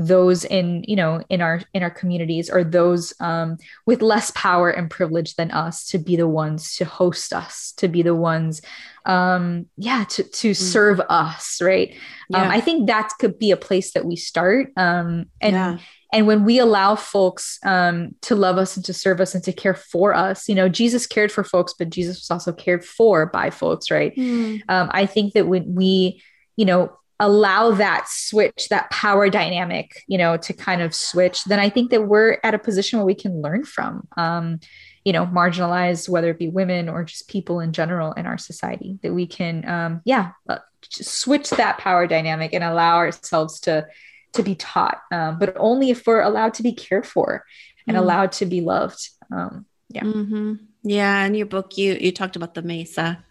those 0.07 0.43
in 0.45 0.83
you 0.87 0.95
know 0.95 1.23
in 1.29 1.41
our 1.41 1.61
in 1.73 1.83
our 1.83 1.89
communities 1.89 2.49
or 2.49 2.63
those 2.63 3.13
um, 3.19 3.57
with 3.85 4.01
less 4.01 4.31
power 4.31 4.69
and 4.69 4.89
privilege 4.89 5.35
than 5.35 5.51
us 5.51 5.85
to 5.85 5.97
be 5.97 6.15
the 6.15 6.27
ones 6.27 6.75
to 6.75 6.85
host 6.85 7.33
us 7.33 7.73
to 7.77 7.87
be 7.87 8.01
the 8.01 8.15
ones 8.15 8.61
um 9.05 9.65
yeah 9.77 10.03
to 10.05 10.23
to 10.23 10.51
mm. 10.51 10.55
serve 10.55 10.99
us 11.09 11.61
right 11.61 11.91
um, 11.91 11.97
yeah. 12.29 12.43
um, 12.43 12.51
i 12.51 12.59
think 12.61 12.87
that 12.87 13.09
could 13.19 13.37
be 13.37 13.51
a 13.51 13.57
place 13.57 13.91
that 13.93 14.05
we 14.05 14.15
start 14.15 14.71
um 14.77 15.25
and 15.41 15.55
yeah. 15.55 15.77
and 16.13 16.25
when 16.25 16.45
we 16.45 16.57
allow 16.57 16.95
folks 16.95 17.59
um 17.63 18.15
to 18.21 18.33
love 18.33 18.57
us 18.57 18.77
and 18.77 18.85
to 18.85 18.93
serve 18.93 19.19
us 19.19 19.35
and 19.35 19.43
to 19.43 19.51
care 19.51 19.73
for 19.73 20.13
us 20.13 20.47
you 20.47 20.55
know 20.55 20.69
jesus 20.69 21.05
cared 21.05 21.31
for 21.31 21.43
folks 21.43 21.73
but 21.77 21.89
jesus 21.89 22.17
was 22.17 22.31
also 22.31 22.53
cared 22.53 22.83
for 22.83 23.25
by 23.25 23.49
folks 23.49 23.91
right 23.91 24.15
mm. 24.15 24.61
um 24.69 24.89
i 24.93 25.05
think 25.05 25.33
that 25.33 25.47
when 25.47 25.75
we 25.75 26.21
you 26.55 26.65
know 26.65 26.97
allow 27.23 27.71
that 27.71 28.05
switch 28.09 28.67
that 28.69 28.89
power 28.89 29.29
dynamic 29.29 30.03
you 30.07 30.17
know 30.17 30.35
to 30.35 30.51
kind 30.51 30.81
of 30.81 30.93
switch 30.93 31.45
then 31.45 31.57
i 31.57 31.69
think 31.69 31.89
that 31.89 32.03
we're 32.03 32.37
at 32.43 32.53
a 32.53 32.59
position 32.59 32.99
where 32.99 33.05
we 33.05 33.15
can 33.15 33.41
learn 33.41 33.63
from 33.63 34.05
um, 34.17 34.59
you 35.05 35.13
know 35.13 35.25
marginalized 35.25 36.09
whether 36.09 36.31
it 36.31 36.37
be 36.37 36.49
women 36.49 36.89
or 36.89 37.05
just 37.05 37.29
people 37.29 37.61
in 37.61 37.71
general 37.71 38.11
in 38.13 38.25
our 38.25 38.37
society 38.37 38.99
that 39.03 39.13
we 39.13 39.25
can 39.25 39.67
um, 39.67 40.01
yeah 40.03 40.31
uh, 40.49 40.57
switch 40.89 41.49
that 41.51 41.77
power 41.77 42.07
dynamic 42.07 42.53
and 42.53 42.63
allow 42.63 42.97
ourselves 42.97 43.61
to 43.61 43.87
to 44.33 44.43
be 44.43 44.55
taught 44.55 45.01
um, 45.13 45.39
but 45.39 45.55
only 45.57 45.91
if 45.91 46.05
we're 46.05 46.21
allowed 46.21 46.53
to 46.53 46.63
be 46.63 46.73
cared 46.73 47.07
for 47.07 47.45
and 47.87 47.95
mm. 47.95 47.99
allowed 48.01 48.33
to 48.33 48.45
be 48.45 48.59
loved 48.59 49.09
um, 49.31 49.65
yeah 49.87 50.03
mm-hmm. 50.03 50.55
yeah 50.83 51.23
in 51.23 51.35
your 51.35 51.45
book 51.45 51.77
you 51.77 51.93
you 51.93 52.11
talked 52.11 52.35
about 52.35 52.53
the 52.53 52.61
mesa 52.61 53.23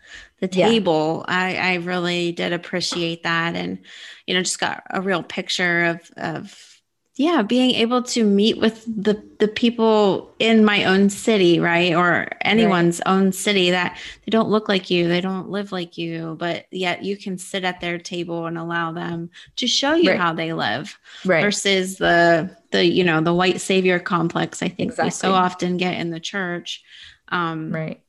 the 0.43 0.49
table. 0.49 1.25
Yeah. 1.29 1.35
I, 1.35 1.55
I 1.55 1.75
really 1.77 2.33
did 2.33 2.53
appreciate 2.53 3.23
that. 3.23 3.55
And, 3.55 3.79
you 4.27 4.35
know, 4.35 4.43
just 4.43 4.59
got 4.59 4.83
a 4.91 5.01
real 5.01 5.23
picture 5.23 5.85
of, 5.85 6.11
of, 6.17 6.69
yeah, 7.15 7.43
being 7.43 7.73
able 7.73 8.03
to 8.05 8.25
meet 8.25 8.59
with 8.59 8.85
the 8.87 9.23
the 9.39 9.47
people 9.47 10.35
in 10.39 10.65
my 10.65 10.85
own 10.85 11.11
city, 11.11 11.61
right, 11.61 11.95
or 11.95 12.27
anyone's 12.41 13.03
right. 13.05 13.13
own 13.13 13.33
city 13.33 13.71
that 13.71 13.99
they 14.25 14.31
don't 14.31 14.49
look 14.49 14.67
like 14.67 14.89
you, 14.89 15.09
they 15.09 15.21
don't 15.21 15.51
live 15.51 15.73
like 15.73 15.99
you, 15.99 16.37
but 16.39 16.65
yet 16.71 17.05
you 17.05 17.19
can 17.19 17.37
sit 17.37 17.65
at 17.65 17.81
their 17.81 17.99
table 17.99 18.47
and 18.47 18.57
allow 18.57 18.93
them 18.93 19.29
to 19.57 19.67
show 19.67 19.93
you 19.93 20.13
right. 20.13 20.19
how 20.19 20.33
they 20.33 20.55
live, 20.55 20.99
right. 21.27 21.43
versus 21.43 21.99
the 21.99 22.57
the 22.71 22.85
you 22.85 23.05
know 23.05 23.21
the 23.21 23.35
white 23.35 23.61
savior 23.61 24.01
complex. 24.01 24.63
I 24.63 24.69
think 24.69 24.93
exactly. 24.93 25.09
we 25.09 25.11
so 25.11 25.33
often 25.35 25.77
get 25.77 26.01
in 26.01 26.11
the 26.11 26.19
church, 26.19 26.83
um, 27.29 27.73
right 27.73 28.01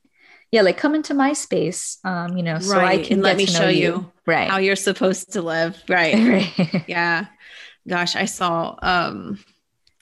yeah, 0.54 0.62
like 0.62 0.76
come 0.76 0.94
into 0.94 1.14
my 1.14 1.32
space, 1.32 1.98
um, 2.04 2.36
you 2.36 2.44
know, 2.44 2.60
so 2.60 2.76
right. 2.76 3.00
I 3.00 3.02
can 3.02 3.20
let 3.22 3.36
me 3.36 3.44
show 3.44 3.66
you, 3.66 3.82
you, 3.82 4.12
right 4.24 4.48
how 4.48 4.58
you're 4.58 4.76
supposed 4.76 5.32
to 5.32 5.42
live. 5.42 5.82
Right. 5.88 6.14
right. 6.58 6.84
yeah. 6.86 7.26
Gosh, 7.88 8.14
I 8.14 8.26
saw 8.26 8.76
um, 8.80 9.40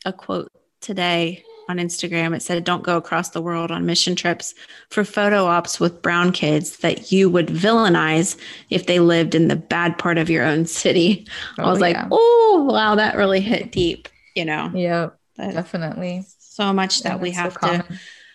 a 0.04 0.12
quote 0.12 0.52
today 0.82 1.42
on 1.70 1.78
Instagram. 1.78 2.36
It 2.36 2.42
said, 2.42 2.64
Don't 2.64 2.82
go 2.82 2.98
across 2.98 3.30
the 3.30 3.40
world 3.40 3.70
on 3.70 3.86
mission 3.86 4.14
trips 4.14 4.54
for 4.90 5.04
photo 5.04 5.46
ops 5.46 5.80
with 5.80 6.02
brown 6.02 6.32
kids 6.32 6.76
that 6.80 7.10
you 7.10 7.30
would 7.30 7.46
villainize 7.46 8.36
if 8.68 8.84
they 8.84 9.00
lived 9.00 9.34
in 9.34 9.48
the 9.48 9.56
bad 9.56 9.96
part 9.96 10.18
of 10.18 10.28
your 10.28 10.44
own 10.44 10.66
city. 10.66 11.26
Oh, 11.58 11.62
I 11.62 11.70
was 11.70 11.78
yeah. 11.78 11.86
like, 11.86 11.96
Oh, 12.10 12.68
wow, 12.70 12.96
that 12.96 13.16
really 13.16 13.40
hit 13.40 13.72
deep, 13.72 14.06
you 14.36 14.44
know? 14.44 14.70
Yeah, 14.74 15.10
definitely. 15.38 16.26
So 16.40 16.74
much 16.74 17.00
that, 17.04 17.08
that 17.08 17.20
we 17.20 17.30
have 17.30 17.56
so 17.58 17.68
to, 17.68 17.84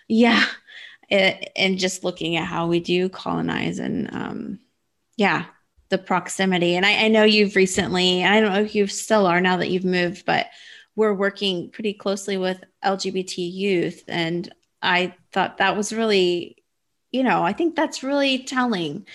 yeah, 0.08 0.44
and 1.10 1.78
just 1.78 2.04
looking 2.04 2.36
at 2.36 2.48
how 2.48 2.68
we 2.68 2.80
do 2.80 3.10
colonize 3.10 3.80
and 3.80 4.14
um, 4.14 4.60
yeah 5.16 5.46
the 5.90 5.98
proximity. 5.98 6.76
And 6.76 6.86
I, 6.86 7.06
I 7.06 7.08
know 7.08 7.24
you've 7.24 7.56
recently 7.56 8.24
i 8.24 8.40
don't 8.40 8.54
know 8.54 8.62
if 8.62 8.76
you 8.76 8.88
still 8.88 9.26
are 9.26 9.42
now 9.42 9.58
that 9.58 9.70
you've 9.70 9.86
moved 9.86 10.26
but 10.26 10.48
we're 10.96 11.14
working 11.14 11.70
pretty 11.70 11.94
closely 11.94 12.38
with 12.38 12.64
lgbt 12.84 13.36
youth. 13.38 14.04
And 14.08 14.54
i 14.82 15.14
thought 15.32 15.58
that 15.58 15.78
was 15.78 15.94
really 15.94 16.64
you 17.12 17.24
know 17.24 17.44
i 17.44 17.54
think 17.54 17.76
that's 17.76 18.04
really 18.04 18.44
telling 18.44 19.06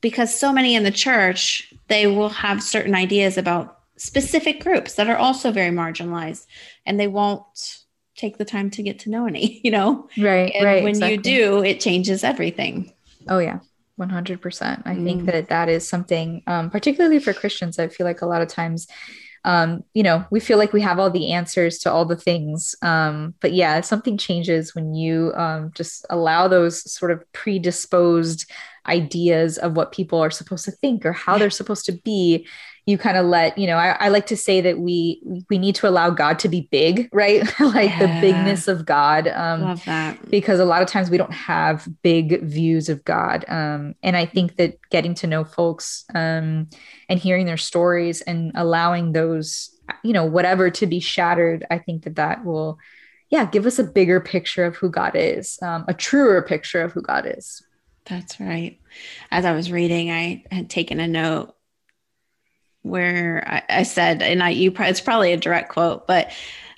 because 0.00 0.38
so 0.38 0.52
many 0.52 0.74
in 0.74 0.84
the 0.84 0.90
church 0.90 1.72
they 1.88 2.06
will 2.06 2.28
have 2.28 2.62
certain 2.62 2.94
ideas 2.94 3.36
about 3.36 3.80
specific 3.96 4.62
groups 4.62 4.94
that 4.94 5.08
are 5.08 5.16
also 5.16 5.52
very 5.52 5.70
marginalized 5.70 6.46
and 6.86 6.98
they 6.98 7.06
won't 7.06 7.83
take 8.16 8.38
the 8.38 8.44
time 8.44 8.70
to 8.70 8.82
get 8.82 9.00
to 9.00 9.10
know 9.10 9.26
any, 9.26 9.60
you 9.64 9.70
know? 9.70 10.08
Right. 10.16 10.52
And 10.54 10.64
right. 10.64 10.82
When 10.82 10.90
exactly. 10.90 11.14
you 11.14 11.22
do, 11.22 11.64
it 11.64 11.80
changes 11.80 12.24
everything. 12.24 12.92
Oh, 13.28 13.38
yeah. 13.38 13.60
100%. 13.98 14.82
I 14.84 14.94
mm. 14.94 15.04
think 15.04 15.26
that 15.26 15.48
that 15.48 15.68
is 15.68 15.86
something, 15.86 16.42
um, 16.46 16.70
particularly 16.70 17.20
for 17.20 17.32
Christians, 17.32 17.78
I 17.78 17.88
feel 17.88 18.06
like 18.06 18.22
a 18.22 18.26
lot 18.26 18.42
of 18.42 18.48
times, 18.48 18.88
um, 19.44 19.84
you 19.92 20.02
know, 20.02 20.24
we 20.30 20.40
feel 20.40 20.58
like 20.58 20.72
we 20.72 20.80
have 20.80 20.98
all 20.98 21.10
the 21.10 21.32
answers 21.32 21.78
to 21.80 21.92
all 21.92 22.04
the 22.04 22.16
things. 22.16 22.74
Um, 22.82 23.34
but 23.40 23.52
yeah, 23.52 23.80
something 23.82 24.16
changes 24.16 24.74
when 24.74 24.94
you 24.94 25.32
um, 25.36 25.70
just 25.74 26.06
allow 26.10 26.48
those 26.48 26.90
sort 26.90 27.12
of 27.12 27.30
predisposed 27.32 28.50
ideas 28.86 29.58
of 29.58 29.76
what 29.76 29.92
people 29.92 30.18
are 30.18 30.30
supposed 30.30 30.64
to 30.64 30.70
think 30.70 31.06
or 31.06 31.12
how 31.12 31.38
they're 31.38 31.50
supposed 31.50 31.86
to 31.86 31.92
be 31.92 32.46
you 32.86 32.98
kind 32.98 33.16
of 33.16 33.24
let 33.26 33.56
you 33.56 33.66
know 33.66 33.76
I, 33.76 33.96
I, 33.98 34.08
like 34.08 34.26
to 34.26 34.36
say 34.36 34.60
that 34.60 34.78
we 34.78 35.22
we 35.48 35.58
need 35.58 35.74
to 35.76 35.88
allow 35.88 36.10
god 36.10 36.38
to 36.40 36.48
be 36.48 36.68
big 36.70 37.08
right? 37.12 37.42
Like 37.60 37.90
yeah. 37.90 37.98
the 37.98 38.20
bigness 38.20 38.68
of 38.68 38.84
god 38.84 39.28
um 39.28 39.62
love 39.62 39.84
that. 39.84 40.30
because 40.30 40.60
a 40.60 40.64
lot 40.64 40.82
of 40.82 40.88
times 40.88 41.10
we 41.10 41.18
don't 41.18 41.32
have 41.32 41.88
big 42.02 42.42
views 42.42 42.88
of 42.88 43.04
god 43.04 43.44
um 43.48 43.94
and 44.02 44.16
i 44.16 44.26
think 44.26 44.56
that 44.56 44.78
getting 44.90 45.14
to 45.14 45.26
know 45.26 45.44
folks 45.44 46.04
um 46.14 46.68
and 47.08 47.18
hearing 47.18 47.46
their 47.46 47.56
stories 47.56 48.20
and 48.22 48.52
allowing 48.54 49.12
those 49.12 49.70
you 50.02 50.12
know 50.12 50.24
whatever 50.24 50.70
to 50.70 50.86
be 50.86 51.00
shattered 51.00 51.64
i 51.70 51.78
think 51.78 52.04
that 52.04 52.16
that 52.16 52.44
will 52.44 52.78
yeah 53.30 53.44
give 53.46 53.66
us 53.66 53.78
a 53.78 53.84
bigger 53.84 54.20
picture 54.20 54.64
of 54.64 54.76
who 54.76 54.90
god 54.90 55.12
is 55.14 55.58
um, 55.62 55.84
a 55.88 55.94
truer 55.94 56.42
picture 56.42 56.82
of 56.82 56.92
who 56.92 57.02
god 57.02 57.26
is. 57.26 57.62
That's 58.06 58.38
right. 58.38 58.78
As 59.30 59.46
i 59.46 59.52
was 59.52 59.72
reading 59.72 60.10
i 60.10 60.44
had 60.50 60.68
taken 60.68 61.00
a 61.00 61.08
note 61.08 61.54
where 62.84 63.42
I, 63.46 63.80
I 63.80 63.82
said, 63.82 64.22
and 64.22 64.42
I, 64.42 64.50
you, 64.50 64.72
it's 64.78 65.00
probably 65.00 65.32
a 65.32 65.36
direct 65.36 65.70
quote, 65.70 66.06
but 66.06 66.30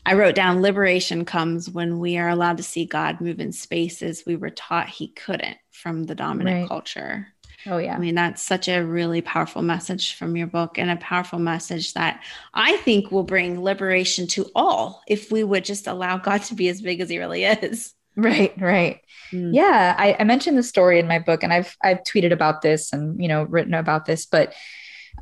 I 0.06 0.14
wrote 0.14 0.36
down 0.36 0.62
liberation 0.62 1.24
comes 1.24 1.68
when 1.68 1.98
we 1.98 2.16
are 2.16 2.28
allowed 2.28 2.58
to 2.58 2.62
see 2.62 2.86
God 2.86 3.20
move 3.20 3.40
in 3.40 3.52
spaces 3.52 4.22
we 4.24 4.36
were 4.36 4.50
taught 4.50 4.88
he 4.88 5.08
couldn't 5.08 5.58
from 5.72 6.04
the 6.04 6.14
dominant 6.14 6.60
right. 6.60 6.68
culture. 6.68 7.26
Oh, 7.66 7.78
yeah. 7.78 7.96
I 7.96 7.98
mean, 7.98 8.14
that's 8.14 8.40
such 8.40 8.68
a 8.68 8.84
really 8.84 9.20
powerful 9.20 9.62
message 9.62 10.14
from 10.14 10.36
your 10.36 10.46
book 10.46 10.78
and 10.78 10.90
a 10.90 10.96
powerful 10.96 11.40
message 11.40 11.94
that 11.94 12.22
I 12.54 12.76
think 12.78 13.10
will 13.10 13.24
bring 13.24 13.64
liberation 13.64 14.28
to 14.28 14.48
all 14.54 15.02
if 15.08 15.32
we 15.32 15.42
would 15.42 15.64
just 15.64 15.88
allow 15.88 16.18
God 16.18 16.42
to 16.44 16.54
be 16.54 16.68
as 16.68 16.80
big 16.80 17.00
as 17.00 17.10
he 17.10 17.18
really 17.18 17.44
is. 17.44 17.92
Right, 18.18 18.58
right. 18.58 19.02
Mm. 19.30 19.50
Yeah. 19.52 19.94
I, 19.98 20.16
I 20.18 20.24
mentioned 20.24 20.56
the 20.56 20.62
story 20.62 20.98
in 20.98 21.06
my 21.06 21.18
book 21.18 21.42
and 21.42 21.52
I've 21.52 21.76
I've 21.82 22.02
tweeted 22.02 22.32
about 22.32 22.62
this 22.62 22.94
and 22.94 23.20
you 23.20 23.28
know 23.28 23.42
written 23.42 23.74
about 23.74 24.06
this, 24.06 24.24
but 24.24 24.54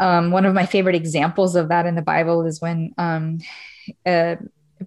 um, 0.01 0.31
one 0.31 0.45
of 0.45 0.55
my 0.55 0.67
favorite 0.67 0.97
examples 0.97 1.57
of 1.57 1.69
that 1.69 1.87
in 1.87 1.95
the 1.95 2.03
Bible 2.03 2.45
is 2.47 2.61
when 2.61 2.95
um, 2.99 3.39
uh, 4.05 4.37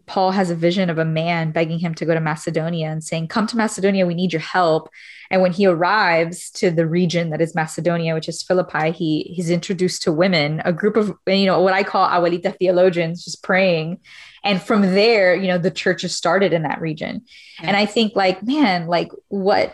Paul 0.06 0.32
has 0.32 0.50
a 0.50 0.56
vision 0.56 0.90
of 0.90 0.98
a 0.98 1.06
man 1.06 1.52
begging 1.52 1.80
him 1.80 1.94
to 1.96 2.06
go 2.06 2.14
to 2.14 2.20
Macedonia 2.20 2.90
and 2.90 3.04
saying, 3.04 3.28
Come 3.28 3.48
to 3.48 3.58
Macedonia, 3.58 4.06
we 4.06 4.14
need 4.14 4.34
your 4.34 4.42
help. 4.42 4.90
And 5.30 5.42
when 5.42 5.52
he 5.52 5.66
arrives 5.66 6.50
to 6.52 6.72
the 6.72 6.88
region 6.88 7.30
that 7.32 7.42
is 7.42 7.56
Macedonia, 7.56 8.14
which 8.14 8.30
is 8.30 8.44
Philippi, 8.44 8.92
he 8.92 9.24
he's 9.36 9.50
introduced 9.50 10.04
to 10.04 10.12
women, 10.12 10.62
a 10.66 10.74
group 10.74 10.96
of, 10.96 11.14
you 11.26 11.46
know, 11.46 11.62
what 11.62 11.74
I 11.74 11.84
call 11.84 12.08
abuelita 12.08 12.58
theologians, 12.58 13.26
just 13.26 13.44
praying. 13.44 14.00
And 14.44 14.62
from 14.62 14.82
there, 14.82 15.36
you 15.36 15.48
know, 15.48 15.58
the 15.58 15.72
church 15.72 16.04
has 16.04 16.16
started 16.16 16.54
in 16.54 16.64
that 16.64 16.80
region. 16.80 17.26
And 17.60 17.76
I 17.76 17.86
think, 17.86 18.16
like, 18.16 18.44
man, 18.44 18.88
like 18.88 19.12
what 19.28 19.74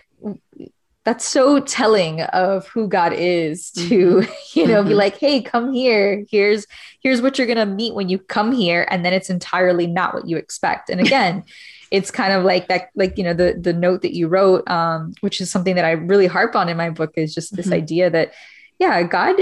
that's 1.05 1.25
so 1.27 1.59
telling 1.59 2.21
of 2.21 2.67
who 2.67 2.87
God 2.87 3.13
is 3.13 3.71
to, 3.71 3.81
mm-hmm. 4.21 4.31
you 4.59 4.67
know, 4.67 4.79
mm-hmm. 4.79 4.89
be 4.89 4.95
like, 4.95 5.17
hey, 5.17 5.41
come 5.41 5.73
here. 5.73 6.25
Here's 6.29 6.65
here's 7.01 7.21
what 7.21 7.37
you're 7.37 7.47
gonna 7.47 7.65
meet 7.65 7.93
when 7.93 8.09
you 8.09 8.19
come 8.19 8.51
here. 8.51 8.87
And 8.89 9.05
then 9.05 9.13
it's 9.13 9.29
entirely 9.29 9.87
not 9.87 10.13
what 10.13 10.27
you 10.27 10.37
expect. 10.37 10.89
And 10.89 11.01
again, 11.05 11.43
it's 11.91 12.09
kind 12.09 12.33
of 12.33 12.43
like 12.43 12.69
that, 12.69 12.89
like, 12.95 13.17
you 13.17 13.23
know, 13.23 13.33
the 13.33 13.57
the 13.59 13.73
note 13.73 14.01
that 14.01 14.15
you 14.15 14.27
wrote, 14.27 14.67
um, 14.69 15.13
which 15.21 15.41
is 15.41 15.51
something 15.51 15.75
that 15.75 15.85
I 15.85 15.91
really 15.91 16.27
harp 16.27 16.55
on 16.55 16.69
in 16.69 16.77
my 16.77 16.89
book, 16.89 17.13
is 17.15 17.35
just 17.35 17.55
this 17.55 17.67
mm-hmm. 17.67 17.75
idea 17.75 18.09
that, 18.09 18.33
yeah, 18.79 19.03
God, 19.03 19.35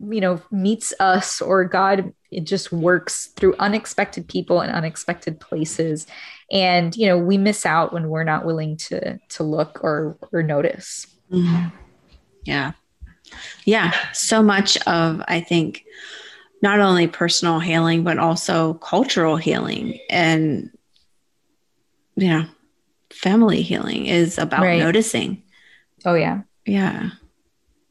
you 0.00 0.20
know, 0.20 0.40
meets 0.50 0.92
us 0.98 1.40
or 1.40 1.64
God 1.64 2.12
it 2.32 2.44
just 2.44 2.72
works 2.72 3.26
through 3.36 3.54
unexpected 3.58 4.26
people 4.26 4.60
and 4.60 4.72
unexpected 4.72 5.38
places 5.38 6.06
and 6.52 6.94
you 6.94 7.06
know 7.06 7.18
we 7.18 7.38
miss 7.38 7.64
out 7.64 7.92
when 7.92 8.10
we're 8.10 8.22
not 8.22 8.44
willing 8.44 8.76
to 8.76 9.18
to 9.30 9.42
look 9.42 9.82
or 9.82 10.16
or 10.30 10.42
notice. 10.42 11.06
Mm-hmm. 11.32 11.74
yeah. 12.44 12.72
Yeah. 13.64 13.92
So 14.12 14.42
much 14.42 14.76
of 14.86 15.22
i 15.26 15.40
think 15.40 15.84
not 16.60 16.78
only 16.78 17.08
personal 17.08 17.58
healing 17.58 18.04
but 18.04 18.18
also 18.18 18.74
cultural 18.74 19.36
healing 19.36 19.98
and 20.10 20.70
you 22.16 22.28
know 22.28 22.44
family 23.10 23.62
healing 23.62 24.06
is 24.06 24.38
about 24.38 24.62
right. 24.62 24.78
noticing. 24.78 25.42
Oh 26.04 26.14
yeah. 26.14 26.42
Yeah. 26.66 27.10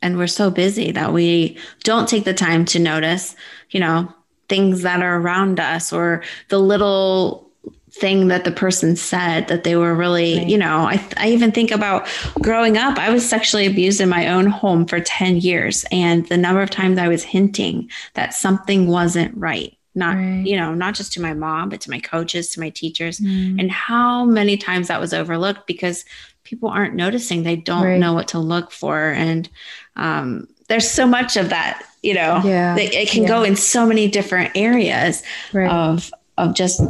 And 0.03 0.17
we're 0.17 0.27
so 0.27 0.49
busy 0.49 0.91
that 0.91 1.13
we 1.13 1.57
don't 1.83 2.09
take 2.09 2.23
the 2.25 2.33
time 2.33 2.65
to 2.65 2.79
notice 2.79 3.35
you 3.71 3.79
know 3.79 4.13
things 4.49 4.83
that 4.83 5.01
are 5.01 5.19
around 5.19 5.59
us 5.59 5.91
or 5.91 6.23
the 6.49 6.59
little 6.59 7.50
thing 7.93 8.29
that 8.29 8.45
the 8.45 8.51
person 8.51 8.95
said 8.95 9.47
that 9.49 9.63
they 9.63 9.75
were 9.75 9.93
really, 9.93 10.37
right. 10.37 10.47
you 10.47 10.57
know, 10.57 10.77
I, 10.79 11.03
I 11.17 11.29
even 11.29 11.51
think 11.51 11.71
about 11.71 12.07
growing 12.41 12.77
up, 12.77 12.97
I 12.97 13.09
was 13.09 13.27
sexually 13.27 13.65
abused 13.65 13.99
in 13.99 14.09
my 14.09 14.27
own 14.27 14.45
home 14.45 14.85
for 14.85 14.99
10 14.99 15.37
years. 15.37 15.85
And 15.91 16.25
the 16.27 16.37
number 16.37 16.61
of 16.61 16.69
times 16.69 16.97
I 16.97 17.09
was 17.09 17.23
hinting 17.23 17.89
that 18.13 18.33
something 18.33 18.87
wasn't 18.87 19.35
right 19.35 19.77
not 19.93 20.15
right. 20.15 20.45
you 20.45 20.55
know 20.55 20.73
not 20.73 20.95
just 20.95 21.11
to 21.11 21.21
my 21.21 21.33
mom 21.33 21.67
but 21.67 21.81
to 21.81 21.89
my 21.89 21.99
coaches 21.99 22.49
to 22.49 22.61
my 22.61 22.69
teachers 22.69 23.19
mm. 23.19 23.59
and 23.59 23.69
how 23.69 24.23
many 24.23 24.55
times 24.55 24.87
that 24.87 25.01
was 25.01 25.13
overlooked 25.13 25.67
because 25.67 26.05
people 26.43 26.69
aren't 26.69 26.95
noticing 26.95 27.43
they 27.43 27.57
don't 27.57 27.83
right. 27.83 27.99
know 27.99 28.13
what 28.13 28.29
to 28.29 28.39
look 28.39 28.71
for 28.71 29.09
and 29.11 29.49
um, 29.97 30.47
there's 30.69 30.89
so 30.89 31.05
much 31.05 31.35
of 31.35 31.49
that 31.49 31.83
you 32.01 32.13
know 32.13 32.41
yeah 32.45 32.75
it 32.77 33.09
can 33.09 33.23
yeah. 33.23 33.27
go 33.27 33.43
in 33.43 33.55
so 33.57 33.85
many 33.85 34.07
different 34.07 34.49
areas 34.55 35.23
of 35.53 36.13
of 36.37 36.55
just 36.55 36.81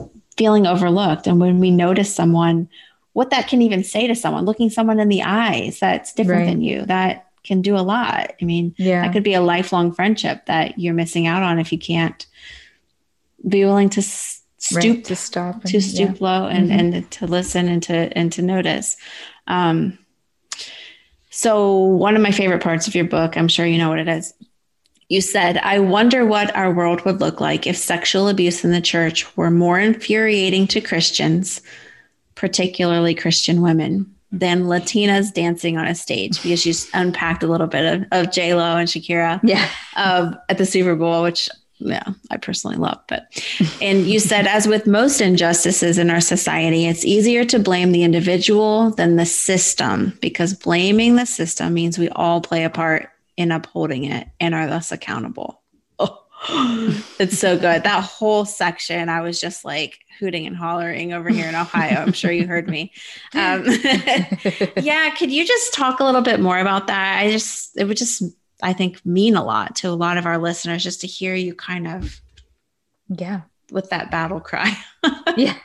feeling 0.42 0.66
overlooked. 0.66 1.28
And 1.28 1.40
when 1.40 1.60
we 1.60 1.70
notice 1.70 2.12
someone, 2.12 2.68
what 3.14 3.30
that 3.30 3.48
can 3.48 3.62
even 3.62 3.84
say 3.84 4.08
to 4.08 4.16
someone, 4.16 4.44
looking 4.44 4.72
someone 4.72 5.00
in 5.00 5.08
the 5.08 5.22
eyes 5.22 5.80
that's 5.80 6.14
different 6.14 6.42
right. 6.42 6.50
than 6.50 6.64
you, 6.64 6.84
that 6.88 7.28
can 7.44 7.62
do 7.62 7.76
a 7.76 7.86
lot. 7.86 8.34
I 8.42 8.46
mean, 8.46 8.74
yeah. 8.80 9.04
that 9.04 9.14
could 9.14 9.22
be 9.22 9.36
a 9.36 9.42
lifelong 9.42 9.92
friendship 9.94 10.48
that 10.48 10.80
you're 10.80 10.96
missing 10.96 11.28
out 11.28 11.44
on 11.44 11.60
if 11.60 11.72
you 11.72 11.78
can't 11.78 12.26
be 13.48 13.64
willing 13.66 13.92
to 13.92 14.02
stoop 14.02 14.96
right, 14.96 15.06
to 15.06 15.16
stop 15.16 15.62
and, 15.62 15.66
to 15.66 15.80
stoop 15.80 16.20
yeah. 16.20 16.28
low 16.28 16.48
and 16.48 16.72
mm-hmm. 16.72 16.96
and 16.96 17.12
to 17.12 17.28
listen 17.28 17.68
and 17.68 17.84
to 17.84 18.18
and 18.18 18.34
to 18.34 18.42
notice. 18.42 18.98
Um, 19.46 20.00
so 21.30 21.76
one 21.76 22.16
of 22.16 22.24
my 22.24 22.32
favorite 22.32 22.64
parts 22.64 22.88
of 22.88 22.96
your 22.96 23.06
book, 23.06 23.38
I'm 23.38 23.48
sure 23.48 23.66
you 23.68 23.78
know 23.78 23.90
what 23.90 24.00
it 24.00 24.08
is, 24.08 24.34
you 25.12 25.20
said, 25.20 25.58
I 25.58 25.78
wonder 25.80 26.26
what 26.26 26.56
our 26.56 26.72
world 26.72 27.02
would 27.02 27.20
look 27.20 27.42
like 27.42 27.68
if 27.68 27.76
sexual 27.76 28.30
abuse 28.30 28.64
in 28.64 28.72
the 28.72 28.80
church 28.80 29.36
were 29.36 29.52
more 29.52 29.78
infuriating 29.78 30.68
to 30.68 30.80
Christians, 30.80 31.62
particularly 32.36 33.14
Christian 33.14 33.62
women, 33.62 34.10
than 34.32 34.64
Latinas 34.64 35.34
dancing 35.34 35.78
on 35.78 35.86
a 35.86 35.96
stage 35.96 36.42
because 36.42 36.66
you 36.66 36.74
unpacked 36.94 37.44
a 37.44 37.48
little 37.48 37.68
bit 37.68 37.94
of, 37.94 38.08
of 38.14 38.32
J 38.32 38.54
Lo 38.54 38.78
and 38.78 38.88
Shakira 38.88 39.42
yeah. 39.44 39.68
um, 39.98 40.40
at 40.48 40.58
the 40.58 40.66
Super 40.66 40.96
Bowl, 40.96 41.24
which 41.24 41.50
yeah, 41.80 42.04
I 42.30 42.38
personally 42.38 42.78
love. 42.78 43.02
But 43.10 43.28
and 43.82 44.06
you 44.06 44.18
said, 44.18 44.48
as 44.48 44.66
with 44.66 44.88
most 44.88 45.20
injustices 45.20 45.98
in 45.98 46.10
our 46.10 46.22
society, 46.22 46.86
it's 46.86 47.04
easier 47.04 47.44
to 47.46 47.60
blame 47.60 47.92
the 47.92 48.04
individual 48.04 48.92
than 48.92 49.18
the 49.18 49.26
system 49.26 50.18
because 50.22 50.54
blaming 50.54 51.18
the 51.18 51.26
system 51.26 51.74
means 51.74 52.00
we 52.00 52.08
all 52.10 52.40
play 52.40 52.64
a 52.64 52.70
part 52.70 53.11
in 53.38 53.52
upholding 53.52 54.06
it 54.06 54.28
and 54.40 54.54
are 54.54 54.68
thus 54.68 54.92
accountable. 54.92 55.62
Oh, 56.00 56.24
it's 57.20 57.38
so 57.38 57.58
good. 57.58 57.84
That 57.84 58.04
whole 58.04 58.46
section, 58.46 59.10
I 59.10 59.22
was 59.22 59.40
just 59.40 59.64
like 59.66 60.00
hooting 60.20 60.46
and 60.48 60.56
hollering 60.56 61.14
over 61.14 61.30
here 61.30 61.48
in 61.48 61.56
Ohio. 61.56 62.02
I'm 62.02 62.14
sure 62.14 62.32
you 62.32 62.48
heard 62.48 62.68
me. 62.68 62.94
Um, 63.34 63.64
yeah, 64.76 65.10
could 65.18 65.32
you 65.32 65.46
just 65.46 65.74
talk 65.74 66.02
a 66.02 66.04
little 66.04 66.22
bit 66.22 66.42
more 66.42 66.60
about 66.60 66.88
that? 66.88 67.20
I 67.20 67.32
just, 67.32 67.78
it 67.78 67.86
would 67.86 67.96
just, 67.96 68.24
I 68.62 68.74
think, 68.74 69.06
mean 69.06 69.36
a 69.36 69.44
lot 69.44 69.78
to 69.78 69.90
a 69.90 69.92
lot 69.92 70.18
of 70.18 70.26
our 70.26 70.38
listeners 70.38 70.84
just 70.84 71.02
to 71.02 71.08
hear 71.08 71.34
you 71.34 71.56
kind 71.56 71.88
of, 71.88 72.20
yeah, 73.08 73.42
with 73.72 73.90
that 73.92 74.12
battle 74.12 74.42
cry. 74.42 74.78
yeah. 75.38 75.56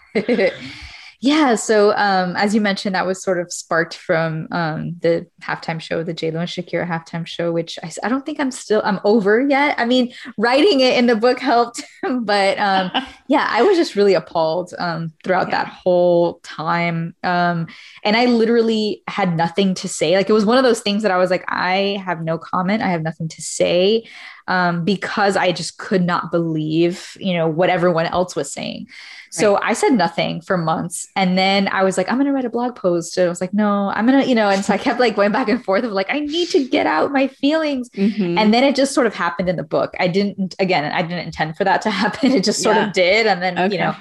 Yeah. 1.20 1.54
So, 1.54 1.92
um, 1.96 2.36
as 2.36 2.54
you 2.54 2.60
mentioned, 2.60 2.94
that 2.94 3.06
was 3.06 3.22
sort 3.22 3.40
of 3.40 3.52
sparked 3.52 3.94
from 3.94 4.48
um, 4.50 4.96
the 5.00 5.26
halftime 5.42 5.80
show, 5.80 6.02
the 6.02 6.12
J 6.12 6.30
Lo 6.30 6.40
and 6.40 6.48
Shakira 6.48 6.86
halftime 6.86 7.26
show, 7.26 7.52
which 7.52 7.78
I, 7.82 7.90
I, 8.04 8.08
don't 8.08 8.26
think 8.26 8.38
I'm 8.38 8.50
still 8.50 8.82
I'm 8.84 9.00
over 9.04 9.40
yet. 9.40 9.74
I 9.78 9.86
mean, 9.86 10.12
writing 10.36 10.80
it 10.80 10.98
in 10.98 11.06
the 11.06 11.16
book 11.16 11.38
helped, 11.38 11.82
but 12.20 12.58
um, 12.58 12.90
yeah, 13.28 13.46
I 13.48 13.62
was 13.62 13.76
just 13.76 13.96
really 13.96 14.14
appalled 14.14 14.74
um, 14.78 15.12
throughout 15.24 15.48
yeah. 15.48 15.64
that 15.64 15.68
whole 15.68 16.40
time, 16.42 17.14
um, 17.22 17.66
and 18.04 18.16
I 18.16 18.26
literally 18.26 19.02
had 19.08 19.36
nothing 19.36 19.74
to 19.76 19.88
say. 19.88 20.16
Like 20.16 20.28
it 20.28 20.34
was 20.34 20.44
one 20.44 20.58
of 20.58 20.64
those 20.64 20.80
things 20.80 21.02
that 21.02 21.12
I 21.12 21.16
was 21.16 21.30
like, 21.30 21.44
I 21.48 22.02
have 22.04 22.22
no 22.22 22.38
comment. 22.38 22.82
I 22.82 22.88
have 22.88 23.02
nothing 23.02 23.28
to 23.28 23.42
say 23.42 24.04
um, 24.48 24.84
because 24.84 25.36
I 25.36 25.52
just 25.52 25.78
could 25.78 26.04
not 26.04 26.30
believe, 26.30 27.16
you 27.18 27.34
know, 27.34 27.48
what 27.48 27.70
everyone 27.70 28.06
else 28.06 28.36
was 28.36 28.52
saying. 28.52 28.88
So 29.30 29.54
right. 29.54 29.62
I 29.64 29.72
said 29.72 29.90
nothing 29.90 30.40
for 30.40 30.56
months. 30.56 31.08
And 31.16 31.36
then 31.36 31.68
I 31.68 31.82
was 31.82 31.98
like, 31.98 32.08
I'm 32.08 32.14
going 32.16 32.26
to 32.26 32.32
write 32.32 32.44
a 32.44 32.50
blog 32.50 32.76
post. 32.76 33.18
And 33.18 33.26
I 33.26 33.28
was 33.28 33.40
like, 33.40 33.52
no, 33.52 33.88
I'm 33.88 34.06
going 34.06 34.22
to, 34.22 34.28
you 34.28 34.34
know, 34.34 34.48
and 34.48 34.64
so 34.64 34.72
I 34.72 34.78
kept 34.78 35.00
like 35.00 35.16
going 35.16 35.32
back 35.32 35.48
and 35.48 35.62
forth 35.64 35.84
of 35.84 35.92
like, 35.92 36.06
I 36.08 36.20
need 36.20 36.48
to 36.50 36.66
get 36.66 36.86
out 36.86 37.12
my 37.12 37.26
feelings. 37.28 37.90
Mm-hmm. 37.90 38.38
And 38.38 38.54
then 38.54 38.64
it 38.64 38.76
just 38.76 38.94
sort 38.94 39.06
of 39.06 39.14
happened 39.14 39.48
in 39.48 39.56
the 39.56 39.64
book. 39.64 39.94
I 39.98 40.08
didn't, 40.08 40.54
again, 40.58 40.90
I 40.90 41.02
didn't 41.02 41.26
intend 41.26 41.56
for 41.56 41.64
that 41.64 41.82
to 41.82 41.90
happen. 42.02 42.32
It 42.32 42.44
just 42.44 42.62
sort 42.62 42.76
yeah. 42.76 42.86
of 42.86 42.92
did. 42.92 43.26
And 43.26 43.42
then, 43.42 43.58
okay. 43.58 43.74
you 43.74 43.80
know, 43.80 43.96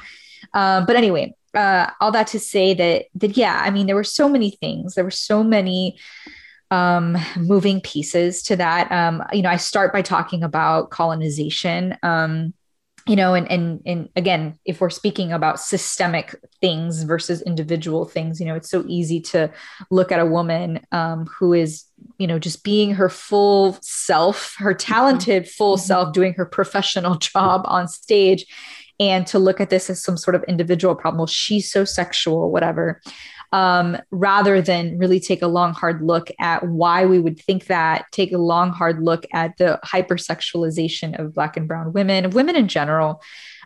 um, 0.53 0.85
but 0.85 0.95
anyway, 0.95 1.35
uh, 1.53 1.89
all 1.99 2.11
that 2.11 2.27
to 2.27 2.39
say 2.39 2.73
that, 2.73 3.05
that, 3.15 3.35
yeah, 3.35 3.61
I 3.63 3.71
mean, 3.71 3.87
there 3.87 3.95
were 3.95 4.03
so 4.03 4.29
many 4.29 4.51
things. 4.51 4.95
There 4.95 5.03
were 5.03 5.11
so 5.11 5.43
many 5.43 5.97
um, 6.71 7.17
moving 7.37 7.81
pieces 7.81 8.43
to 8.43 8.55
that. 8.55 8.91
Um, 8.91 9.23
you 9.31 9.41
know, 9.41 9.49
I 9.49 9.57
start 9.57 9.93
by 9.93 10.01
talking 10.01 10.43
about 10.43 10.89
colonization. 10.89 11.97
Um, 12.03 12.53
you 13.07 13.15
know, 13.15 13.35
and 13.35 13.49
and 13.51 13.81
and 13.85 14.09
again, 14.15 14.57
if 14.65 14.81
we're 14.81 14.89
speaking 14.89 15.31
about 15.31 15.59
systemic 15.59 16.35
things 16.59 17.03
versus 17.03 17.41
individual 17.43 18.05
things, 18.05 18.39
you 18.39 18.47
know, 18.47 18.55
it's 18.55 18.69
so 18.69 18.83
easy 18.87 19.21
to 19.21 19.51
look 19.91 20.11
at 20.11 20.19
a 20.19 20.25
woman 20.25 20.79
um, 20.91 21.27
who 21.27 21.53
is, 21.53 21.83
you 22.17 22.25
know, 22.25 22.39
just 22.39 22.63
being 22.63 22.95
her 22.95 23.09
full 23.09 23.77
self, 23.81 24.55
her 24.57 24.73
mm-hmm. 24.73 24.93
talented 24.93 25.47
full 25.47 25.77
mm-hmm. 25.77 25.85
self, 25.85 26.13
doing 26.13 26.33
her 26.33 26.45
professional 26.47 27.15
job 27.19 27.61
on 27.65 27.87
stage, 27.87 28.47
and 28.99 29.27
to 29.27 29.37
look 29.37 29.61
at 29.61 29.69
this 29.69 29.87
as 29.91 30.01
some 30.01 30.17
sort 30.17 30.33
of 30.33 30.43
individual 30.45 30.95
problem. 30.95 31.19
Well, 31.19 31.27
she's 31.27 31.71
so 31.71 31.85
sexual, 31.85 32.51
whatever 32.51 33.01
um, 33.51 33.97
rather 34.11 34.61
than 34.61 34.97
really 34.97 35.19
take 35.19 35.41
a 35.41 35.47
long, 35.47 35.73
hard 35.73 36.01
look 36.01 36.29
at 36.39 36.67
why 36.67 37.05
we 37.05 37.19
would 37.19 37.39
think 37.39 37.67
that, 37.67 38.05
take 38.11 38.31
a 38.31 38.37
long, 38.37 38.71
hard 38.71 39.01
look 39.01 39.25
at 39.33 39.57
the 39.57 39.79
hypersexualization 39.83 41.19
of 41.19 41.33
Black 41.33 41.57
and 41.57 41.67
Brown 41.67 41.93
women, 41.93 42.25
of 42.25 42.33
women 42.33 42.55
in 42.55 42.67
general, 42.67 43.21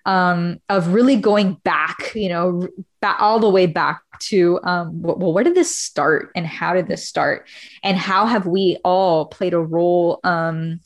um, 0.06 0.60
of 0.70 0.94
really 0.94 1.16
going 1.16 1.54
back, 1.64 2.14
you 2.16 2.30
know, 2.30 2.68
back, 3.02 3.18
all 3.20 3.40
the 3.40 3.50
way 3.50 3.66
back 3.66 4.02
to, 4.20 4.60
um, 4.64 5.02
well, 5.02 5.34
where 5.34 5.44
did 5.44 5.56
this 5.56 5.76
start 5.76 6.32
and 6.36 6.46
how 6.46 6.74
did 6.74 6.88
this 6.88 7.08
start? 7.08 7.48
And 7.84 7.98
how 7.98 8.26
have 8.26 8.46
we 8.46 8.78
all 8.84 9.26
played 9.26 9.54
a 9.54 9.60
role? 9.60 10.20
Um, 10.24 10.82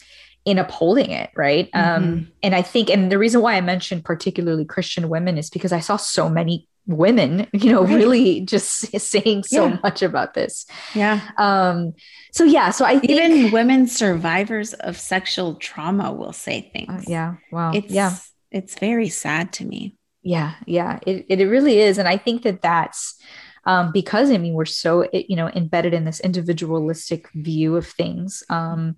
in 0.45 0.59
upholding 0.59 1.09
it 1.09 1.29
right 1.37 1.69
um, 1.73 1.83
mm-hmm. 1.83 2.03
um 2.03 2.31
and 2.43 2.53
i 2.53 2.61
think 2.61 2.89
and 2.89 3.09
the 3.09 3.17
reason 3.17 3.39
why 3.39 3.55
i 3.55 3.61
mentioned 3.61 4.03
particularly 4.03 4.65
christian 4.65 5.07
women 5.07 5.37
is 5.37 5.49
because 5.49 5.71
i 5.71 5.79
saw 5.79 5.95
so 5.95 6.27
many 6.27 6.67
women 6.85 7.47
you 7.53 7.71
know 7.71 7.83
right. 7.83 7.95
really 7.95 8.41
just 8.41 8.99
saying 8.99 9.43
so 9.43 9.67
yeah. 9.67 9.79
much 9.83 10.01
about 10.01 10.33
this 10.33 10.65
yeah 10.93 11.21
um 11.37 11.93
so 12.31 12.43
yeah 12.43 12.71
so 12.71 12.85
i 12.85 12.99
think, 12.99 13.11
even 13.11 13.51
women 13.51 13.87
survivors 13.87 14.73
of 14.73 14.97
sexual 14.97 15.55
trauma 15.55 16.11
will 16.11 16.33
say 16.33 16.69
things 16.73 16.89
uh, 16.89 17.03
yeah 17.07 17.35
wow 17.51 17.71
it's 17.73 17.91
yeah 17.91 18.15
it's 18.51 18.77
very 18.79 19.09
sad 19.09 19.53
to 19.53 19.65
me 19.65 19.95
yeah 20.23 20.55
yeah 20.65 20.99
it, 21.07 21.25
it 21.29 21.45
really 21.45 21.79
is 21.79 21.97
and 21.97 22.07
i 22.07 22.17
think 22.17 22.43
that 22.43 22.61
that's 22.61 23.17
um, 23.65 23.91
because 23.91 24.29
I 24.29 24.37
mean 24.37 24.53
we're 24.53 24.65
so 24.65 25.07
you 25.13 25.35
know 25.35 25.49
embedded 25.49 25.93
in 25.93 26.03
this 26.03 26.19
individualistic 26.19 27.29
view 27.33 27.75
of 27.77 27.87
things, 27.87 28.43
um, 28.49 28.95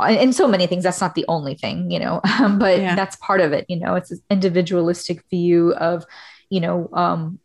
and 0.00 0.34
so 0.34 0.48
many 0.48 0.66
things. 0.66 0.84
That's 0.84 1.00
not 1.00 1.14
the 1.14 1.24
only 1.28 1.54
thing, 1.54 1.90
you 1.90 2.00
know, 2.00 2.20
um, 2.40 2.58
but 2.64 2.80
yeah. 2.80 2.94
that's 2.94 3.16
part 3.16 3.40
of 3.40 3.52
it. 3.52 3.64
You 3.68 3.78
know, 3.78 3.94
it's 3.94 4.10
an 4.10 4.20
individualistic 4.30 5.22
view 5.30 5.72
of 5.74 6.04
you 6.50 6.60
know, 6.60 6.88
um, 6.92 7.38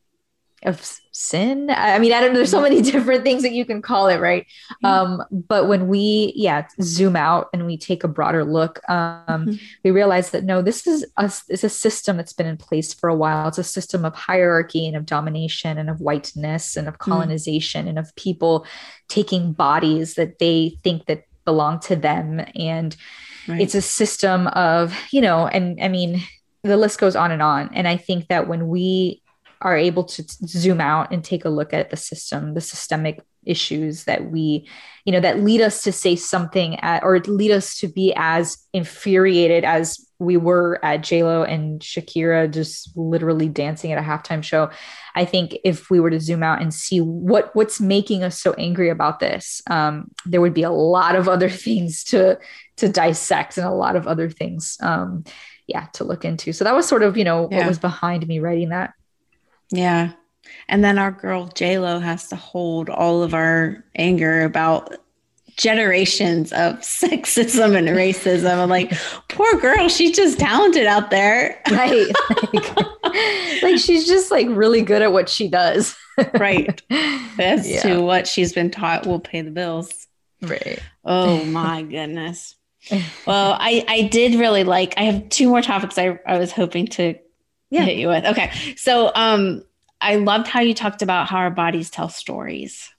of 0.66 1.00
sin. 1.12 1.70
I 1.70 2.00
mean, 2.00 2.14
I 2.14 2.22
don't 2.22 2.32
know. 2.32 2.38
There's 2.38 2.52
so 2.52 2.62
many 2.62 2.82
different 2.92 3.24
things 3.24 3.44
that 3.44 3.52
you 3.52 3.66
can 3.66 3.82
call 3.82 4.08
it, 4.08 4.20
right? 4.20 4.46
Um, 4.84 5.22
but 5.32 5.68
when 5.68 5.88
we, 5.88 6.34
yeah, 6.36 6.68
zoom 6.82 7.16
out 7.16 7.50
and 7.54 7.66
we 7.66 7.78
take 7.78 8.04
a 8.04 8.08
broader 8.08 8.44
look, 8.44 8.80
um, 8.90 9.26
mm-hmm. 9.28 9.56
we 9.84 9.92
realize 9.92 10.32
that 10.32 10.44
no, 10.44 10.62
this 10.62 10.88
is 10.88 11.06
a, 11.18 11.32
it's 11.50 11.64
a 11.64 11.70
system 11.70 12.18
that's 12.18 12.34
been 12.34 12.48
in 12.48 12.58
place 12.58 12.94
for 12.94 13.10
a 13.10 13.16
while. 13.16 13.48
It's 13.48 13.58
a 13.58 13.64
system 13.64 14.06
of 14.06 14.16
hierarchy 14.16 14.88
and 14.88 14.96
of 14.96 15.06
domination 15.06 15.78
and 15.78 15.90
of 15.90 16.00
whiteness 16.00 16.78
and 16.78 16.88
of 16.88 16.96
mm. 16.96 17.00
colonization 17.00 17.86
mm. 17.86 17.90
and 17.90 18.00
of 18.00 18.16
people 18.16 18.66
taking 19.10 19.54
bodies 19.54 20.16
that 20.16 20.40
they 20.40 20.78
think 20.84 21.06
that 21.06 21.26
belong 21.46 21.80
to 21.82 21.96
them. 21.96 22.46
And 22.56 22.96
right. 23.48 23.62
it's 23.62 23.76
a 23.76 23.82
system 23.82 24.48
of, 24.48 24.96
you 25.12 25.22
know, 25.22 25.48
and 25.48 25.82
I 25.82 25.90
mean, 25.90 26.22
the 26.64 26.78
list 26.78 27.00
goes 27.00 27.16
on 27.16 27.32
and 27.32 27.42
on. 27.42 27.70
And 27.74 27.88
I 27.88 27.98
think 27.98 28.28
that 28.28 28.48
when 28.48 28.68
we 28.68 29.22
are 29.62 29.78
able 29.78 30.04
to 30.04 30.24
zoom 30.46 30.82
out 30.82 31.12
and 31.12 31.24
take 31.24 31.46
a 31.46 31.50
look 31.50 31.74
at 31.74 31.90
the 31.90 31.98
system, 31.98 32.54
the 32.54 32.62
systemic 32.62 33.22
issues 33.46 34.06
that 34.06 34.30
we, 34.32 34.68
you 35.06 35.12
know, 35.12 35.20
that 35.20 35.42
lead 35.42 35.62
us 35.62 35.84
to 35.84 35.92
say 35.92 36.16
something 36.16 36.80
at, 36.80 37.04
or 37.04 37.20
lead 37.20 37.52
us 37.52 37.78
to 37.80 37.88
be 37.88 38.14
as 38.16 38.58
infuriated 38.74 39.64
as 39.64 40.06
we 40.20 40.38
were 40.38 40.80
at 40.84 41.02
JLo 41.02 41.48
and 41.50 41.82
Shakira 41.82 42.52
just 42.52 42.96
literally 42.96 43.50
dancing 43.50 43.92
at 43.92 43.98
a 43.98 44.02
halftime 44.02 44.44
show. 44.44 44.70
I 45.16 45.26
think 45.26 45.58
if 45.64 45.90
we 45.90 46.00
were 46.00 46.10
to 46.10 46.20
zoom 46.20 46.44
out 46.44 46.62
and 46.62 46.74
see 46.74 47.00
what 47.00 47.54
what's 47.56 47.82
making 47.82 48.24
us 48.24 48.40
so 48.40 48.54
angry 48.54 48.90
about 48.90 49.20
this, 49.20 49.62
um, 49.70 50.12
there 50.26 50.42
would 50.42 50.54
be 50.54 50.64
a 50.64 50.72
lot 50.72 51.16
of 51.16 51.28
other 51.28 51.50
things 51.66 52.04
to 52.06 52.40
to 52.78 52.90
dissect 52.90 53.58
and 53.58 53.68
a 53.68 53.72
lot 53.72 53.96
of 53.96 54.08
other 54.08 54.30
things 54.30 54.78
um, 54.82 55.24
yeah 55.74 55.88
to 55.94 56.04
look 56.04 56.24
into. 56.24 56.54
So 56.54 56.64
that 56.64 56.76
was 56.76 56.88
sort 56.88 57.04
of 57.04 57.18
you 57.18 57.24
know 57.24 57.50
yeah. 57.52 57.60
what 57.60 57.68
was 57.68 57.80
behind 57.80 58.26
me 58.28 58.40
writing 58.40 58.70
that. 58.70 58.94
Yeah. 59.72 60.12
And 60.70 60.84
then 60.84 61.00
our 61.00 61.12
girl 61.12 61.48
j 61.48 61.80
lo 61.80 62.00
has 62.00 62.30
to 62.30 62.36
hold 62.36 62.90
all 62.90 63.24
of 63.24 63.34
our 63.34 63.84
anger 63.96 64.44
about 64.44 64.96
generations 65.58 66.52
of 66.54 66.76
sexism 66.80 67.76
and 67.76 67.88
racism. 67.90 68.58
I'm 68.58 68.70
like 68.70 68.94
poor 69.30 69.60
girl 69.60 69.90
she's 69.90 70.16
just 70.16 70.40
talented 70.40 70.86
out 70.86 71.10
there. 71.10 71.62
Right 71.72 72.08
like, 72.30 72.78
like 73.64 73.80
she's 73.80 74.08
just 74.08 74.32
like 74.32 74.48
really 74.50 74.82
good 74.82 75.02
at 75.02 75.12
what 75.12 75.28
she 75.28 75.48
does. 75.48 75.96
Right. 76.36 76.82
As 77.40 77.70
yeah. 77.70 77.82
to 77.82 78.02
what 78.02 78.28
she's 78.28 78.54
been 78.54 78.70
taught 78.70 79.08
will 79.08 79.20
pay 79.20 79.42
the 79.42 79.50
bills. 79.50 80.08
Right. 80.42 80.80
Oh 81.04 81.44
my 81.46 81.82
goodness 81.82 82.56
well, 83.26 83.58
I 83.60 83.86
I 83.88 84.02
did 84.04 84.36
really 84.36 84.64
like. 84.64 84.94
I 84.98 85.04
have 85.04 85.30
two 85.30 85.48
more 85.50 85.62
topics 85.62 85.98
I 85.98 86.20
I 86.26 86.38
was 86.38 86.52
hoping 86.52 86.88
to 86.88 87.16
yeah. 87.70 87.84
hit 87.84 87.98
you 87.98 88.08
with. 88.08 88.26
Okay, 88.26 88.52
so 88.76 89.12
um, 89.16 89.64
I 90.02 90.18
loved 90.18 90.48
how 90.48 90.62
you 90.62 90.74
talked 90.74 91.02
about 91.02 91.28
how 91.28 91.38
our 91.38 91.52
bodies 91.52 91.90
tell 91.90 92.10
stories. 92.10 92.90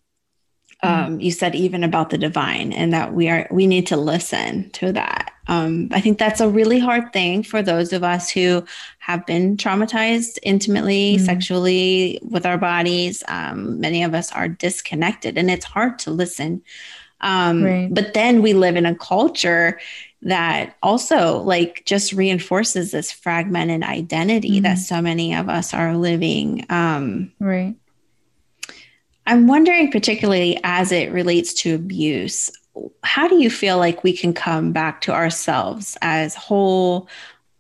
Mm-hmm. 0.83 1.05
Um, 1.13 1.21
you 1.21 1.31
said 1.31 1.55
even 1.55 1.85
about 1.85 2.11
the 2.11 2.19
divine, 2.19 2.73
and 2.73 2.93
that 2.93 3.15
we 3.15 3.29
are 3.29 3.47
we 3.51 3.67
need 3.67 3.87
to 3.89 3.97
listen 3.97 4.71
to 4.71 4.93
that. 4.93 5.33
Um, 5.47 5.89
I 5.93 6.01
think 6.01 6.19
that's 6.19 6.41
a 6.41 6.49
really 6.49 6.79
hard 6.79 7.13
thing 7.13 7.43
for 7.43 7.63
those 7.63 7.93
of 7.93 8.03
us 8.03 8.31
who 8.31 8.65
have 8.99 9.27
been 9.27 9.59
traumatized 9.59 10.39
intimately, 10.43 11.17
mm-hmm. 11.17 11.25
sexually 11.25 12.19
with 12.23 12.47
our 12.47 12.57
bodies. 12.57 13.23
Um, 13.29 13.81
many 13.81 14.03
of 14.03 14.15
us 14.15 14.33
are 14.33 14.49
disconnected, 14.49 15.37
and 15.37 15.51
it's 15.51 15.67
hard 15.67 15.99
to 16.01 16.11
listen 16.11 16.63
um, 17.21 17.63
right. 17.63 17.89
But 17.93 18.15
then 18.15 18.43
we 18.43 18.53
live 18.53 18.77
in 18.77 18.87
a 18.87 18.95
culture 18.95 19.81
that 20.23 20.77
also 20.83 21.39
like 21.41 21.83
just 21.85 22.13
reinforces 22.13 22.91
this 22.91 23.13
fragmented 23.13 23.83
identity 23.83 24.53
mm-hmm. 24.53 24.63
that 24.63 24.79
so 24.79 25.01
many 25.01 25.35
of 25.35 25.49
us 25.49 25.75
are 25.75 25.97
living. 25.97 26.65
Um, 26.71 27.33
right. 27.41 27.75
I'm 29.27 29.47
wondering, 29.47 29.91
particularly 29.91 30.59
as 30.65 30.93
it 30.93 31.13
relates 31.13 31.55
to 31.55 31.75
abuse, 31.75 32.51
how 33.03 33.29
do 33.29 33.41
you 33.41 33.51
feel 33.51 33.79
like 33.79 34.05
we 34.05 34.15
can 34.15 34.35
come 34.35 34.73
back 34.73 35.01
to 35.03 35.13
ourselves 35.13 35.97
as 36.03 36.35
whole, 36.35 37.09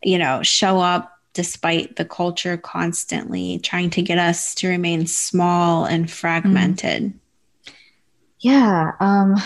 you 0.02 0.18
know, 0.18 0.42
show 0.42 0.80
up 0.80 1.18
despite 1.32 1.96
the 1.96 2.04
culture 2.04 2.56
constantly 2.56 3.58
trying 3.58 3.90
to 3.90 4.02
get 4.02 4.18
us 4.18 4.54
to 4.56 4.68
remain 4.68 5.06
small 5.06 5.84
and 5.84 6.10
fragmented? 6.10 7.04
Mm-hmm. 7.04 7.18
Yeah. 8.44 8.92
Um, 9.00 9.36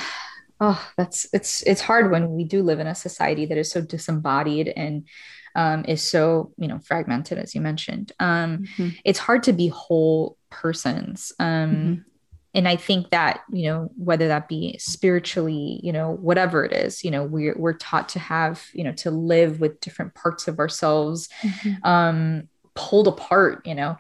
oh, 0.60 0.90
that's 0.96 1.28
it's 1.32 1.62
it's 1.62 1.80
hard 1.80 2.10
when 2.10 2.32
we 2.32 2.42
do 2.42 2.64
live 2.64 2.80
in 2.80 2.88
a 2.88 2.94
society 2.94 3.46
that 3.46 3.56
is 3.56 3.70
so 3.70 3.80
disembodied 3.80 4.72
and 4.76 5.06
um, 5.54 5.84
is 5.86 6.02
so 6.02 6.52
you 6.56 6.66
know 6.66 6.80
fragmented, 6.80 7.38
as 7.38 7.54
you 7.54 7.60
mentioned. 7.60 8.10
Um, 8.18 8.64
mm-hmm. 8.64 8.88
It's 9.04 9.20
hard 9.20 9.44
to 9.44 9.52
be 9.52 9.68
whole 9.68 10.36
persons. 10.50 11.32
Um, 11.38 11.70
mm-hmm. 11.70 11.94
And 12.54 12.66
I 12.66 12.74
think 12.74 13.10
that 13.10 13.42
you 13.52 13.70
know 13.70 13.92
whether 13.96 14.26
that 14.26 14.48
be 14.48 14.76
spiritually, 14.78 15.78
you 15.80 15.92
know 15.92 16.16
whatever 16.16 16.64
it 16.64 16.72
is, 16.72 17.04
you 17.04 17.12
know 17.12 17.22
we're 17.22 17.56
we're 17.56 17.74
taught 17.74 18.08
to 18.10 18.18
have 18.18 18.66
you 18.72 18.82
know 18.82 18.92
to 18.94 19.12
live 19.12 19.60
with 19.60 19.78
different 19.78 20.16
parts 20.16 20.48
of 20.48 20.58
ourselves 20.58 21.28
mm-hmm. 21.42 21.88
um, 21.88 22.48
pulled 22.74 23.06
apart, 23.06 23.64
you 23.64 23.76
know. 23.76 23.96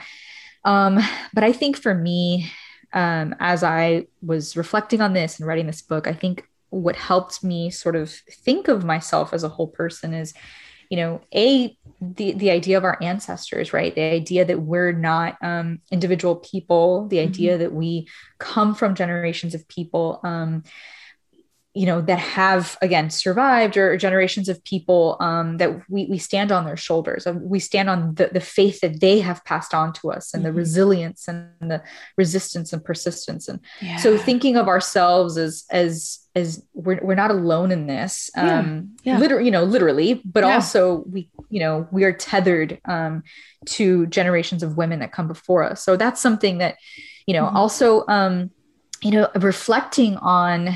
Um, 0.64 0.98
but 1.32 1.44
I 1.44 1.52
think 1.52 1.76
for 1.76 1.94
me, 1.94 2.50
um, 2.92 3.34
as 3.40 3.62
I 3.62 4.06
was 4.22 4.56
reflecting 4.56 5.00
on 5.00 5.12
this 5.12 5.38
and 5.38 5.46
writing 5.46 5.66
this 5.66 5.82
book, 5.82 6.06
I 6.06 6.12
think 6.12 6.48
what 6.70 6.96
helped 6.96 7.42
me 7.42 7.70
sort 7.70 7.96
of 7.96 8.10
think 8.10 8.68
of 8.68 8.84
myself 8.84 9.32
as 9.32 9.44
a 9.44 9.48
whole 9.48 9.68
person 9.68 10.14
is, 10.14 10.34
you 10.90 10.96
know, 10.96 11.20
a 11.34 11.76
the 12.00 12.32
the 12.32 12.50
idea 12.50 12.78
of 12.78 12.84
our 12.84 12.98
ancestors, 13.02 13.72
right? 13.72 13.94
The 13.94 14.02
idea 14.02 14.44
that 14.44 14.60
we're 14.60 14.92
not 14.92 15.36
um, 15.42 15.80
individual 15.90 16.36
people, 16.36 17.08
the 17.08 17.18
mm-hmm. 17.18 17.28
idea 17.28 17.58
that 17.58 17.72
we 17.72 18.08
come 18.38 18.74
from 18.74 18.94
generations 18.94 19.54
of 19.54 19.68
people. 19.68 20.20
Um, 20.22 20.62
you 21.78 21.86
know 21.86 22.00
that 22.00 22.18
have 22.18 22.76
again 22.82 23.08
survived 23.08 23.76
or 23.76 23.96
generations 23.96 24.48
of 24.48 24.62
people 24.64 25.16
um, 25.20 25.58
that 25.58 25.88
we, 25.88 26.06
we 26.06 26.18
stand 26.18 26.50
on 26.50 26.64
their 26.64 26.76
shoulders 26.76 27.24
we 27.40 27.60
stand 27.60 27.88
on 27.88 28.16
the, 28.16 28.28
the 28.32 28.40
faith 28.40 28.80
that 28.80 29.00
they 29.00 29.20
have 29.20 29.44
passed 29.44 29.72
on 29.72 29.92
to 29.92 30.10
us 30.10 30.34
and 30.34 30.42
mm-hmm. 30.42 30.52
the 30.52 30.58
resilience 30.58 31.28
and 31.28 31.52
the 31.60 31.80
resistance 32.16 32.72
and 32.72 32.84
persistence 32.84 33.46
and 33.46 33.60
yeah. 33.80 33.96
so 33.96 34.18
thinking 34.18 34.56
of 34.56 34.66
ourselves 34.66 35.38
as 35.38 35.64
as 35.70 36.18
as 36.34 36.64
we're, 36.74 36.98
we're 37.00 37.14
not 37.14 37.30
alone 37.30 37.70
in 37.70 37.86
this 37.86 38.28
um 38.36 38.90
yeah. 39.04 39.12
yeah. 39.12 39.18
literally 39.20 39.44
you 39.44 39.52
know 39.52 39.62
literally 39.62 40.20
but 40.24 40.42
yeah. 40.42 40.54
also 40.54 41.04
we 41.08 41.30
you 41.48 41.60
know 41.60 41.86
we 41.92 42.02
are 42.02 42.12
tethered 42.12 42.80
um 42.86 43.22
to 43.66 44.04
generations 44.08 44.64
of 44.64 44.76
women 44.76 44.98
that 44.98 45.12
come 45.12 45.28
before 45.28 45.62
us 45.62 45.84
so 45.84 45.96
that's 45.96 46.20
something 46.20 46.58
that 46.58 46.74
you 47.26 47.34
know 47.34 47.44
mm-hmm. 47.44 47.56
also 47.56 48.04
um 48.08 48.50
you 49.00 49.12
know 49.12 49.28
reflecting 49.36 50.16
on 50.16 50.74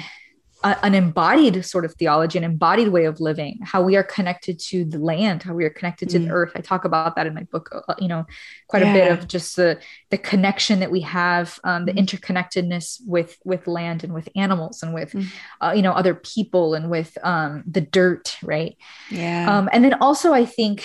a, 0.65 0.85
an 0.85 0.95
embodied 0.95 1.65
sort 1.65 1.85
of 1.85 1.95
theology, 1.95 2.39
an 2.39 2.45
embodied 2.45 2.89
way 2.89 3.05
of 3.05 3.21
living, 3.21 3.59
how 3.63 3.83
we 3.83 3.97
are 3.97 4.03
connected 4.03 4.59
to 4.59 4.85
the 4.85 4.99
land, 4.99 5.43
how 5.43 5.55
we 5.55 5.65
are 5.65 5.71
connected 5.71 6.09
to 6.11 6.19
Mm. 6.19 6.25
the 6.27 6.31
earth. 6.31 6.53
I 6.55 6.61
talk 6.61 6.85
about 6.85 7.17
that 7.17 7.27
in 7.27 7.35
my 7.35 7.45
book, 7.45 7.71
uh, 7.89 7.95
you 7.99 8.09
know, 8.09 8.25
quite 8.69 8.83
a 8.83 8.93
bit 8.93 9.11
of 9.11 9.29
just 9.29 9.57
the 9.57 9.79
the 10.11 10.19
connection 10.19 10.81
that 10.81 10.91
we 10.91 11.01
have, 11.03 11.59
um, 11.65 11.85
the 11.87 11.93
Mhm. 11.93 11.99
interconnectedness 12.07 13.01
with 13.07 13.39
with 13.45 13.67
land 13.67 14.05
and 14.05 14.13
with 14.15 14.29
animals 14.37 14.83
and 14.83 14.95
with 14.95 15.13
Mm. 15.13 15.27
uh, 15.61 15.73
you 15.77 15.83
know 15.83 15.93
other 15.93 16.15
people 16.15 16.75
and 16.75 16.91
with 16.91 17.17
um, 17.23 17.65
the 17.67 17.81
dirt, 17.81 18.37
right? 18.43 18.77
Yeah. 19.11 19.47
Um, 19.59 19.69
and 19.73 19.85
then 19.85 19.95
also, 20.01 20.33
I 20.33 20.45
think, 20.45 20.85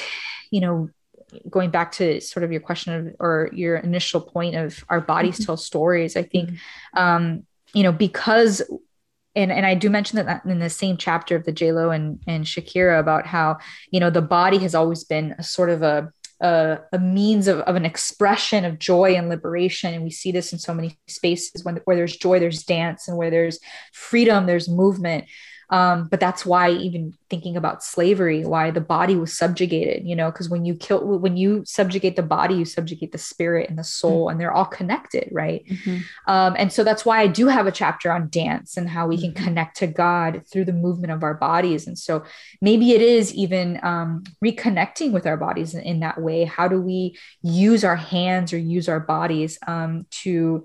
you 0.52 0.62
know, 0.62 0.90
going 1.50 1.70
back 1.72 1.92
to 1.92 2.22
sort 2.22 2.44
of 2.46 2.52
your 2.52 2.62
question 2.62 2.94
of, 2.94 3.16
or 3.20 3.50
your 3.54 3.76
initial 3.78 4.22
point 4.22 4.56
of 4.56 4.84
our 4.90 5.02
bodies 5.02 5.38
Mhm. 5.40 5.46
tell 5.46 5.58
stories, 5.58 6.16
I 6.16 6.24
think, 6.24 6.50
Mm-hmm. 6.50 7.00
um, 7.00 7.44
you 7.74 7.84
know, 7.84 7.92
because, 7.92 8.62
and, 9.38 9.52
and 9.52 9.68
I 9.68 9.76
do 9.76 9.90
mention 9.90 10.26
that 10.26 10.44
in 10.46 10.58
the 10.58 10.70
same 10.70 10.98
chapter 10.98 11.36
of 11.36 11.46
the 11.46 11.54
JLo 11.54 11.96
and, 11.96 12.20
and 12.26 12.44
Shakira 12.44 13.00
about 13.00 13.28
how, 13.28 13.58
you 13.92 14.00
know, 14.00 14.10
the 14.10 14.22
body 14.22 14.58
has 14.60 14.74
always 14.74 15.04
been 15.04 15.36
a 15.38 15.44
sort 15.44 15.70
of 15.70 15.84
a, 15.84 16.12
a, 16.42 16.80
a 16.92 16.98
means 16.98 17.48
of, 17.48 17.60
of 17.60 17.76
an 17.76 17.86
expression 17.86 18.66
of 18.66 18.80
joy 18.80 19.14
and 19.14 19.30
liberation. 19.30 19.94
And 19.94 20.04
we 20.04 20.10
see 20.10 20.32
this 20.32 20.54
in 20.54 20.58
so 20.58 20.74
many 20.74 20.98
spaces 21.08 21.64
when, 21.64 21.76
where 21.86 21.96
there's 21.96 22.18
joy, 22.18 22.40
there's 22.40 22.64
dance, 22.64 23.08
and 23.08 23.16
where 23.16 23.30
there's 23.30 23.60
freedom, 23.94 24.48
there's 24.48 24.68
movement. 24.68 25.26
Um, 25.70 26.08
but 26.08 26.22
that's 26.22 26.46
why 26.46 26.72
even 26.72 27.14
thinking 27.30 27.58
about 27.58 27.84
slavery, 27.84 28.46
why 28.46 28.72
the 28.72 28.80
body 28.80 29.18
was 29.18 29.38
subjugated, 29.38 30.06
you 30.06 30.16
know, 30.16 30.32
because 30.32 30.48
when 30.48 30.64
you 30.64 30.76
kill, 30.76 31.06
when 31.20 31.36
you 31.36 31.64
subjugate 31.66 32.16
the 32.16 32.24
body, 32.24 32.56
you 32.56 32.64
subjugate 32.64 33.12
the 33.12 33.18
spirit 33.18 33.70
and 33.70 33.78
the 33.78 33.84
soul, 33.84 34.30
and 34.30 34.40
they're 34.40 34.54
all 34.54 34.66
connected, 34.66 35.28
right? 35.32 35.66
Mhm. 35.68 36.04
Um, 36.26 36.56
and 36.58 36.72
so 36.72 36.86
that's 36.86 37.06
why 37.06 37.20
I 37.20 37.28
do 37.28 37.48
have 37.48 37.68
a 37.68 37.72
chapter 37.72 38.12
on 38.12 38.30
dance 38.30 38.78
and 38.78 38.88
how 38.88 39.08
we 39.08 39.18
can 39.20 39.34
Mhm. 39.34 39.44
connect 39.44 39.78
to 39.78 39.88
God 39.88 40.44
through 40.50 40.66
the 40.66 40.74
movement 40.74 41.12
of 41.12 41.22
our 41.22 41.34
bodies. 41.34 41.86
And 41.86 42.00
so 42.00 42.24
maybe 42.62 42.92
it 42.92 43.02
is 43.02 43.34
even 43.34 43.80
um, 43.84 44.24
reconnecting 44.44 45.12
with 45.12 45.28
our 45.28 45.38
bodies 45.38 45.74
in, 45.74 45.82
in 45.82 46.00
that 46.00 46.22
way. 46.22 46.46
How 46.46 46.70
do 46.70 46.82
we 46.82 47.18
use 47.42 47.84
our 47.84 47.98
hands 47.98 48.54
or 48.54 48.58
use 48.58 48.88
our 48.88 49.02
bodies 49.02 49.60
um, 49.68 50.06
to 50.24 50.64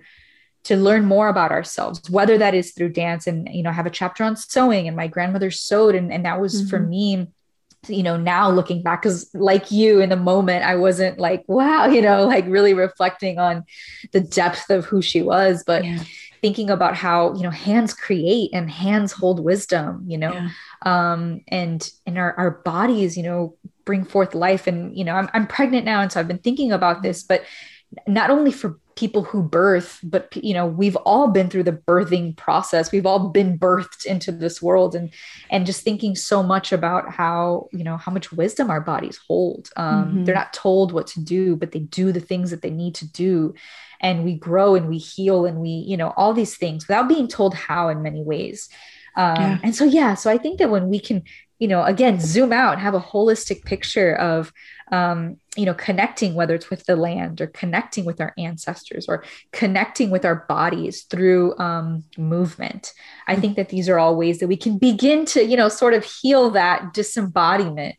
to 0.65 0.77
learn 0.77 1.05
more 1.05 1.29
about 1.29 1.51
ourselves 1.51 2.01
whether 2.11 2.39
that 2.39 2.55
is 2.55 2.73
through 2.73 2.89
dance 2.91 3.27
and 3.27 3.49
you 3.53 3.63
know 3.63 3.71
I 3.71 3.75
have 3.75 3.87
a 3.87 3.91
chapter 3.91 4.23
on 4.25 4.37
sewing 4.37 4.87
and 4.87 4.97
my 4.97 5.09
grandmother 5.09 5.51
sewed 5.51 5.95
and, 5.95 6.13
and 6.13 6.25
that 6.25 6.41
was 6.41 6.69
for 6.71 6.79
Mhm. 6.79 6.89
me 6.89 7.27
you 7.89 8.05
know 8.05 8.17
now 8.17 8.49
looking 8.49 8.81
back 8.81 9.03
because 9.03 9.29
like 9.35 9.73
you 9.73 10.01
in 10.01 10.09
the 10.09 10.17
moment 10.17 10.65
i 10.65 10.77
wasn't 10.77 11.19
like 11.19 11.43
wow 11.49 11.87
you 11.87 12.01
know 12.01 12.25
like 12.27 12.45
really 12.47 12.75
reflecting 12.75 13.41
on 13.41 13.65
the 14.13 14.21
depth 14.21 14.71
of 14.71 14.85
who 14.85 15.03
she 15.03 15.21
was 15.21 15.65
but 15.67 15.85
Yeah. 15.85 15.99
thinking 16.43 16.71
about 16.71 16.95
how 16.97 17.35
you 17.35 17.43
know 17.43 17.51
hands 17.51 17.93
create 17.93 18.51
and 18.53 18.71
hands 18.71 19.11
hold 19.11 19.41
wisdom 19.45 20.05
you 20.07 20.17
know 20.17 20.33
Yeah. 20.33 20.49
um 20.87 21.41
and 21.49 21.91
and 22.07 22.19
our, 22.19 22.33
our 22.39 22.51
bodies 22.51 23.17
you 23.17 23.25
know 23.25 23.57
bring 23.85 24.05
forth 24.05 24.33
life 24.33 24.69
and 24.69 24.97
you 24.97 25.03
know 25.05 25.15
I'm, 25.17 25.29
I'm 25.35 25.49
pregnant 25.49 25.85
now 25.85 26.03
and 26.03 26.13
so 26.13 26.21
i've 26.21 26.29
been 26.29 26.39
thinking 26.39 26.71
about 26.71 27.03
this 27.03 27.25
but 27.25 27.43
not 28.07 28.31
only 28.31 28.53
for 28.53 28.79
people 28.97 29.23
who 29.23 29.43
birth 29.43 29.99
but 30.03 30.35
you 30.37 30.53
know 30.55 30.67
we've 30.67 30.97
all 30.97 31.29
been 31.29 31.49
through 31.49 31.63
the 31.63 31.73
birthing 31.73 32.37
process 32.37 32.93
we've 32.93 33.07
all 33.07 33.29
been 33.31 33.59
birthed 33.59 34.05
into 34.05 34.31
this 34.31 34.61
world 34.61 34.95
and 34.95 35.13
and 35.51 35.67
just 35.67 35.83
thinking 35.83 36.15
so 36.15 36.43
much 36.43 36.73
about 36.73 37.11
how 37.11 37.69
you 37.73 37.85
know 37.85 37.97
how 37.97 38.13
much 38.13 38.31
wisdom 38.33 38.71
our 38.71 38.81
bodies 38.81 39.19
hold 39.29 39.71
um, 39.77 40.17
Mhm. 40.19 40.25
they're 40.25 40.35
not 40.35 40.53
told 40.53 40.93
what 40.93 41.07
to 41.09 41.21
do 41.21 41.57
but 41.57 41.73
they 41.73 41.79
do 41.81 42.13
the 42.13 42.21
things 42.21 42.51
that 42.51 42.63
they 42.63 42.71
need 42.71 42.95
to 42.97 43.07
do 43.13 43.55
and 44.01 44.25
we 44.25 44.35
grow 44.35 44.75
and 44.75 44.89
we 44.89 44.99
heal 44.99 45.47
and 45.47 45.59
we 45.59 45.71
you 45.71 45.97
know 45.97 46.13
all 46.17 46.35
these 46.35 46.57
things 46.57 46.87
without 46.87 47.09
being 47.09 47.29
told 47.29 47.55
how 47.55 47.89
in 47.89 48.03
many 48.03 48.23
ways 48.23 48.69
um, 49.17 49.41
Yeah. 49.41 49.59
and 49.63 49.75
so 49.75 49.85
yeah 49.85 50.15
so 50.15 50.31
i 50.31 50.39
think 50.39 50.59
that 50.59 50.71
when 50.71 50.89
we 50.89 50.99
can 51.01 51.23
you 51.63 51.69
know 51.69 51.85
again 51.85 52.19
zoom 52.19 52.53
out 52.53 52.81
have 52.81 52.93
a 52.93 53.01
holistic 53.01 53.65
picture 53.65 54.17
of 54.17 54.53
um, 54.91 55.37
you 55.57 55.65
know 55.65 55.75
connecting 55.75 56.35
whether 56.35 56.57
it's 56.57 56.69
with 56.71 56.85
the 56.87 56.97
land 56.97 57.41
or 57.41 57.47
connecting 57.47 58.05
with 58.05 58.21
our 58.21 58.35
ancestors 58.37 59.07
or 59.09 59.25
connecting 59.53 60.11
with 60.11 60.25
our 60.25 60.45
bodies 60.49 61.03
through 61.05 61.57
um, 61.59 62.03
movement. 62.19 62.93
I 63.29 63.37
think 63.37 63.55
that 63.57 63.69
these 63.69 63.89
are 63.89 63.99
all 63.99 64.17
ways 64.17 64.41
that 64.41 64.49
we 64.49 64.57
can 64.57 64.77
begin 64.77 65.25
to 65.27 65.45
you 65.45 65.57
know 65.57 65.69
sort 65.69 65.95
of 65.95 66.05
heal 66.05 66.51
that 66.51 66.93
disembodiment 66.93 67.95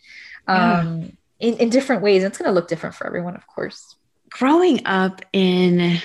um, 0.48 1.16
in, 1.40 1.56
in 1.56 1.70
different 1.70 2.02
ways. 2.02 2.22
It's 2.22 2.38
going 2.38 2.50
to 2.50 2.54
look 2.54 2.68
different 2.68 2.96
for 2.96 3.08
everyone 3.08 3.38
of 3.38 3.48
course. 3.48 3.96
Growing 4.30 4.86
up 4.86 5.22
in 5.32 6.02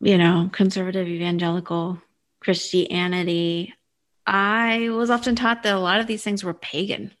you 0.00 0.18
know 0.18 0.50
conservative 0.52 1.06
evangelical 1.06 2.02
christianity 2.40 3.72
i 4.26 4.88
was 4.90 5.10
often 5.10 5.34
taught 5.34 5.62
that 5.62 5.74
a 5.74 5.80
lot 5.80 6.00
of 6.00 6.06
these 6.06 6.22
things 6.22 6.44
were 6.44 6.54
pagan. 6.54 7.12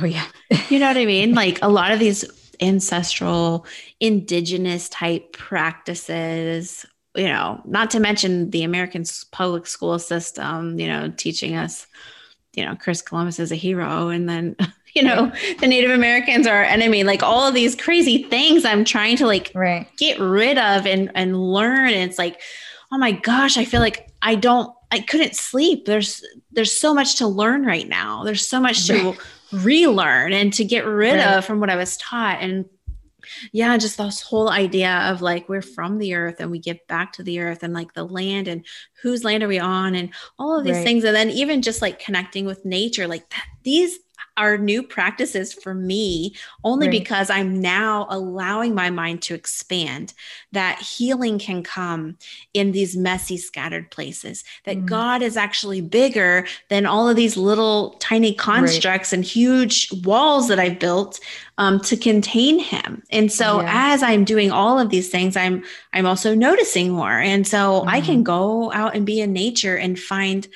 Oh 0.00 0.04
yeah. 0.04 0.26
You 0.68 0.78
know 0.78 0.88
what 0.88 0.96
i 0.96 1.04
mean? 1.04 1.34
Like 1.34 1.58
a 1.62 1.68
lot 1.68 1.92
of 1.92 1.98
these 1.98 2.24
ancestral 2.60 3.66
indigenous 4.00 4.88
type 4.88 5.32
practices 5.32 6.86
you 7.16 7.26
know 7.26 7.60
not 7.64 7.90
to 7.90 8.00
mention 8.00 8.50
the 8.50 8.62
american 8.62 9.04
public 9.32 9.66
school 9.66 9.98
system 9.98 10.78
you 10.78 10.86
know 10.86 11.12
teaching 11.16 11.56
us 11.56 11.86
you 12.54 12.64
know 12.64 12.76
chris 12.76 13.02
columbus 13.02 13.38
is 13.38 13.52
a 13.52 13.56
hero 13.56 14.08
and 14.08 14.28
then 14.28 14.56
you 14.94 15.02
know 15.02 15.32
the 15.60 15.66
native 15.66 15.90
americans 15.90 16.46
are 16.46 16.56
our 16.56 16.62
enemy. 16.62 17.02
Like 17.02 17.22
all 17.22 17.46
of 17.48 17.54
these 17.54 17.74
crazy 17.74 18.24
things 18.24 18.64
i'm 18.64 18.84
trying 18.84 19.16
to 19.16 19.26
like 19.26 19.50
right. 19.54 19.88
get 19.96 20.20
rid 20.20 20.58
of 20.58 20.86
and 20.86 21.10
and 21.14 21.36
learn. 21.36 21.88
And 21.88 22.08
it's 22.08 22.18
like 22.18 22.40
oh 22.92 22.98
my 22.98 23.12
gosh 23.12 23.56
i 23.56 23.64
feel 23.64 23.80
like 23.80 24.11
i 24.22 24.34
don't 24.34 24.74
i 24.90 25.00
couldn't 25.00 25.34
sleep. 25.36 25.84
There's 25.86 26.24
there's 26.52 26.72
so 26.78 26.92
much 26.94 27.16
to 27.16 27.26
learn 27.26 27.64
right 27.64 27.88
now. 27.88 28.24
There's 28.24 28.46
so 28.48 28.60
much 28.60 28.86
to 28.88 29.16
relearn 29.50 30.32
and 30.32 30.52
to 30.54 30.64
get 30.64 30.84
rid 30.86 31.14
Right. 31.16 31.36
of 31.36 31.44
from 31.44 31.60
what 31.60 31.70
i 31.70 31.76
was 31.76 31.96
taught. 31.96 32.38
And 32.40 32.66
yeah 33.52 33.76
just 33.76 33.98
this 33.98 34.20
whole 34.20 34.50
idea 34.50 34.92
of 35.10 35.22
like 35.22 35.48
we're 35.48 35.62
from 35.62 35.98
the 35.98 36.14
earth 36.14 36.40
and 36.40 36.50
we 36.50 36.58
give 36.58 36.78
back 36.88 37.12
to 37.12 37.22
the 37.22 37.38
earth 37.38 37.62
and 37.62 37.72
like 37.72 37.94
the 37.94 38.04
land 38.04 38.48
and 38.48 38.66
whose 39.00 39.22
land 39.24 39.42
are 39.42 39.48
we 39.48 39.60
on 39.60 39.94
and 39.94 40.10
all 40.38 40.58
of 40.58 40.64
these 40.64 40.76
Right. 40.76 40.84
things. 40.84 41.04
And 41.04 41.14
then 41.14 41.30
even 41.30 41.62
just 41.62 41.80
like 41.80 41.98
connecting 42.00 42.46
with 42.46 42.64
nature 42.64 43.06
like 43.06 43.28
that, 43.30 43.46
these 43.62 43.98
are 44.36 44.56
new 44.58 44.82
practices 44.82 45.52
for 45.52 45.74
me 45.74 46.34
only 46.64 46.88
Right. 46.88 46.90
because 46.90 47.30
I'm 47.30 47.60
now 47.60 48.06
allowing 48.10 48.74
my 48.74 48.90
mind 48.90 49.22
to 49.22 49.34
expand 49.34 50.14
that 50.52 50.80
healing 50.80 51.38
can 51.38 51.62
come 51.62 52.16
in 52.54 52.72
these 52.72 52.96
messy 52.96 53.36
scattered 53.36 53.90
places 53.90 54.44
that 54.64 54.84
Mm. 54.84 54.86
God 54.86 55.22
is 55.22 55.36
actually 55.36 55.80
bigger 55.80 56.46
than 56.70 56.86
all 56.86 57.08
of 57.08 57.16
these 57.16 57.36
little 57.36 57.96
tiny 58.00 58.32
constructs 58.34 59.12
and 59.12 59.24
huge 59.24 59.88
walls 60.04 60.48
that 60.48 60.58
I've 60.58 60.78
built 60.78 61.20
um, 61.58 61.80
to 61.80 61.96
contain 61.96 62.58
him 62.58 63.02
and 63.10 63.30
so 63.30 63.60
Yeah. 63.60 63.66
as 63.66 64.02
I'm 64.02 64.24
doing 64.24 64.50
all 64.50 64.78
of 64.78 64.88
these 64.90 65.10
things 65.10 65.36
I'm 65.36 65.64
I'm 65.92 66.06
also 66.06 66.34
noticing 66.34 66.90
more 66.92 67.18
and 67.20 67.46
so 67.46 67.84
I 67.86 68.00
Mm-hmm. 68.00 68.06
can 68.06 68.22
go 68.22 68.72
out 68.72 68.94
and 68.96 69.04
be 69.06 69.20
in 69.20 69.32
nature 69.32 69.76
and 69.76 69.98
find 69.98 70.48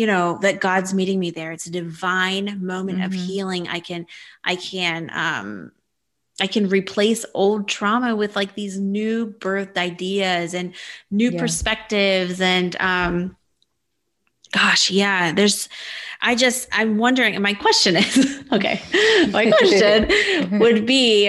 you 0.00 0.06
know 0.06 0.38
that 0.40 0.60
god's 0.60 0.94
meeting 0.94 1.18
me 1.20 1.30
there 1.30 1.52
it's 1.52 1.66
a 1.66 1.70
divine 1.70 2.46
moment 2.64 3.02
of 3.04 3.12
Mhm. 3.12 3.26
healing 3.26 3.68
i 3.68 3.80
can 3.80 4.06
i 4.44 4.54
can 4.56 5.10
um 5.12 5.72
i 6.40 6.46
can 6.46 6.68
replace 6.70 7.26
old 7.34 7.68
trauma 7.68 8.16
with 8.16 8.34
like 8.34 8.54
these 8.54 8.78
new 8.78 9.26
birthed 9.44 9.76
ideas 9.76 10.54
and 10.54 10.72
new 11.10 11.30
Yeah. 11.32 11.40
perspectives 11.40 12.40
and 12.40 12.76
um 12.80 13.36
gosh 14.52 14.90
yeah 14.90 15.32
there's 15.32 15.68
i 16.22 16.34
just 16.34 16.66
i'm 16.72 16.96
wondering 16.96 17.34
and 17.34 17.42
my 17.42 17.54
question 17.54 17.96
is 17.96 18.42
okay 18.52 18.80
my 19.32 19.44
question 19.58 20.08
would 20.60 20.86
be 20.86 21.28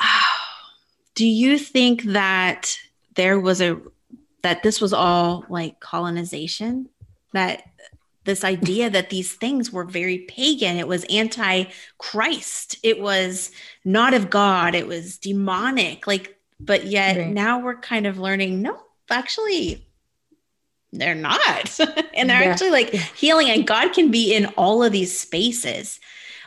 do 1.14 1.26
you 1.26 1.58
think 1.58 2.02
that 2.04 2.76
there 3.14 3.38
was 3.38 3.60
a 3.60 3.78
that 4.42 4.62
this 4.62 4.80
was 4.80 4.92
all 4.94 5.44
like 5.50 5.80
colonization 5.80 6.88
that 7.32 7.62
this 8.24 8.44
idea 8.44 8.90
that 8.90 9.08
these 9.10 9.32
things 9.32 9.72
were 9.72 9.84
very 9.84 10.18
pagan. 10.18 10.76
It 10.76 10.86
was 10.88 11.04
anti-christ. 11.04 12.76
It 12.82 13.00
was 13.00 13.50
not 13.84 14.12
of 14.14 14.28
god. 14.30 14.74
It 14.74 14.86
was 14.86 15.18
demonic. 15.18 16.06
Like 16.06 16.36
but 16.60 16.86
yet 16.86 17.16
Right. 17.16 17.28
now 17.32 17.60
we're 17.60 17.76
kind 17.76 18.06
of 18.06 18.18
learning 18.18 18.60
no 18.62 18.78
actually 19.10 19.86
they're 20.92 21.14
not. 21.14 21.78
And 22.14 22.28
they're 22.28 22.42
Yeah. 22.42 22.50
actually 22.50 22.70
like 22.70 22.90
healing 22.90 23.48
and 23.48 23.66
god 23.66 23.92
can 23.92 24.10
be 24.10 24.34
in 24.34 24.46
all 24.56 24.82
of 24.82 24.92
these 24.92 25.16
spaces. 25.18 26.00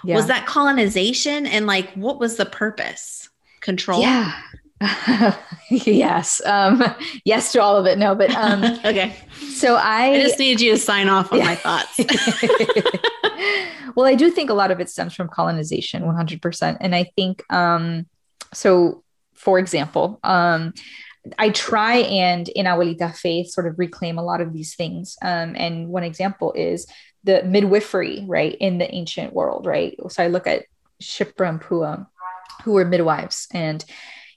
Yeah. 0.04 0.16
was 0.16 0.28
that 0.28 0.46
colonization 0.48 1.46
and 1.48 1.66
like 1.68 1.92
what 1.94 2.20
was 2.20 2.36
the 2.36 2.46
purpose? 2.46 3.30
Control? 3.62 4.02
Yeah 4.02 4.34
yes 5.70 6.42
um 6.46 6.84
yes 7.24 7.52
to 7.52 7.62
all 7.62 7.78
of 7.78 7.86
it 7.86 7.98
no 7.98 8.16
but 8.16 8.30
um 8.32 8.64
okay 8.86 9.16
so 9.54 9.76
i 9.76 10.08
i 10.14 10.22
just 10.22 10.40
need 10.40 10.60
you 10.60 10.72
to 10.72 10.78
sign 10.78 11.08
off 11.08 11.32
on 11.32 11.40
Yeah. 11.40 11.46
my 11.46 11.56
thoughts 11.56 12.00
well, 13.96 14.06
I 14.06 14.16
do 14.16 14.30
think 14.32 14.50
a 14.50 14.54
lot 14.54 14.72
of 14.72 14.80
it 14.80 14.90
stems 14.90 15.14
from 15.16 15.28
colonization, 15.28 16.04
100%. 16.04 16.78
And 16.80 16.96
I 16.96 17.12
think, 17.16 17.44
um, 17.52 18.06
so 18.54 19.04
for 19.34 19.60
example, 19.60 20.20
um, 20.24 20.74
I 21.38 21.50
try 21.50 21.98
and 21.98 22.48
in 22.50 22.66
Abuelita 22.68 23.16
Faith 23.16 23.50
sort 23.50 23.68
of 23.68 23.78
reclaim 23.78 24.18
a 24.18 24.24
lot 24.24 24.42
of 24.42 24.54
these 24.54 24.76
things. 24.76 25.18
Um, 25.22 25.56
and 25.58 25.90
one 25.90 26.04
example 26.04 26.54
is 26.54 26.88
the 27.24 27.44
midwifery, 27.44 28.26
right, 28.28 28.56
in 28.60 28.78
the 28.78 28.94
ancient 28.94 29.34
world, 29.34 29.66
right? 29.66 29.96
So 30.10 30.24
I 30.24 30.28
look 30.28 30.48
at 30.48 30.66
Shiphrah 31.02 31.50
and 31.50 31.62
Puah, 31.62 32.06
who 32.64 32.74
were 32.74 32.86
midwives, 32.86 33.48
and 33.52 33.84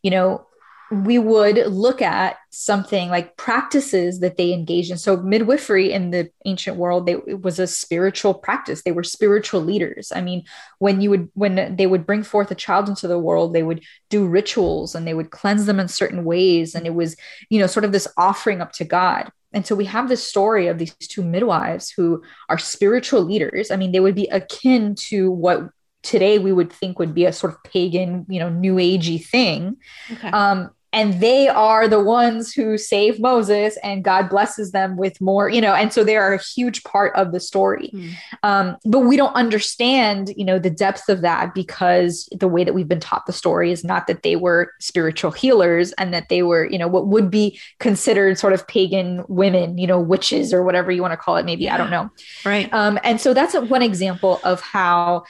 you 0.05 0.11
know, 0.11 0.47
we 0.93 1.19
would 1.19 1.57
look 1.67 2.03
at 2.03 2.37
something 2.51 3.09
like 3.09 3.37
practices 3.39 4.21
that 4.21 4.37
they 4.37 4.53
engaged 4.53 4.91
in. 4.91 4.99
So 4.99 5.17
midwifery 5.17 5.91
in 5.91 6.11
the 6.11 6.31
ancient 6.45 6.77
world, 6.77 7.07
they, 7.07 7.15
it 7.27 7.43
was 7.43 7.59
a 7.59 7.67
spiritual 7.67 8.35
practice. 8.35 8.83
They 8.83 8.93
were 8.93 9.03
spiritual 9.03 9.63
leaders. 9.63 10.13
I 10.15 10.21
mean, 10.21 10.45
when 10.79 11.01
you 11.01 11.09
would 11.11 11.31
when 11.33 11.75
they 11.77 11.87
would 11.87 12.07
bring 12.07 12.23
forth 12.23 12.51
a 12.51 12.55
child 12.55 12.89
into 12.89 13.09
the 13.09 13.19
world, 13.19 13.55
they 13.55 13.63
would 13.63 13.83
do 14.11 14.27
rituals 14.27 14.95
and 14.95 15.07
they 15.07 15.15
would 15.15 15.31
cleanse 15.31 15.65
them 15.65 15.81
in 15.81 15.89
certain 15.89 16.23
ways, 16.23 16.75
and 16.75 16.87
it 16.87 16.95
was 16.95 17.17
you 17.49 17.59
know 17.59 17.67
sort 17.67 17.85
of 17.85 17.93
this 17.93 18.07
offering 18.19 18.61
up 18.61 18.73
to 18.73 18.85
God. 18.85 19.33
And 19.55 19.67
so 19.67 19.75
we 19.75 19.87
have 19.87 20.09
this 20.09 20.27
story 20.27 20.67
of 20.67 20.79
these 20.79 20.95
two 20.95 21.23
midwives 21.23 21.91
who 21.91 22.23
are 22.49 22.59
spiritual 22.59 23.23
leaders. 23.23 23.71
I 23.71 23.77
mean, 23.77 23.93
they 23.93 24.01
would 24.01 24.17
be 24.17 24.27
akin 24.27 24.97
to 24.97 25.31
what 25.31 25.71
today 26.05 26.39
we 26.39 26.53
would 26.53 26.73
think 26.73 26.99
would 26.99 27.15
be 27.15 27.25
a 27.25 27.33
sort 27.33 27.53
of 27.53 27.63
pagan, 27.65 28.25
you 28.29 28.39
know, 28.39 28.49
new 28.49 28.77
agey 28.77 29.25
thing. 29.25 29.77
Okay. 30.13 30.29
Um, 30.29 30.71
and 30.95 31.21
they 31.21 31.49
are 31.49 31.89
the 31.89 32.03
ones 32.03 32.53
who 32.53 32.79
save 32.79 33.19
Moses, 33.19 33.77
and 33.83 34.05
God 34.05 34.29
blesses 34.31 34.71
them 34.71 34.97
with 34.97 35.21
more, 35.21 35.49
you 35.49 35.61
know, 35.61 35.75
and 35.75 35.93
so 35.93 36.05
they 36.05 36.17
are 36.17 36.33
a 36.33 36.41
huge 36.41 36.85
part 36.85 37.15
of 37.17 37.33
the 37.33 37.41
story. 37.41 37.91
Mm. 37.93 38.13
Um, 38.45 38.77
but 38.85 39.01
we 39.01 39.17
don't 39.17 39.35
understand, 39.35 40.33
you 40.37 40.45
know, 40.45 40.61
the 40.61 40.71
depth 40.71 41.09
of 41.09 41.21
that 41.23 41.53
because 41.53 42.29
the 42.39 42.47
way 42.47 42.63
that 42.63 42.75
we've 42.75 42.87
been 42.87 43.01
taught 43.01 43.27
the 43.27 43.33
story 43.33 43.73
is 43.73 43.83
not 43.83 44.07
that 44.07 44.23
they 44.23 44.37
were 44.37 44.73
spiritual 44.79 45.33
healers 45.33 45.91
and 45.93 46.15
that 46.15 46.29
they 46.29 46.45
were, 46.45 46.65
you 46.65 46.79
know, 46.79 46.89
what 46.89 47.09
would 47.09 47.29
be 47.29 47.59
considered 47.81 48.39
sort 48.39 48.53
of 48.53 48.67
pagan 48.69 49.25
women, 49.27 49.77
you 49.77 49.89
know, 49.89 49.99
witches 49.99 50.55
or 50.55 50.63
whatever 50.63 50.93
you 50.93 51.03
want 51.03 51.13
to 51.13 51.17
call 51.17 51.37
it. 51.37 51.45
Maybe 51.45 51.65
yeah. 51.65 51.75
I 51.75 51.77
don't 51.77 51.91
know. 51.91 52.09
Right. 52.45 52.73
Um, 52.73 53.01
and 53.03 53.21
so 53.21 53.35
that's 53.35 53.55
one 53.55 53.83
example 53.83 54.41
of 54.45 54.61
how 54.61 55.25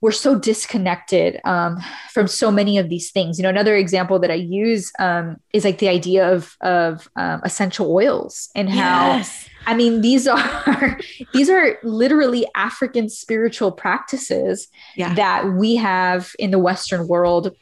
we're 0.00 0.12
so 0.12 0.38
disconnected 0.38 1.40
um, 1.44 1.78
from 2.10 2.28
so 2.28 2.50
many 2.50 2.78
of 2.78 2.88
these 2.88 3.10
things. 3.10 3.38
You 3.38 3.42
know, 3.42 3.48
another 3.48 3.74
example 3.74 4.18
that 4.20 4.30
I 4.30 4.34
use 4.34 4.92
um, 4.98 5.38
is 5.52 5.64
like 5.64 5.78
the 5.78 5.88
idea 5.88 6.32
of 6.32 6.56
of 6.60 7.08
um, 7.16 7.40
essential 7.44 7.92
oils 7.92 8.48
and 8.54 8.70
how. 8.70 9.16
Yes. 9.16 9.48
I 9.66 9.74
mean, 9.74 10.00
these 10.00 10.26
are 10.26 10.98
these 11.34 11.50
are 11.50 11.78
literally 11.82 12.46
African 12.54 13.08
spiritual 13.08 13.72
practices 13.72 14.68
yeah. 14.96 15.14
that 15.14 15.52
we 15.54 15.76
have 15.76 16.32
in 16.38 16.52
the 16.52 16.58
Western 16.58 17.08
world 17.08 17.54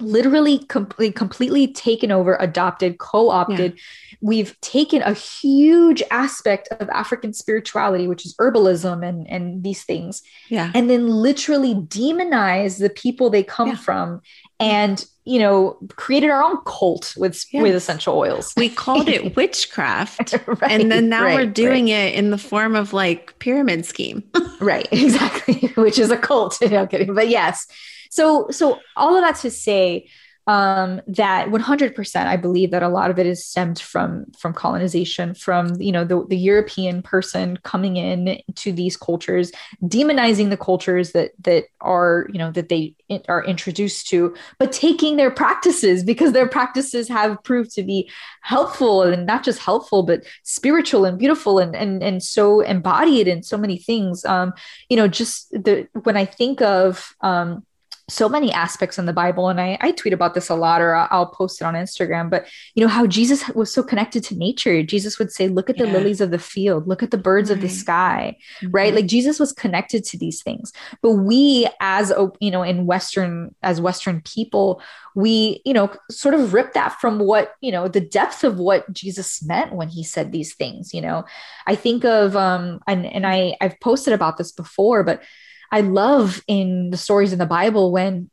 literally 0.00 0.58
completely 0.66 1.10
completely 1.10 1.66
taken 1.72 2.12
over 2.12 2.36
adopted 2.38 2.98
co-opted 2.98 3.72
yeah. 3.72 4.07
We've 4.20 4.60
taken 4.60 5.02
a 5.02 5.12
huge 5.12 6.02
aspect 6.10 6.68
of 6.72 6.88
african 6.90 7.32
spirituality 7.32 8.08
which 8.08 8.26
is 8.26 8.34
herbalism 8.36 9.06
and 9.06 9.28
and 9.28 9.62
these 9.62 9.84
things 9.84 10.22
yeah 10.48 10.70
and 10.74 10.90
then 10.90 11.08
literally 11.08 11.74
demonize 11.74 12.78
the 12.78 12.90
people 12.90 13.30
they 13.30 13.42
come 13.42 13.68
yeah. 13.68 13.76
from 13.76 14.20
and 14.60 15.06
you 15.24 15.38
know 15.38 15.78
created 15.96 16.30
our 16.30 16.42
own 16.42 16.58
cult 16.64 17.14
with 17.16 17.44
yes. 17.52 17.62
with 17.62 17.74
essential 17.74 18.16
oils 18.16 18.52
we 18.56 18.68
called 18.68 19.08
it 19.08 19.36
witchcraft 19.36 20.34
right, 20.46 20.62
and 20.62 20.90
then 20.90 21.08
now 21.08 21.24
right, 21.24 21.34
we're 21.34 21.46
doing 21.46 21.84
right. 21.84 21.92
it 21.92 22.14
in 22.14 22.30
the 22.30 22.38
form 22.38 22.74
of 22.74 22.92
like 22.92 23.38
pyramid 23.38 23.84
scheme 23.84 24.22
right 24.60 24.88
exactly 24.90 25.68
which 25.76 25.98
is 25.98 26.10
a 26.10 26.16
cult 26.16 26.58
no 26.62 26.86
kidding 26.86 27.14
but 27.14 27.28
yes 27.28 27.66
so 28.10 28.48
so 28.50 28.80
all 28.96 29.14
of 29.16 29.22
that 29.22 29.36
to 29.36 29.50
say 29.50 30.08
um, 30.48 31.02
that 31.06 31.48
100% 31.48 32.26
i 32.26 32.36
believe 32.36 32.70
that 32.70 32.82
a 32.82 32.88
lot 32.88 33.10
of 33.10 33.18
it 33.18 33.26
is 33.26 33.44
stemmed 33.44 33.78
from 33.78 34.24
from 34.38 34.54
colonization 34.54 35.34
from 35.34 35.78
you 35.80 35.92
know 35.92 36.04
the, 36.04 36.24
the 36.28 36.36
european 36.36 37.02
person 37.02 37.58
coming 37.58 37.96
in 37.96 38.40
to 38.54 38.72
these 38.72 38.96
cultures 38.96 39.52
demonizing 39.84 40.48
the 40.48 40.56
cultures 40.56 41.12
that 41.12 41.32
that 41.38 41.64
are 41.82 42.26
you 42.32 42.38
know 42.38 42.50
that 42.50 42.70
they 42.70 42.94
are 43.28 43.44
introduced 43.44 44.08
to 44.08 44.34
but 44.58 44.72
taking 44.72 45.16
their 45.16 45.30
practices 45.30 46.02
because 46.02 46.32
their 46.32 46.48
practices 46.48 47.08
have 47.08 47.42
proved 47.44 47.70
to 47.70 47.82
be 47.82 48.10
helpful 48.40 49.02
and 49.02 49.26
not 49.26 49.44
just 49.44 49.58
helpful 49.58 50.02
but 50.02 50.24
spiritual 50.42 51.04
and 51.04 51.18
beautiful 51.18 51.58
and 51.58 51.76
and, 51.76 52.02
and 52.02 52.22
so 52.22 52.60
embodied 52.60 53.28
in 53.28 53.42
so 53.42 53.58
many 53.58 53.76
things. 53.76 54.24
Um 54.24 54.54
you 54.88 54.96
know 54.96 55.08
just 55.08 55.50
the 55.50 55.86
when 56.04 56.16
i 56.16 56.24
think 56.24 56.62
of 56.62 57.14
um 57.20 57.64
so 58.08 58.28
many 58.28 58.50
aspects 58.52 58.98
in 58.98 59.04
the 59.04 59.12
Bible, 59.12 59.48
and 59.48 59.60
I, 59.60 59.76
I 59.80 59.92
tweet 59.92 60.14
about 60.14 60.34
this 60.34 60.48
a 60.48 60.54
lot, 60.54 60.80
or 60.80 60.94
I'll, 60.94 61.08
I'll, 61.10 61.26
post 61.26 61.60
it 61.60 61.64
on 61.64 61.74
Instagram. 61.74 62.30
But 62.30 62.46
you 62.74 62.82
know 62.82 62.88
how 62.88 63.06
Jesus 63.06 63.46
was 63.50 63.72
so 63.72 63.82
connected 63.82 64.24
to 64.24 64.34
nature. 64.34 64.82
Jesus 64.82 65.18
would 65.18 65.30
say, 65.30 65.48
"Look 65.48 65.68
at 65.68 65.76
the 65.76 65.86
yeah. 65.86 65.92
lilies 65.92 66.20
of 66.20 66.30
the 66.30 66.38
field. 66.38 66.88
Look 66.88 67.02
at 67.02 67.10
the 67.10 67.18
birds 67.18 67.50
right. 67.50 67.56
of 67.56 67.62
the 67.62 67.68
sky." 67.68 68.36
Mm-hmm. 68.60 68.70
Right? 68.70 68.94
Like 68.94 69.06
Jesus 69.06 69.38
was 69.38 69.52
connected 69.52 70.04
to 70.04 70.18
these 70.18 70.42
things. 70.42 70.72
But 71.02 71.12
we, 71.12 71.68
as 71.80 72.12
you 72.40 72.50
know, 72.50 72.62
in 72.62 72.86
Western 72.86 73.54
as 73.62 73.80
Western 73.80 74.22
people, 74.22 74.82
we 75.14 75.60
you 75.66 75.74
know 75.74 75.92
sort 76.10 76.34
of 76.34 76.54
rip 76.54 76.72
that 76.72 76.98
from 77.00 77.18
what 77.18 77.54
you 77.60 77.70
know 77.70 77.88
the 77.88 78.00
depth 78.00 78.42
of 78.42 78.58
what 78.58 78.90
Jesus 78.92 79.42
meant 79.44 79.74
when 79.74 79.88
he 79.88 80.02
said 80.02 80.32
these 80.32 80.54
things. 80.54 80.94
You 80.94 81.02
know, 81.02 81.24
I 81.66 81.74
think 81.74 82.04
of 82.04 82.36
um 82.36 82.80
and 82.86 83.04
and 83.04 83.26
I 83.26 83.56
I've 83.60 83.78
posted 83.80 84.14
about 84.14 84.38
this 84.38 84.52
before, 84.52 85.04
but 85.04 85.22
I 85.70 85.82
love 85.82 86.42
in 86.46 86.90
the 86.90 86.96
stories 86.96 87.32
in 87.32 87.38
the 87.38 87.46
Bible 87.46 87.92
when 87.92 88.30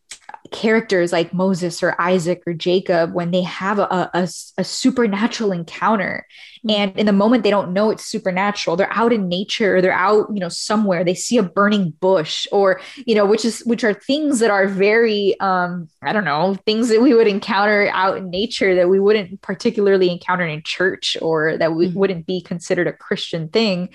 characters 0.51 1.11
like 1.11 1.33
Moses 1.33 1.81
or 1.83 1.99
Isaac 1.99 2.43
or 2.47 2.53
Jacob, 2.53 3.13
when 3.13 3.31
they 3.31 3.41
have 3.41 3.79
a, 3.79 4.09
a, 4.13 4.29
a 4.57 4.63
supernatural 4.63 5.51
encounter. 5.51 6.25
And 6.69 6.97
in 6.97 7.05
the 7.05 7.13
moment 7.13 7.43
they 7.43 7.49
don't 7.49 7.73
know 7.73 7.89
it's 7.89 8.05
supernatural, 8.05 8.75
they're 8.75 8.91
out 8.91 9.13
in 9.13 9.27
nature, 9.27 9.81
they're 9.81 9.91
out, 9.91 10.27
you 10.33 10.39
know, 10.39 10.49
somewhere, 10.49 11.03
they 11.03 11.13
see 11.13 11.37
a 11.37 11.43
burning 11.43 11.91
bush 11.99 12.47
or, 12.51 12.81
you 13.05 13.15
know, 13.15 13.25
which 13.25 13.45
is, 13.45 13.61
which 13.61 13.83
are 13.83 13.93
things 13.93 14.39
that 14.39 14.49
are 14.49 14.67
very, 14.67 15.39
um, 15.39 15.87
I 16.01 16.13
don't 16.13 16.25
know, 16.25 16.55
things 16.65 16.89
that 16.89 17.01
we 17.01 17.13
would 17.13 17.27
encounter 17.27 17.89
out 17.93 18.17
in 18.17 18.29
nature 18.29 18.75
that 18.75 18.89
we 18.89 18.99
wouldn't 18.99 19.41
particularly 19.41 20.09
encounter 20.09 20.45
in 20.45 20.63
church 20.63 21.17
or 21.21 21.57
that 21.57 21.73
we 21.73 21.87
mm-hmm. 21.87 21.99
wouldn't 21.99 22.25
be 22.25 22.41
considered 22.41 22.87
a 22.87 22.93
Christian 22.93 23.49
thing 23.49 23.89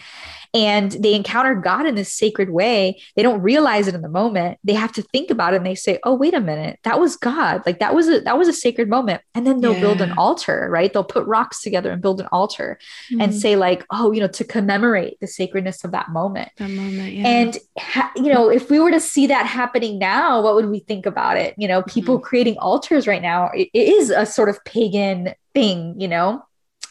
and 0.52 0.90
they 0.92 1.14
encounter 1.14 1.54
God 1.54 1.86
in 1.86 1.94
this 1.94 2.12
sacred 2.12 2.50
way. 2.50 3.00
They 3.14 3.22
don't 3.22 3.40
realize 3.40 3.86
it 3.86 3.94
in 3.94 4.02
the 4.02 4.08
moment. 4.08 4.58
They 4.64 4.74
have 4.74 4.92
to 4.92 5.02
think 5.02 5.30
about 5.30 5.54
it 5.54 5.58
and 5.58 5.66
they 5.66 5.74
say, 5.74 5.98
"Oh, 6.04 6.14
wait 6.14 6.34
a 6.34 6.40
minute, 6.40 6.80
that 6.82 6.98
was 6.98 7.16
God. 7.16 7.62
Like 7.66 7.78
that 7.78 7.94
was 7.94 8.08
a 8.08 8.20
that 8.20 8.36
was 8.36 8.48
a 8.48 8.52
sacred 8.52 8.88
moment." 8.88 9.22
And 9.34 9.46
then 9.46 9.60
they'll 9.60 9.74
yeah. 9.74 9.80
build 9.80 10.00
an 10.00 10.12
altar, 10.12 10.68
right? 10.70 10.92
They'll 10.92 11.04
put 11.04 11.26
rocks 11.26 11.62
together 11.62 11.92
and 11.92 12.02
build 12.02 12.20
an 12.20 12.28
altar 12.32 12.59
mm-hmm. 12.60 13.20
and 13.20 13.34
say 13.34 13.56
like, 13.56 13.84
"Oh, 13.90 14.12
you 14.12 14.20
know, 14.20 14.28
to 14.28 14.44
commemorate 14.44 15.18
the 15.20 15.26
sacredness 15.26 15.84
of 15.84 15.92
that 15.92 16.10
moment." 16.10 16.50
That 16.56 16.70
moment, 16.70 17.12
yeah. 17.12 17.26
And 17.26 17.58
ha- 17.78 18.12
you 18.16 18.32
know, 18.32 18.50
if 18.50 18.70
we 18.70 18.78
were 18.78 18.90
to 18.90 19.00
see 19.00 19.26
that 19.28 19.46
happening 19.46 19.98
now, 19.98 20.42
what 20.42 20.54
would 20.54 20.70
we 20.70 20.80
think 20.80 21.06
about 21.06 21.36
it? 21.36 21.54
You 21.56 21.68
know, 21.68 21.82
people 21.82 22.16
mm-hmm. 22.16 22.24
creating 22.24 22.58
altars 22.58 23.06
right 23.06 23.22
now 23.22 23.50
it, 23.54 23.68
it 23.72 23.88
is 23.88 24.10
a 24.10 24.26
sort 24.26 24.48
of 24.48 24.62
pagan 24.64 25.34
thing, 25.54 26.00
you 26.00 26.08
know. 26.08 26.42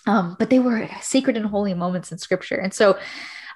Um, 0.05 0.35
but 0.39 0.49
they 0.49 0.59
were 0.59 0.89
sacred 1.01 1.37
and 1.37 1.45
holy 1.45 1.73
moments 1.73 2.11
in 2.11 2.17
scripture. 2.17 2.55
And 2.55 2.73
so 2.73 2.97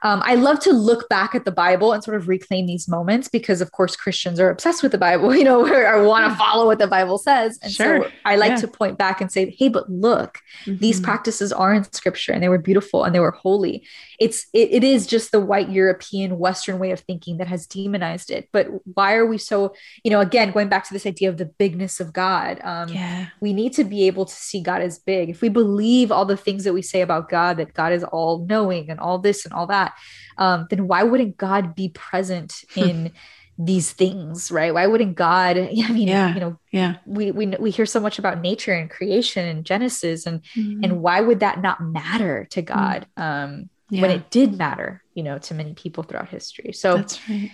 um, 0.03 0.21
I 0.25 0.35
love 0.35 0.59
to 0.61 0.73
look 0.73 1.07
back 1.07 1.33
at 1.33 1.45
the 1.45 1.51
Bible 1.51 1.93
and 1.93 2.03
sort 2.03 2.17
of 2.17 2.27
reclaim 2.27 2.65
these 2.65 2.89
moments 2.89 3.29
because, 3.29 3.61
of 3.61 3.71
course, 3.71 3.95
Christians 3.95 4.37
are 4.37 4.49
obsessed 4.49 4.83
with 4.83 4.91
the 4.91 4.97
Bible, 4.97 5.33
you 5.35 5.45
know, 5.45 5.65
or, 5.65 6.03
want 6.03 6.29
to 6.29 6.37
follow 6.37 6.65
what 6.65 6.79
the 6.79 6.87
Bible 6.87 7.17
says. 7.17 7.57
And 7.63 7.71
sure. 7.71 8.03
so 8.03 8.11
I 8.25 8.35
like 8.35 8.51
yeah. 8.51 8.55
to 8.57 8.67
point 8.67 8.97
back 8.97 9.21
and 9.21 9.31
say, 9.31 9.55
hey, 9.57 9.69
but 9.69 9.89
look, 9.89 10.39
mm-hmm. 10.65 10.77
these 10.77 10.99
practices 10.99 11.53
are 11.53 11.73
in 11.73 11.85
scripture 11.93 12.33
and 12.33 12.43
they 12.43 12.49
were 12.49 12.57
beautiful 12.57 13.05
and 13.05 13.15
they 13.15 13.21
were 13.21 13.31
holy. 13.31 13.85
It's 14.23 14.47
it, 14.53 14.69
it 14.71 14.83
is 14.83 15.05
just 15.05 15.31
the 15.31 15.41
white 15.41 15.69
European 15.69 16.39
Western 16.39 16.79
way 16.79 16.91
of 16.91 17.01
thinking 17.01 17.37
that 17.37 17.47
has 17.47 17.67
demonized 17.67 18.31
it. 18.31 18.47
But 18.53 18.67
why 18.93 19.15
are 19.15 19.25
we 19.25 19.37
so, 19.37 19.75
you 20.03 20.11
know, 20.11 20.21
again, 20.21 20.51
going 20.51 20.69
back 20.69 20.87
to 20.87 20.93
this 20.93 21.05
idea 21.05 21.27
of 21.27 21.37
the 21.37 21.45
bigness 21.45 21.99
of 21.99 22.13
God? 22.13 22.61
Um, 22.63 22.89
yeah. 22.89 23.27
We 23.41 23.51
need 23.51 23.73
to 23.73 23.83
be 23.83 24.07
able 24.07 24.25
to 24.25 24.33
see 24.33 24.61
God 24.61 24.81
as 24.81 24.99
big. 24.99 25.29
If 25.29 25.41
we 25.41 25.49
believe 25.49 26.11
all 26.11 26.25
the 26.25 26.37
things 26.37 26.63
that 26.63 26.73
we 26.73 26.81
say 26.81 27.01
about 27.01 27.29
God, 27.29 27.57
that 27.57 27.73
God 27.73 27.91
is 27.91 28.03
all 28.03 28.45
knowing 28.47 28.89
and 28.89 28.99
all 28.99 29.19
this 29.19 29.43
and 29.43 29.53
all 29.53 29.67
that, 29.67 29.93
um, 30.37 30.67
then 30.69 30.87
why 30.87 31.03
wouldn't 31.03 31.35
God 31.35 31.75
be 31.75 31.89
present 31.89 32.53
in 32.75 33.11
these 33.57 33.91
things, 33.91 34.51
right? 34.51 34.73
Why 34.73 34.87
wouldn't 34.87 35.15
God? 35.15 35.57
I 35.57 35.91
mean, 35.91 36.07
yeah, 36.07 36.33
you 36.33 36.39
know, 36.39 36.59
yeah, 36.71 36.95
we 37.05 37.31
we 37.31 37.47
we 37.59 37.71
hear 37.71 37.85
so 37.85 37.99
much 37.99 38.19
about 38.19 38.41
nature 38.41 38.73
and 38.73 38.89
creation 38.89 39.45
and 39.45 39.65
Genesis, 39.65 40.25
and 40.25 40.41
mm-hmm. 40.55 40.83
and 40.83 41.01
why 41.01 41.21
would 41.21 41.41
that 41.41 41.61
not 41.61 41.81
matter 41.81 42.47
to 42.51 42.61
mm-hmm. 42.61 42.73
God 42.73 43.07
um, 43.17 43.69
yeah. 43.89 44.01
when 44.01 44.11
it 44.11 44.29
did 44.29 44.57
matter, 44.57 45.03
you 45.13 45.23
know, 45.23 45.37
to 45.39 45.53
many 45.53 45.73
people 45.73 46.03
throughout 46.03 46.29
history? 46.29 46.73
So 46.73 46.97
that's 46.97 47.29
right. 47.29 47.51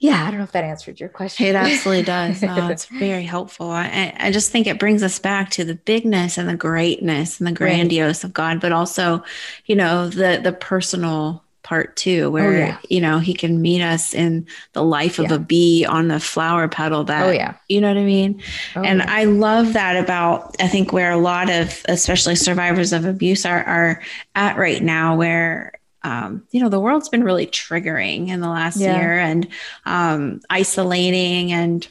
Yeah, 0.00 0.24
I 0.26 0.30
don't 0.30 0.38
know 0.38 0.44
if 0.44 0.52
that 0.52 0.64
answered 0.64 0.98
your 0.98 1.10
question. 1.10 1.44
It 1.44 1.54
absolutely 1.54 2.04
does. 2.04 2.42
Oh, 2.48 2.68
it's 2.68 2.86
very 2.86 3.22
helpful. 3.22 3.70
I, 3.70 4.14
I 4.18 4.32
just 4.32 4.50
think 4.50 4.66
it 4.66 4.78
brings 4.78 5.02
us 5.02 5.18
back 5.18 5.50
to 5.50 5.64
the 5.64 5.74
bigness 5.74 6.38
and 6.38 6.48
the 6.48 6.56
greatness 6.56 7.38
and 7.38 7.46
the 7.46 7.52
grandiose 7.52 8.24
right. 8.24 8.28
of 8.28 8.32
God, 8.32 8.60
but 8.60 8.72
also, 8.72 9.22
you 9.66 9.76
know, 9.76 10.08
the 10.08 10.40
the 10.42 10.52
personal 10.52 11.44
part 11.62 11.94
too, 11.96 12.30
where, 12.30 12.48
Oh, 12.48 12.56
yeah. 12.58 12.78
you 12.88 13.00
know, 13.00 13.18
he 13.18 13.34
can 13.34 13.60
meet 13.60 13.82
us 13.82 14.14
in 14.14 14.46
the 14.72 14.82
life 14.82 15.18
of 15.18 15.26
Yeah. 15.30 15.34
a 15.34 15.38
bee 15.38 15.84
on 15.84 16.08
the 16.08 16.18
flower 16.20 16.68
petal 16.68 17.04
that, 17.04 17.26
Oh, 17.26 17.30
yeah. 17.30 17.54
you 17.68 17.80
know 17.80 17.88
what 17.88 17.98
I 17.98 18.04
mean? 18.04 18.42
Oh, 18.76 18.82
and 18.82 19.00
yeah. 19.00 19.06
I 19.08 19.24
love 19.24 19.74
that 19.74 20.02
about, 20.02 20.56
I 20.60 20.68
think, 20.68 20.92
where 20.92 21.10
a 21.10 21.18
lot 21.18 21.50
of, 21.50 21.82
especially 21.88 22.34
survivors 22.36 22.92
of 22.92 23.04
abuse 23.04 23.44
are, 23.44 23.62
are 23.64 24.02
at 24.34 24.56
right 24.56 24.82
now, 24.82 25.16
where, 25.16 25.72
um, 26.02 26.44
you 26.50 26.62
know, 26.62 26.70
the 26.70 26.80
world's 26.80 27.10
been 27.10 27.24
really 27.24 27.46
triggering 27.46 28.28
in 28.28 28.40
the 28.40 28.48
last 28.48 28.80
year 28.80 29.18
and 29.18 29.46
um, 29.84 30.40
isolating. 30.48 31.52
And 31.52 31.86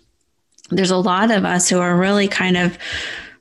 there's 0.72 0.90
a 0.92 0.98
lot 0.98 1.30
of 1.30 1.46
us 1.46 1.70
who 1.70 1.80
are 1.80 1.96
really 1.96 2.28
kind 2.28 2.58
of 2.58 2.78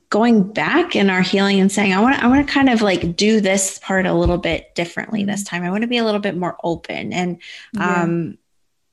going 0.09 0.51
back 0.51 0.95
in 0.95 1.09
our 1.09 1.21
healing 1.21 1.59
and 1.59 1.71
saying, 1.71 1.93
I 1.93 1.99
want 2.01 2.17
to, 2.17 2.23
I 2.23 2.27
want 2.27 2.45
to 2.45 2.51
kind 2.51 2.69
of 2.69 2.81
like 2.81 3.15
do 3.15 3.41
this 3.41 3.77
part 3.79 4.05
a 4.05 4.13
little 4.13 4.39
bit 4.39 4.73
differently 4.73 5.23
this 5.23 5.43
time. 5.43 5.63
I 5.63 5.69
want 5.69 5.81
to 5.81 5.87
be 5.87 5.97
a 5.97 6.03
little 6.03 6.19
bit 6.19 6.35
more 6.35 6.57
open. 6.63 7.13
And, 7.13 7.37
Yeah. 7.73 8.03
um, 8.03 8.37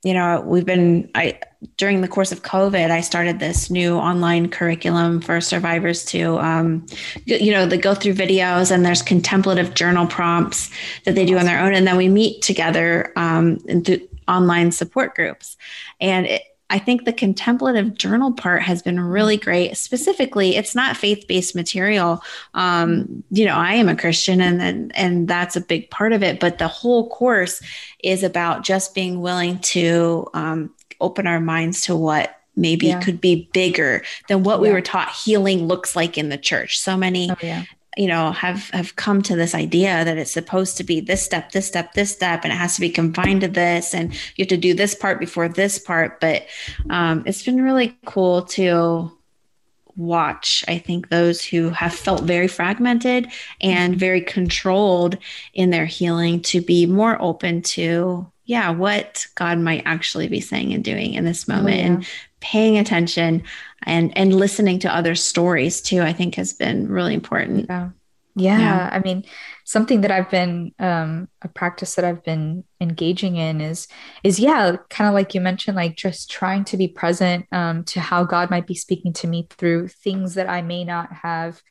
you 0.04 0.14
know, 0.14 0.40
we've 0.42 0.66
been, 0.66 1.10
I, 1.16 1.40
during 1.78 2.00
the 2.00 2.06
course 2.06 2.30
of 2.30 2.42
COVID, 2.42 2.90
I 2.92 3.00
started 3.00 3.40
this 3.40 3.70
new 3.70 3.96
online 3.96 4.48
curriculum 4.50 5.20
for 5.20 5.40
survivors 5.40 6.04
to, 6.06 6.38
um, 6.38 6.86
you 7.24 7.50
know, 7.50 7.66
they 7.66 7.78
go 7.78 7.92
through 7.94 8.14
videos 8.14 8.70
and 8.70 8.86
there's 8.86 9.02
contemplative 9.02 9.74
journal 9.74 10.06
prompts 10.06 10.70
that 11.06 11.16
they 11.16 11.24
do 11.24 11.38
on 11.38 11.44
their 11.44 11.58
own. 11.58 11.74
And 11.74 11.88
then 11.88 11.96
we 11.96 12.08
meet 12.08 12.42
together 12.42 13.12
um, 13.16 13.58
in 13.66 13.82
th- 13.82 14.08
online 14.28 14.70
support 14.70 15.16
groups. 15.16 15.56
And 16.00 16.26
it, 16.26 16.42
I 16.68 16.78
think 16.80 17.04
the 17.04 17.12
contemplative 17.12 17.94
journal 17.94 18.32
part 18.32 18.62
has 18.62 18.82
been 18.82 18.98
really 18.98 19.36
great. 19.36 19.76
Specifically, 19.76 20.56
it's 20.56 20.74
not 20.74 20.96
faith-based 20.96 21.54
material. 21.54 22.22
Um, 22.54 23.22
you 23.30 23.44
know, 23.44 23.54
I 23.54 23.74
am 23.74 23.88
a 23.88 23.96
Christian, 23.96 24.40
and 24.40 24.60
and 24.60 24.96
and 24.96 25.28
that's 25.28 25.54
a 25.54 25.60
big 25.60 25.90
part 25.90 26.12
of 26.12 26.22
it. 26.22 26.40
But 26.40 26.58
the 26.58 26.68
whole 26.68 27.08
course 27.08 27.62
is 28.02 28.22
about 28.24 28.64
just 28.64 28.94
being 28.94 29.20
willing 29.20 29.60
to 29.60 30.26
um, 30.34 30.74
open 31.00 31.26
our 31.26 31.40
minds 31.40 31.82
to 31.82 31.94
what 31.94 32.40
maybe 32.56 32.86
Yeah. 32.88 33.00
could 33.00 33.20
be 33.20 33.48
bigger 33.52 34.02
than 34.28 34.42
what 34.42 34.60
we 34.60 34.70
were 34.72 34.80
taught 34.80 35.10
healing 35.10 35.66
looks 35.68 35.94
like 35.94 36.16
in 36.18 36.30
the 36.30 36.38
church. 36.38 36.78
So 36.78 36.96
many 36.96 37.30
Oh, 37.30 37.36
yeah. 37.42 37.64
You 37.96 38.06
know 38.06 38.30
have 38.32 38.70
have 38.70 38.96
come 38.96 39.22
to 39.22 39.36
this 39.36 39.54
idea 39.54 40.04
that 40.04 40.18
it's 40.18 40.30
supposed 40.30 40.76
to 40.76 40.84
be 40.84 41.00
this 41.00 41.22
step 41.22 41.52
this 41.52 41.66
step 41.66 41.94
this 41.94 42.12
step 42.12 42.44
and 42.44 42.52
it 42.52 42.56
has 42.56 42.74
to 42.74 42.80
be 42.80 42.90
confined 42.90 43.40
to 43.40 43.48
this 43.48 43.94
and 43.94 44.12
you 44.36 44.42
have 44.42 44.48
to 44.48 44.56
do 44.56 44.74
this 44.74 44.94
part 44.94 45.18
before 45.18 45.48
this 45.48 45.78
part. 45.78 46.20
But 46.20 46.46
um, 46.90 47.22
it's 47.26 47.42
been 47.42 47.62
really 47.62 47.96
cool 48.04 48.42
to 48.42 49.12
watch 49.98 50.62
i 50.68 50.76
think 50.76 51.08
those 51.08 51.42
who 51.42 51.70
have 51.70 51.94
felt 51.94 52.24
very 52.24 52.48
fragmented 52.48 53.28
and 53.62 53.96
very 53.96 54.20
controlled 54.20 55.16
in 55.54 55.70
their 55.70 55.86
healing 55.86 56.42
to 56.42 56.60
be 56.60 56.84
more 56.84 57.16
open 57.18 57.62
to 57.62 58.30
yeah 58.46 58.70
what 58.70 59.26
god 59.34 59.58
might 59.58 59.82
actually 59.84 60.28
be 60.28 60.40
saying 60.40 60.72
and 60.72 60.84
doing 60.84 61.12
in 61.14 61.24
this 61.24 61.46
moment 61.46 61.76
yeah. 61.76 61.84
and 61.86 62.08
paying 62.40 62.78
attention 62.78 63.42
and 63.82 64.16
and 64.16 64.34
listening 64.34 64.78
to 64.78 64.94
other 64.94 65.14
stories 65.14 65.80
too 65.80 66.00
i 66.00 66.12
think 66.12 66.34
has 66.36 66.52
been 66.52 66.88
really 66.88 67.14
important 67.14 67.66
Yeah. 67.68 67.90
Yeah. 68.38 68.58
Yeah. 68.58 68.90
I 68.92 68.98
mean, 68.98 69.24
something 69.64 70.02
that 70.02 70.10
I've 70.10 70.30
been 70.30 70.72
um 70.78 71.28
a 71.40 71.48
practice 71.48 71.94
that 71.94 72.04
I've 72.04 72.22
been 72.22 72.64
engaging 72.82 73.36
in 73.36 73.62
is 73.62 73.88
is 74.22 74.38
yeah, 74.38 74.76
kind 74.90 75.08
of 75.08 75.14
like 75.14 75.34
you 75.34 75.40
mentioned, 75.40 75.76
like 75.76 75.96
just 75.96 76.30
trying 76.30 76.64
to 76.66 76.76
be 76.76 76.86
present 76.86 77.46
um 77.50 77.84
to 77.84 77.98
how 78.00 78.24
God 78.24 78.50
might 78.50 78.66
be 78.66 78.74
speaking 78.74 79.14
to 79.14 79.26
me 79.26 79.46
through 79.48 79.88
things 79.88 80.34
that 80.34 80.50
I 80.50 80.60
may 80.60 80.84
not 80.84 81.10
have 81.12 81.62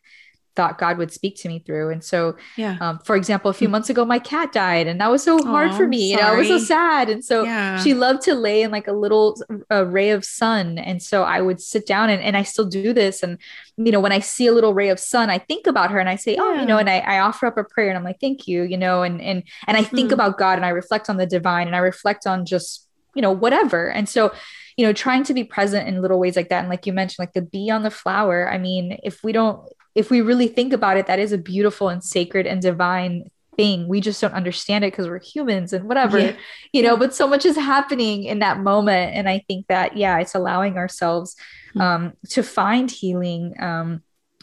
thought 0.55 0.77
God 0.77 0.97
would 0.97 1.11
speak 1.11 1.35
to 1.37 1.47
me 1.47 1.59
through. 1.59 1.89
And 1.91 2.03
so 2.03 2.35
yeah 2.57 2.77
um, 2.81 2.99
for 2.99 3.15
example, 3.15 3.49
a 3.49 3.53
few 3.53 3.69
months 3.69 3.89
ago, 3.89 4.03
my 4.05 4.19
cat 4.19 4.51
died, 4.51 4.87
and 4.87 4.99
that 4.99 5.09
was 5.09 5.23
so 5.23 5.41
hard 5.43 5.71
Aw, 5.71 5.77
for 5.77 5.87
me. 5.87 6.11
You 6.11 6.17
know, 6.17 6.33
it 6.33 6.37
was 6.37 6.47
so 6.47 6.57
sad. 6.57 7.09
And 7.09 7.23
so 7.23 7.43
Yeah. 7.43 7.77
she 7.77 7.93
loved 7.93 8.21
to 8.23 8.35
lay 8.35 8.63
in 8.63 8.71
like 8.71 8.87
a 8.87 8.91
little 8.91 9.41
uh, 9.71 9.85
ray 9.85 10.09
of 10.11 10.25
sun. 10.25 10.77
And 10.77 11.01
so 11.01 11.23
I 11.23 11.41
would 11.41 11.61
sit 11.61 11.85
down, 11.85 12.09
and, 12.09 12.21
and 12.21 12.35
I 12.35 12.43
still 12.43 12.65
do 12.65 12.93
this. 12.93 13.23
And, 13.23 13.37
you 13.77 13.91
know, 13.91 13.99
when 13.99 14.11
I 14.11 14.19
see 14.19 14.47
a 14.47 14.53
little 14.53 14.73
ray 14.73 14.89
of 14.89 14.99
sun, 14.99 15.29
I 15.29 15.37
think 15.37 15.67
about 15.67 15.91
her 15.91 15.99
and 15.99 16.09
I 16.09 16.15
say, 16.15 16.37
oh, 16.37 16.53
you 16.59 16.65
know, 16.65 16.77
and 16.77 16.89
I, 16.89 16.99
I 16.99 17.19
offer 17.19 17.45
up 17.45 17.57
a 17.57 17.63
prayer 17.63 17.89
and 17.89 17.97
I'm 17.97 18.03
like, 18.03 18.19
thank 18.19 18.47
you, 18.47 18.63
you 18.63 18.77
know, 18.77 19.03
and, 19.03 19.21
and, 19.21 19.43
and 19.67 19.77
I 19.77 19.83
think 19.83 20.09
Mhm. 20.09 20.13
about 20.13 20.37
God 20.37 20.57
and 20.57 20.65
I 20.65 20.69
reflect 20.69 21.09
on 21.09 21.17
the 21.17 21.25
divine 21.25 21.67
and 21.67 21.75
I 21.75 21.79
reflect 21.79 22.25
on 22.27 22.45
just, 22.45 22.87
you 23.15 23.21
know, 23.21 23.31
whatever. 23.31 23.89
And 23.89 24.07
so, 24.07 24.33
you 24.77 24.85
know, 24.85 24.93
trying 24.93 25.23
to 25.23 25.33
be 25.33 25.43
present 25.43 25.87
in 25.87 26.01
little 26.01 26.19
ways 26.19 26.35
like 26.35 26.49
that. 26.49 26.59
And 26.59 26.69
like 26.69 26.85
you 26.85 26.93
mentioned, 26.93 27.23
like 27.23 27.33
the 27.33 27.41
bee 27.41 27.69
on 27.69 27.83
the 27.83 27.91
flower. 27.91 28.49
I 28.51 28.57
mean, 28.57 28.97
if 29.03 29.23
we 29.23 29.31
don't, 29.31 29.59
if 29.95 30.09
we 30.11 30.21
really 30.21 30.47
think 30.47 30.73
about 30.73 30.97
it, 30.97 31.07
that 31.07 31.19
is 31.19 31.31
a 31.31 31.37
beautiful 31.37 31.89
and 31.89 32.03
sacred 32.03 32.45
and 32.45 32.61
divine 32.61 33.31
thing. 33.55 33.87
We 33.87 34.01
just 34.01 34.19
don't 34.19 34.33
understand 34.33 34.83
it 34.83 34.91
because 34.91 35.07
we're 35.07 35.19
humans 35.21 35.71
and 35.71 35.85
whatever, 35.87 36.19
Yeah. 36.19 36.35
you 36.73 36.81
know, 36.81 36.97
but 36.97 37.15
so 37.15 37.25
much 37.27 37.45
is 37.45 37.55
happening 37.55 38.25
in 38.25 38.39
that 38.39 38.59
moment. 38.59 39.15
And 39.15 39.29
I 39.29 39.43
think 39.47 39.67
that, 39.67 39.95
yeah, 39.95 40.19
it's 40.19 40.35
allowing 40.35 40.77
ourselves 40.77 41.35
Hmm. 41.73 41.81
um, 41.81 42.13
to 42.31 42.43
find 42.43 42.91
healing 42.91 43.53
um, 43.59 44.01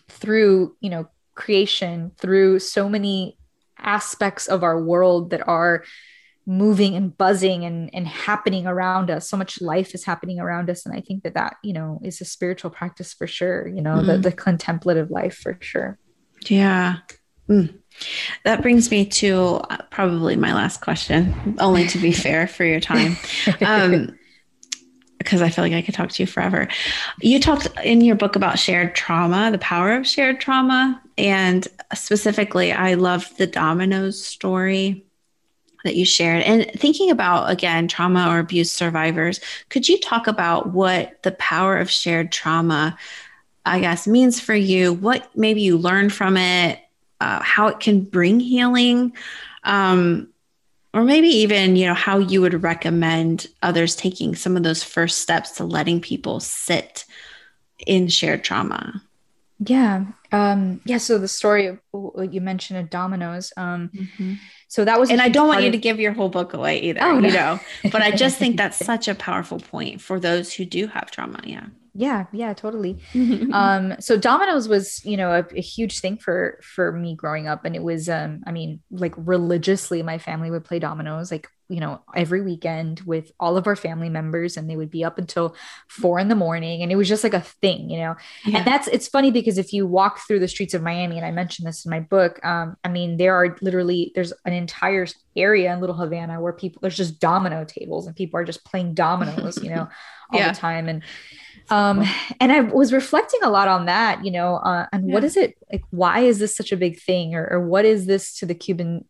through, 0.08 0.76
you 0.80 0.88
know, 0.90 1.08
creation, 1.34 2.12
through 2.18 2.58
so 2.58 2.88
many 2.88 3.36
aspects 3.78 4.46
of 4.46 4.62
our 4.62 4.82
world 4.82 5.30
that 5.30 5.46
are 5.46 5.84
moving 6.46 6.96
and 6.96 7.16
buzzing 7.16 7.64
and, 7.64 7.88
and 7.94 8.06
happening 8.08 8.66
around 8.66 9.10
us 9.10 9.28
so 9.28 9.36
much 9.36 9.60
life 9.60 9.94
is 9.94 10.04
happening 10.04 10.40
around 10.40 10.68
us 10.68 10.84
and 10.84 10.94
i 10.96 11.00
think 11.00 11.22
that 11.22 11.34
that 11.34 11.54
you 11.62 11.72
know 11.72 12.00
is 12.02 12.20
a 12.20 12.24
spiritual 12.24 12.70
practice 12.70 13.12
for 13.14 13.26
sure 13.28 13.68
you 13.68 13.80
know 13.80 14.02
the, 14.02 14.14
Mhm. 14.14 14.22
the 14.22 14.32
contemplative 14.32 15.10
life 15.10 15.36
for 15.36 15.56
sure 15.60 15.98
Yeah. 16.48 16.96
Mm. 17.48 17.74
That 18.44 18.62
brings 18.62 18.90
me 18.90 19.04
to 19.06 19.60
uh, 19.70 19.76
probably 19.90 20.36
my 20.36 20.54
last 20.54 20.80
question, 20.80 21.56
only 21.60 21.86
to 21.88 21.98
be 21.98 22.12
fair 22.26 22.46
for 22.46 22.64
your 22.64 22.80
time. 22.80 23.16
Um, 23.60 24.16
because 25.18 25.42
I 25.42 25.50
feel 25.50 25.62
like 25.64 25.72
I 25.72 25.82
could 25.82 25.94
talk 25.94 26.08
to 26.10 26.22
you 26.22 26.26
forever. 26.26 26.68
You 27.20 27.38
talked 27.38 27.68
in 27.84 28.00
your 28.00 28.16
book 28.16 28.34
about 28.36 28.58
shared 28.58 28.94
trauma, 28.94 29.50
the 29.52 29.58
power 29.58 29.92
of 29.94 30.06
shared 30.06 30.40
trauma. 30.40 31.00
And 31.18 31.66
specifically, 31.94 32.72
I 32.72 32.94
loved 32.94 33.38
the 33.38 33.46
dominoes 33.46 34.24
story 34.24 35.04
that 35.84 35.96
you 35.96 36.04
shared. 36.04 36.42
And 36.42 36.70
thinking 36.76 37.10
about, 37.10 37.50
again, 37.50 37.88
trauma 37.88 38.28
or 38.28 38.38
abuse 38.38 38.70
survivors, 38.70 39.40
could 39.68 39.88
you 39.88 39.98
talk 39.98 40.26
about 40.26 40.70
what 40.70 41.22
the 41.22 41.32
power 41.32 41.76
of 41.76 41.90
shared 41.90 42.32
trauma, 42.32 42.96
I 43.66 43.80
guess, 43.80 44.06
means 44.06 44.40
for 44.40 44.54
you? 44.54 44.92
What 44.92 45.30
maybe 45.36 45.62
you 45.62 45.78
learned 45.78 46.12
from 46.12 46.36
it, 46.36 46.80
uh, 47.20 47.42
how 47.42 47.68
it 47.68 47.80
can 47.80 48.02
bring 48.02 48.40
healing? 48.40 49.12
Um, 49.64 50.32
or 50.94 51.04
maybe 51.04 51.28
even 51.28 51.76
you 51.76 51.86
know 51.86 51.94
how 51.94 52.18
you 52.18 52.40
would 52.40 52.62
recommend 52.62 53.46
others 53.62 53.96
taking 53.96 54.34
some 54.34 54.56
of 54.56 54.62
those 54.62 54.82
first 54.82 55.18
steps 55.18 55.52
to 55.52 55.64
letting 55.64 56.00
people 56.00 56.40
sit 56.40 57.04
in 57.86 58.08
shared 58.08 58.44
trauma 58.44 59.02
yeah 59.58 60.04
um 60.32 60.80
yeah 60.84 60.98
so 60.98 61.18
the 61.18 61.28
story 61.28 61.66
of 61.66 61.78
you 62.32 62.40
mentioned 62.40 62.78
of 62.78 62.90
dominoes 62.90 63.52
um 63.56 63.90
so 64.74 64.84
that 64.88 64.98
was 65.00 65.10
and 65.10 65.20
i 65.26 65.28
don't 65.36 65.48
want 65.48 65.56
part 65.58 65.64
you 65.64 65.68
of- 65.70 65.78
to 65.78 65.78
give 65.88 65.98
your 66.04 66.12
whole 66.18 66.28
book 66.38 66.50
away 66.58 66.74
either 66.88 67.00
Oh, 67.02 67.18
no. 67.20 67.28
you 67.28 67.34
know? 67.34 67.60
But 67.94 68.00
i 68.08 68.10
just 68.24 68.36
think 68.38 68.56
that's 68.56 68.78
such 68.92 69.06
a 69.08 69.14
powerful 69.14 69.58
point 69.72 70.00
for 70.00 70.16
those 70.26 70.46
who 70.54 70.64
do 70.64 70.82
have 70.94 71.10
trauma 71.10 71.40
yeah. 71.54 71.66
Yeah 71.94 72.24
yeah 72.32 72.52
totally. 72.54 72.92
Um 73.62 73.84
so 74.06 74.12
dominoes 74.30 74.66
was 74.74 74.86
you 75.10 75.16
know 75.20 75.30
a, 75.40 75.42
a 75.54 75.60
huge 75.74 75.94
thing 76.02 76.16
for 76.24 76.38
for 76.74 76.86
me 77.02 77.10
growing 77.22 77.46
up. 77.52 77.60
And 77.66 77.74
it 77.76 77.82
was 77.90 78.08
um 78.08 78.30
i 78.48 78.52
mean 78.58 78.80
like 78.90 79.14
religiously 79.18 80.00
my 80.02 80.18
family 80.28 80.50
would 80.50 80.64
play 80.64 80.78
dominoes 80.88 81.30
like 81.34 81.46
you 81.72 81.80
know 81.80 82.00
every 82.14 82.42
weekend 82.42 83.00
with 83.12 83.32
all 83.40 83.56
of 83.56 83.66
our 83.66 83.76
family 83.76 84.08
members 84.08 84.56
and 84.56 84.68
they 84.68 84.76
would 84.76 84.90
be 84.90 85.02
up 85.04 85.16
until 85.18 85.56
four 85.88 86.18
in 86.18 86.28
the 86.28 86.34
morning 86.34 86.82
and 86.82 86.92
it 86.92 86.96
was 86.96 87.08
just 87.08 87.24
like 87.24 87.34
a 87.34 87.40
thing 87.62 87.88
you 87.88 87.98
know 87.98 88.14
Yeah. 88.44 88.58
and 88.58 88.66
that's 88.66 88.88
it's 88.88 89.08
funny 89.08 89.30
because 89.30 89.56
if 89.58 89.72
you 89.72 89.86
walk 89.86 90.20
through 90.26 90.40
the 90.40 90.48
streets 90.48 90.74
of 90.74 90.82
miami 90.82 91.16
and 91.16 91.24
i 91.26 91.30
mentioned 91.30 91.66
this 91.66 91.84
in 91.84 91.90
my 91.90 92.00
book 92.00 92.38
um 92.44 92.76
i 92.84 92.88
mean 92.88 93.16
there 93.16 93.34
are 93.34 93.56
literally 93.62 94.12
there's 94.14 94.32
an 94.44 94.52
entire 94.52 95.06
area 95.36 95.72
in 95.72 95.80
little 95.80 95.96
havana 95.96 96.40
where 96.40 96.52
people 96.52 96.80
there's 96.82 96.96
just 96.96 97.18
domino 97.20 97.64
tables 97.64 98.06
and 98.06 98.14
people 98.16 98.38
are 98.38 98.44
just 98.44 98.64
playing 98.64 98.92
dominoes 98.94 99.56
you 99.62 99.70
know 99.70 99.88
all 100.30 100.38
Yeah. 100.40 100.52
the 100.52 100.58
time 100.58 100.88
and 100.88 101.02
um 101.70 102.02
and 102.40 102.50
i 102.52 102.60
was 102.60 102.92
reflecting 102.92 103.40
a 103.42 103.50
lot 103.50 103.68
on 103.68 103.86
that 103.86 104.24
you 104.24 104.30
know 104.30 104.56
uh, 104.56 104.86
and 104.92 105.04
what 105.04 105.22
Yeah. 105.22 105.26
is 105.28 105.36
it 105.36 105.54
like 105.72 105.82
why 105.90 106.20
is 106.20 106.38
this 106.38 106.54
such 106.56 106.72
a 106.72 106.76
big 106.76 107.00
thing 107.00 107.34
or, 107.34 107.46
or 107.52 107.60
what 107.66 107.84
is 107.84 108.06
this 108.06 108.36
to 108.38 108.46
the 108.46 108.54
cuban 108.54 109.04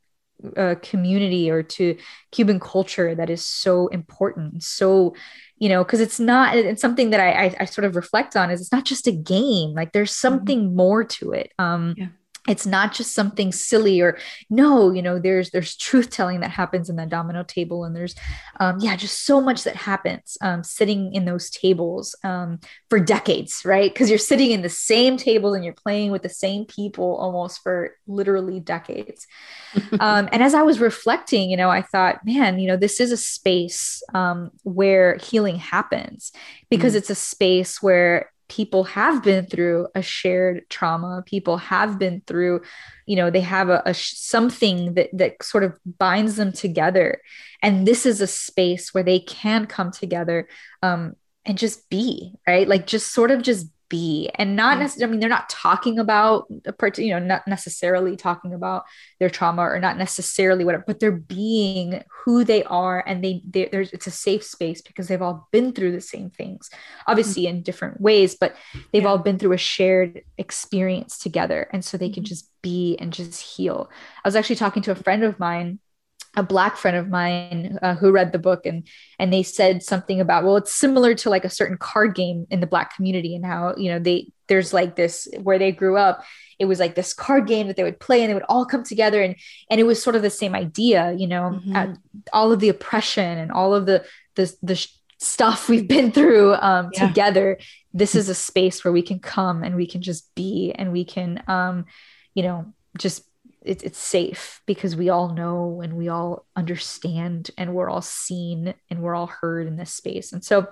uh, 0.56 0.74
community 0.82 1.50
or 1.50 1.62
to 1.62 1.96
cuban 2.30 2.58
culture 2.60 3.14
that 3.14 3.30
is 3.30 3.44
so 3.46 3.86
important 3.88 4.62
so 4.62 5.14
you 5.58 5.68
know 5.68 5.84
because 5.84 6.00
it's 6.00 6.18
not 6.18 6.56
it's 6.56 6.82
something 6.82 7.10
that 7.10 7.20
I, 7.20 7.46
I 7.46 7.56
i 7.60 7.64
sort 7.64 7.84
of 7.84 7.94
reflect 7.96 8.34
on 8.36 8.50
is 8.50 8.60
it's 8.60 8.72
not 8.72 8.84
just 8.84 9.06
a 9.06 9.12
game. 9.12 9.74
Like 9.74 9.92
there's 9.92 10.14
something 10.14 10.74
more 10.74 11.04
to 11.04 11.32
it. 11.32 11.52
Um 11.58 11.94
Yeah. 11.96 12.08
It's 12.48 12.66
not 12.66 12.92
just 12.92 13.14
something 13.14 13.52
silly 13.52 14.00
or 14.00 14.18
no 14.50 14.90
you 14.90 15.00
know 15.00 15.18
there's 15.18 15.50
there's 15.50 15.76
truth 15.76 16.10
telling 16.10 16.40
that 16.40 16.50
happens 16.50 16.90
in 16.90 16.96
that 16.96 17.08
domino 17.08 17.44
table 17.44 17.84
and 17.84 17.94
there's 17.94 18.14
um, 18.60 18.78
yeah 18.80 18.96
just 18.96 19.24
so 19.24 19.40
much 19.40 19.64
that 19.64 19.76
happens 19.76 20.36
um, 20.42 20.64
sitting 20.64 21.14
in 21.14 21.24
those 21.24 21.50
tables 21.50 22.16
um, 22.24 22.58
for 22.90 22.98
decades 22.98 23.64
right 23.64 23.92
because 23.92 24.10
you're 24.10 24.18
sitting 24.18 24.50
in 24.50 24.62
the 24.62 24.68
same 24.68 25.16
tables 25.16 25.54
and 25.54 25.64
you're 25.64 25.74
playing 25.74 26.10
with 26.10 26.22
the 26.22 26.28
same 26.28 26.64
people 26.64 27.16
almost 27.16 27.62
for 27.62 27.96
literally 28.06 28.58
decades 28.58 29.26
um, 30.00 30.28
and 30.32 30.42
as 30.42 30.54
i 30.54 30.62
was 30.62 30.80
reflecting 30.80 31.48
you 31.48 31.56
know 31.56 31.70
i 31.70 31.82
thought 31.82 32.24
man 32.24 32.58
you 32.58 32.66
know 32.66 32.76
this 32.76 33.00
is 33.00 33.12
a 33.12 33.16
space 33.16 34.02
um, 34.14 34.50
where 34.64 35.16
healing 35.18 35.56
happens 35.56 36.32
because 36.70 36.94
mm. 36.94 36.96
it's 36.96 37.10
a 37.10 37.14
space 37.14 37.80
where 37.80 38.32
people 38.52 38.84
have 38.84 39.22
been 39.22 39.46
through 39.46 39.88
a 39.94 40.02
shared 40.02 40.68
trauma. 40.68 41.22
People 41.24 41.56
have 41.56 41.98
been 41.98 42.22
through 42.26 42.60
you 43.06 43.16
know 43.16 43.30
they 43.30 43.40
have 43.40 43.68
a, 43.70 43.82
a, 43.86 43.94
something 43.94 44.94
that 44.94 45.08
that 45.14 45.42
sort 45.42 45.64
of 45.64 45.78
binds 45.98 46.36
them 46.36 46.52
together. 46.52 47.22
And 47.62 47.86
this 47.86 48.04
is 48.04 48.20
a 48.20 48.26
space 48.26 48.92
where 48.92 49.04
they 49.04 49.20
can 49.20 49.66
come 49.66 49.90
together 49.90 50.48
um, 50.82 51.14
and 51.46 51.56
just 51.56 51.88
be 51.88 52.34
right? 52.46 52.68
Like 52.68 52.86
just 52.86 53.12
sort 53.12 53.30
of 53.30 53.42
just 53.42 53.66
be 53.92 54.30
and 54.36 54.56
not 54.56 54.78
necessarily 54.78 55.10
i 55.10 55.10
mean 55.10 55.20
they're 55.20 55.28
not 55.28 55.50
talking 55.50 55.98
about 55.98 56.46
a 56.64 56.72
part 56.72 56.96
you 56.96 57.10
know 57.10 57.18
not 57.18 57.46
necessarily 57.46 58.16
talking 58.16 58.54
about 58.54 58.84
their 59.20 59.28
trauma 59.28 59.60
or 59.60 59.78
not 59.78 59.98
necessarily 59.98 60.64
whatever 60.64 60.82
but 60.86 60.98
they're 60.98 61.12
being 61.12 62.02
who 62.24 62.42
they 62.42 62.64
are 62.64 63.04
and 63.06 63.22
they 63.22 63.42
there's 63.44 63.92
it's 63.92 64.06
a 64.06 64.10
safe 64.10 64.42
space 64.42 64.80
because 64.80 65.08
they've 65.08 65.20
all 65.20 65.46
been 65.52 65.74
through 65.74 65.92
the 65.92 66.00
same 66.00 66.30
things 66.30 66.70
obviously 67.06 67.46
in 67.46 67.62
different 67.62 68.00
ways 68.00 68.34
but 68.34 68.56
they've 68.92 69.02
yeah. 69.02 69.08
all 69.08 69.18
been 69.18 69.38
through 69.38 69.52
a 69.52 69.58
shared 69.58 70.22
experience 70.38 71.18
together 71.18 71.68
and 71.70 71.84
so 71.84 71.98
they 71.98 72.08
can 72.08 72.22
mm-hmm. 72.22 72.28
just 72.28 72.48
be 72.62 72.96
and 72.98 73.12
just 73.12 73.42
heal 73.42 73.90
i 74.24 74.28
was 74.28 74.36
actually 74.36 74.56
talking 74.56 74.82
to 74.82 74.90
a 74.90 74.94
friend 74.94 75.22
of 75.22 75.38
mine 75.38 75.78
a 76.34 76.42
black 76.42 76.76
friend 76.76 76.96
of 76.96 77.08
mine 77.08 77.78
uh, 77.82 77.94
who 77.94 78.10
read 78.10 78.32
the 78.32 78.38
book 78.38 78.64
and 78.64 78.86
and 79.18 79.32
they 79.32 79.42
said 79.42 79.82
something 79.82 80.20
about 80.20 80.44
well 80.44 80.56
it's 80.56 80.74
similar 80.74 81.14
to 81.14 81.28
like 81.28 81.44
a 81.44 81.50
certain 81.50 81.76
card 81.76 82.14
game 82.14 82.46
in 82.50 82.60
the 82.60 82.66
black 82.66 82.94
community 82.96 83.34
and 83.34 83.44
how 83.44 83.74
you 83.76 83.90
know 83.90 83.98
they 83.98 84.30
there's 84.48 84.72
like 84.72 84.96
this 84.96 85.28
where 85.42 85.58
they 85.58 85.72
grew 85.72 85.96
up 85.96 86.24
it 86.58 86.64
was 86.64 86.78
like 86.80 86.94
this 86.94 87.12
card 87.12 87.46
game 87.46 87.66
that 87.66 87.76
they 87.76 87.82
would 87.82 88.00
play 88.00 88.22
and 88.22 88.30
they 88.30 88.34
would 88.34 88.44
all 88.48 88.64
come 88.64 88.82
together 88.82 89.22
and 89.22 89.36
and 89.70 89.80
it 89.80 89.84
was 89.84 90.02
sort 90.02 90.16
of 90.16 90.22
the 90.22 90.30
same 90.30 90.54
idea 90.54 91.12
you 91.18 91.26
know 91.26 91.60
mm-hmm. 91.62 91.76
uh, 91.76 91.94
all 92.32 92.50
of 92.50 92.60
the 92.60 92.68
oppression 92.68 93.38
and 93.38 93.52
all 93.52 93.74
of 93.74 93.84
the 93.84 94.04
the 94.36 94.54
the 94.62 94.88
stuff 95.18 95.68
we've 95.68 95.86
been 95.86 96.10
through 96.10 96.54
um, 96.54 96.90
yeah. 96.94 97.06
together 97.06 97.58
this 97.92 98.14
is 98.14 98.28
a 98.28 98.34
space 98.34 98.84
where 98.84 98.92
we 98.92 99.02
can 99.02 99.20
come 99.20 99.62
and 99.62 99.76
we 99.76 99.86
can 99.86 100.02
just 100.02 100.34
be 100.34 100.72
and 100.76 100.92
we 100.92 101.04
can 101.04 101.42
um 101.46 101.84
you 102.34 102.42
know 102.42 102.72
just 102.98 103.24
it, 103.64 103.82
it's 103.82 103.98
safe 103.98 104.60
because 104.66 104.96
we 104.96 105.08
all 105.08 105.34
know 105.34 105.80
and 105.82 105.96
we 105.96 106.08
all 106.08 106.46
understand 106.56 107.50
and 107.56 107.74
we're 107.74 107.88
all 107.88 108.02
seen 108.02 108.74
and 108.90 109.02
we're 109.02 109.14
all 109.14 109.26
heard 109.26 109.66
in 109.66 109.76
this 109.76 109.92
space 109.92 110.32
and 110.32 110.44
so 110.44 110.68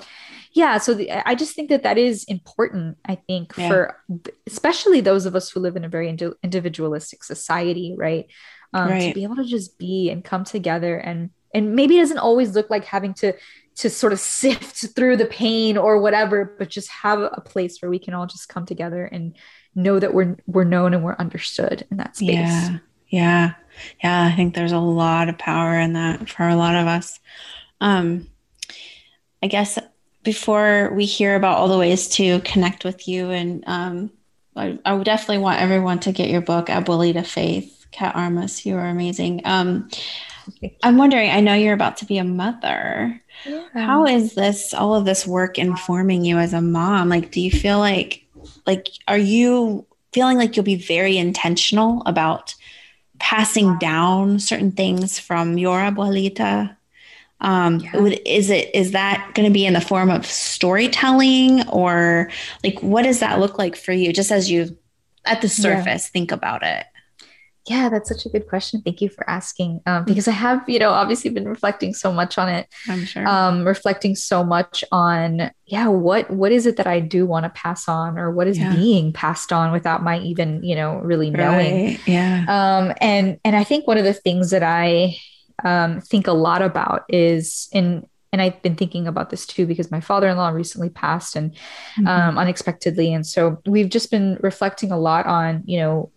yeah 0.53 0.79
so 0.79 0.95
the, 0.95 1.11
i 1.29 1.35
just 1.35 1.55
think 1.55 1.69
that 1.69 1.83
that 1.83 1.99
is 1.99 2.25
important 2.25 2.97
i 3.07 3.15
think 3.15 3.53
yeah. 3.57 3.69
for 3.69 3.97
especially 4.47 5.01
those 5.01 5.27
of 5.27 5.35
us 5.35 5.51
who 5.51 5.61
live 5.61 5.77
in 5.77 5.85
a 5.85 5.89
very 5.89 6.09
indi- 6.09 6.33
individualistic 6.43 7.23
society 7.25 7.95
right? 7.97 8.27
Um, 8.73 8.89
right 8.89 9.09
to 9.09 9.15
be 9.15 9.25
able 9.25 9.37
to 9.37 9.45
just 9.45 9.79
be 9.79 10.11
and 10.11 10.25
come 10.25 10.45
together 10.45 10.97
and 10.97 11.31
and 11.53 11.75
maybe 11.75 11.97
it 11.97 12.03
doesn't 12.03 12.19
always 12.19 12.55
look 12.55 12.71
like 12.71 12.85
having 12.85 13.15
to 13.15 13.33
to 13.77 13.91
sort 13.91 14.13
of 14.13 14.21
sift 14.21 14.95
through 14.95 15.17
the 15.17 15.27
pain 15.27 15.77
or 15.77 16.01
whatever 16.01 16.55
but 16.59 16.69
just 16.69 16.89
have 16.91 17.21
a 17.21 17.41
place 17.45 17.81
where 17.81 17.91
we 17.91 17.99
can 17.99 18.15
all 18.15 18.27
just 18.27 18.49
come 18.49 18.67
together 18.67 19.05
and 19.05 19.37
know 19.75 19.99
that 19.99 20.15
we're 20.15 20.37
we're 20.47 20.65
known 20.65 20.95
and 20.95 21.05
we're 21.05 21.17
understood 21.17 21.87
in 21.91 21.97
that 21.99 22.17
space. 22.17 22.29
Yeah. 22.29 22.79
Yeah. 23.09 23.55
Yeah, 24.03 24.25
I 24.25 24.37
think 24.37 24.55
there's 24.55 24.73
a 24.73 24.79
lot 24.79 25.29
of 25.29 25.39
power 25.39 25.79
in 25.79 25.95
that 25.95 26.29
for 26.29 26.49
a 26.49 26.57
lot 26.57 26.75
of 26.77 26.87
us. 26.87 27.19
Um 27.81 28.29
I 29.43 29.47
guess 29.47 29.79
before 30.23 30.93
we 30.95 31.07
hear 31.07 31.35
about 31.35 31.57
all 31.57 31.69
the 31.69 31.79
ways 31.79 32.09
to 32.09 32.41
connect 32.41 32.85
with 32.85 33.09
you 33.09 33.31
and 33.31 33.65
um 33.67 34.11
I, 34.57 34.79
I 34.85 34.93
would 34.95 35.05
definitely 35.05 35.39
want 35.39 35.61
everyone 35.61 36.01
to 36.01 36.13
get 36.13 36.29
your 36.29 36.41
book 36.41 36.67
Abuelita 36.67 37.25
Faith, 37.25 37.87
Kat 37.93 38.15
Armas. 38.17 38.67
You 38.67 38.77
are 38.77 38.89
amazing. 38.89 39.43
Um 39.45 39.89
I'm 40.83 40.97
wondering, 40.97 41.31
I 41.31 41.41
know 41.41 41.55
you're 41.55 41.75
about 41.75 41.99
to 41.99 42.07
be 42.07 42.19
a 42.19 42.25
mother. 42.25 43.21
Yeah. 43.47 43.69
How 43.73 44.07
is 44.07 44.35
this 44.35 44.75
all 44.75 44.95
of 44.95 45.05
this 45.05 45.27
work 45.27 45.59
informing 45.59 46.25
you 46.25 46.39
as 46.39 46.53
a 46.53 46.61
mom? 46.61 47.09
Like 47.09 47.31
do 47.31 47.41
you 47.41 47.51
feel 47.51 47.79
like 47.79 48.25
like 48.67 48.89
are 49.09 49.19
you 49.19 49.87
feeling 50.13 50.37
like 50.37 50.57
you'll 50.57 50.65
be 50.65 50.77
very 50.77 51.17
intentional 51.17 52.03
about 52.07 52.55
passing 53.19 53.79
down 53.79 54.39
certain 54.39 54.73
things 54.73 55.19
from 55.19 55.59
your 55.59 55.79
abuelita 55.79 56.75
um 57.41 57.81
yeah. 57.81 57.97
is 58.25 58.51
it 58.51 58.75
is 58.75 58.93
that 58.93 59.31
going 59.35 59.49
to 59.49 59.53
be 59.53 59.67
in 59.67 59.75
the 59.75 59.81
form 59.81 60.11
of 60.11 60.27
storytelling 60.27 61.67
or 61.69 62.31
like 62.65 62.79
what 62.81 63.03
does 63.03 63.21
that 63.21 63.39
look 63.39 63.59
like 63.59 63.77
for 63.77 63.93
you 63.93 64.13
just 64.13 64.31
as 64.31 64.51
you 64.51 64.77
at 65.25 65.41
the 65.43 65.49
surface 65.49 66.07
yeah. 66.07 66.13
think 66.13 66.33
about 66.33 66.63
it 66.63 66.87
yeah, 67.71 67.89
that's 67.89 68.09
such 68.09 68.27
a 68.27 68.29
good 68.29 68.49
question. 68.49 68.83
Thank 68.83 69.01
you 69.01 69.09
for 69.09 69.31
asking. 69.31 69.81
Um, 69.87 70.05
because 70.05 70.27
I 70.27 70.33
have, 70.33 70.69
you 70.69 70.81
know, 70.81 70.91
obviously 70.91 71.31
been 71.31 71.49
reflecting 71.49 71.95
so 71.95 72.13
much 72.13 72.37
on 72.37 72.49
it. 72.49 72.67
I'm 72.89 73.05
sure. 73.05 73.25
Um, 73.29 73.65
reflecting 73.65 74.17
so 74.17 74.43
much 74.43 74.83
on, 74.91 75.53
yeah, 75.67 75.87
what 75.87 76.29
what 76.33 76.51
is 76.51 76.67
it 76.67 76.77
that 76.79 76.89
I 76.89 76.99
do 76.99 77.27
want 77.27 77.45
to 77.45 77.51
pass 77.51 77.89
on, 77.89 78.19
or 78.19 78.33
what 78.33 78.49
is 78.49 78.59
yeah. 78.59 78.75
being 78.75 79.13
passed 79.13 79.53
on 79.53 79.71
without 79.71 80.03
my 80.03 80.19
even, 80.19 80.65
you 80.65 80.75
know, 80.75 80.97
really 80.97 81.31
knowing. 81.31 81.85
Right. 81.87 82.09
Yeah. 82.09 82.45
Um, 82.49 82.93
and 83.01 83.39
and 83.45 83.55
I 83.55 83.63
think 83.63 83.87
one 83.87 83.99
of 83.99 84.05
the 84.05 84.15
things 84.15 84.51
that 84.51 84.65
I 84.65 85.17
um, 85.65 86.01
think 86.01 86.27
a 86.27 86.33
lot 86.33 86.63
about 86.63 87.05
is 87.09 87.69
in 87.71 88.05
and 88.33 88.43
I've 88.43 88.61
been 88.63 88.75
thinking 88.75 89.07
about 89.07 89.31
this 89.31 89.47
too 89.47 89.65
because 89.65 89.93
my 89.93 90.01
father-in-law 90.01 90.49
recently 90.49 90.89
passed 90.89 91.37
and 91.37 91.53
mm-hmm. 91.53 92.09
um, 92.09 92.37
unexpectedly, 92.37 93.15
and 93.15 93.25
so 93.25 93.63
we've 93.65 93.91
just 93.91 94.11
been 94.11 94.39
reflecting 94.41 94.91
a 94.91 94.99
lot 94.99 95.27
on, 95.27 95.63
you 95.67 95.79
know, 95.79 96.11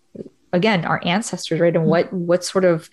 again 0.54 0.86
our 0.86 1.02
ancestors 1.04 1.60
right? 1.60 1.76
And 1.76 1.86
what 1.86 2.12
what 2.14 2.46
sort 2.46 2.66
of 2.66 2.90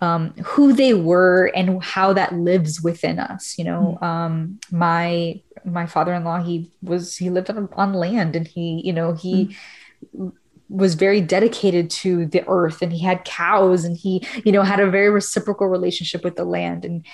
um, 0.00 0.32
who 0.44 0.74
they 0.74 0.92
were 0.92 1.50
and 1.54 1.82
how 1.82 2.12
that 2.12 2.34
lives 2.34 2.80
within 2.80 3.18
us 3.18 3.56
you 3.58 3.64
know? 3.64 3.98
Um, 4.00 4.58
my 4.70 5.40
my 5.64 5.86
father-in-law 5.86 6.42
he 6.44 6.70
was 6.82 7.16
he 7.16 7.28
lived 7.28 7.50
on, 7.50 7.68
on 7.74 7.92
land 7.92 8.36
and 8.36 8.46
he 8.46 8.80
you 8.84 8.92
know 8.92 9.12
he 9.14 9.56
mm. 10.16 10.32
was 10.68 10.94
very 10.94 11.20
dedicated 11.20 11.90
to 11.90 12.26
the 12.26 12.44
earth 12.48 12.82
and 12.82 12.92
he 12.92 13.00
had 13.00 13.24
cows 13.24 13.84
and 13.84 13.96
he 13.96 14.26
you 14.44 14.52
know 14.52 14.62
had 14.62 14.80
a 14.80 14.90
very 14.90 15.10
reciprocal 15.10 15.66
relationship 15.66 16.24
with 16.24 16.36
the 16.36 16.44
land. 16.44 16.84
And 16.84 17.04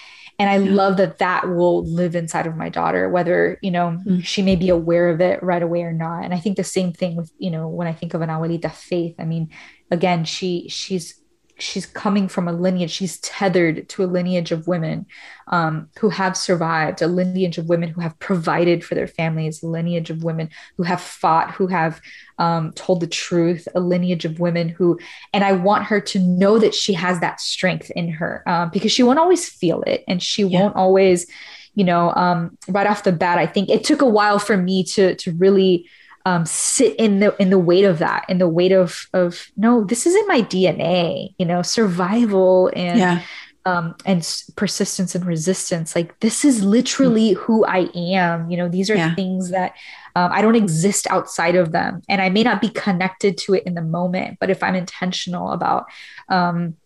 and 0.43 0.51
i 0.51 0.57
yeah. 0.57 0.75
love 0.75 0.97
that 0.97 1.19
that 1.19 1.49
will 1.49 1.85
live 1.85 2.17
inside 2.17 2.49
of 2.49 2.57
my 2.57 2.69
daughter 2.69 3.09
whether 3.09 3.59
you 3.63 3.71
know 3.71 3.97
mm. 4.05 4.23
she 4.25 4.43
may 4.43 4.57
be 4.57 4.69
aware 4.69 5.09
of 5.09 5.21
it 5.21 5.41
right 5.43 5.63
away 5.63 5.83
or 5.83 5.93
not 5.93 6.25
and 6.25 6.35
i 6.35 6.39
think 6.39 6.57
the 6.57 6.65
same 6.65 6.93
thing 6.93 7.15
with 7.15 7.31
you 7.39 7.51
know 7.51 7.69
when 7.69 7.87
i 7.87 7.93
think 7.93 8.13
of 8.13 8.21
an 8.21 8.29
abuelita 8.29 8.71
faith 8.71 9.15
i 9.21 9.25
mean 9.25 9.49
again 9.91 10.25
she 10.25 10.69
she's 10.69 11.22
she's 11.63 11.87
coming 11.87 12.29
from 12.29 12.49
a 12.49 12.53
lineage 12.53 12.91
she's 12.91 13.19
tethered 13.19 13.89
to 13.89 14.03
a 14.03 14.07
lineage 14.07 14.53
of 14.53 14.67
women 14.67 15.07
um, 15.49 15.89
who 15.99 16.09
have 16.09 16.37
survived 16.37 17.01
a 17.01 17.07
lineage 17.07 17.59
of 17.59 17.69
women 17.69 17.89
who 17.89 18.01
have 18.01 18.19
provided 18.19 18.85
for 18.85 18.95
their 18.95 19.07
families 19.07 19.63
a 19.63 19.67
lineage 19.67 20.11
of 20.11 20.25
women 20.25 20.49
who 20.77 20.83
have 20.83 21.01
fought 21.01 21.53
who 21.53 21.67
have 21.67 22.01
um, 22.39 22.73
told 22.73 23.01
the 23.01 23.07
truth 23.07 23.69
a 23.75 23.81
lineage 23.81 24.25
of 24.25 24.41
women 24.41 24.69
who 24.69 24.99
and 25.33 25.45
i 25.45 25.53
want 25.53 25.85
her 25.85 26.01
to 26.01 26.19
know 26.19 26.59
that 26.59 26.75
she 26.75 26.93
has 26.93 27.21
that 27.21 27.41
strength 27.41 27.91
in 27.93 28.09
her 28.09 28.43
um, 28.47 28.71
because 28.71 28.93
she 28.93 29.03
won't 29.03 29.19
always 29.19 29.49
feel 29.49 29.83
it 29.83 30.05
and 30.09 30.23
she 30.23 30.43
yeah. 30.43 30.61
won't 30.61 30.77
always 30.77 31.27
you 31.75 31.85
know 31.85 32.13
um, 32.15 32.57
right 32.69 32.87
off 32.87 33.05
the 33.05 33.13
bat 33.13 33.39
i 33.39 33.47
think 33.47 33.69
it 33.69 33.85
took 33.85 34.03
a 34.03 34.09
while 34.09 34.39
for 34.39 34.57
me 34.57 34.83
to 34.85 35.15
to 35.15 35.33
really 35.33 35.89
um, 36.25 36.47
sit 36.47 36.97
in 36.97 37.21
the 37.21 37.35
in 37.41 37.51
the 37.51 37.59
weight 37.59 37.85
of 37.85 37.99
that 37.99 38.25
in 38.29 38.39
the 38.39 38.49
weight 38.49 38.73
of 38.73 39.07
of 39.13 39.47
no 39.57 39.85
this 39.85 40.07
isn't 40.07 40.29
my 40.29 40.43
dna 40.43 41.33
you 41.39 41.47
know 41.47 41.63
survival 41.63 42.71
and 42.75 42.99
yeah. 42.99 43.23
um, 43.65 43.95
and 44.07 44.43
persistence 44.57 45.15
and 45.15 45.25
resistance 45.25 45.97
like 45.97 46.19
this 46.21 46.45
is 46.45 46.63
literally 46.63 47.33
mm-hmm. 47.33 47.43
who 47.43 47.65
i 47.65 47.89
am 47.95 48.51
you 48.51 48.57
know 48.57 48.69
these 48.69 48.91
are 48.91 48.97
yeah. 48.97 49.15
things 49.15 49.51
that 49.51 49.75
um, 50.15 50.31
i 50.33 50.41
don't 50.41 50.57
exist 50.57 51.07
outside 51.11 51.57
of 51.57 51.73
them 51.73 52.03
and 52.09 52.23
i 52.23 52.29
may 52.29 52.43
not 52.43 52.61
be 52.61 52.69
connected 52.69 53.37
to 53.37 53.55
it 53.55 53.65
in 53.65 53.75
the 53.75 53.83
moment 53.83 54.39
but 54.41 54.51
if 54.51 54.63
i'm 54.63 54.75
intentional 54.75 55.51
about 55.51 55.87
um, 56.29 56.77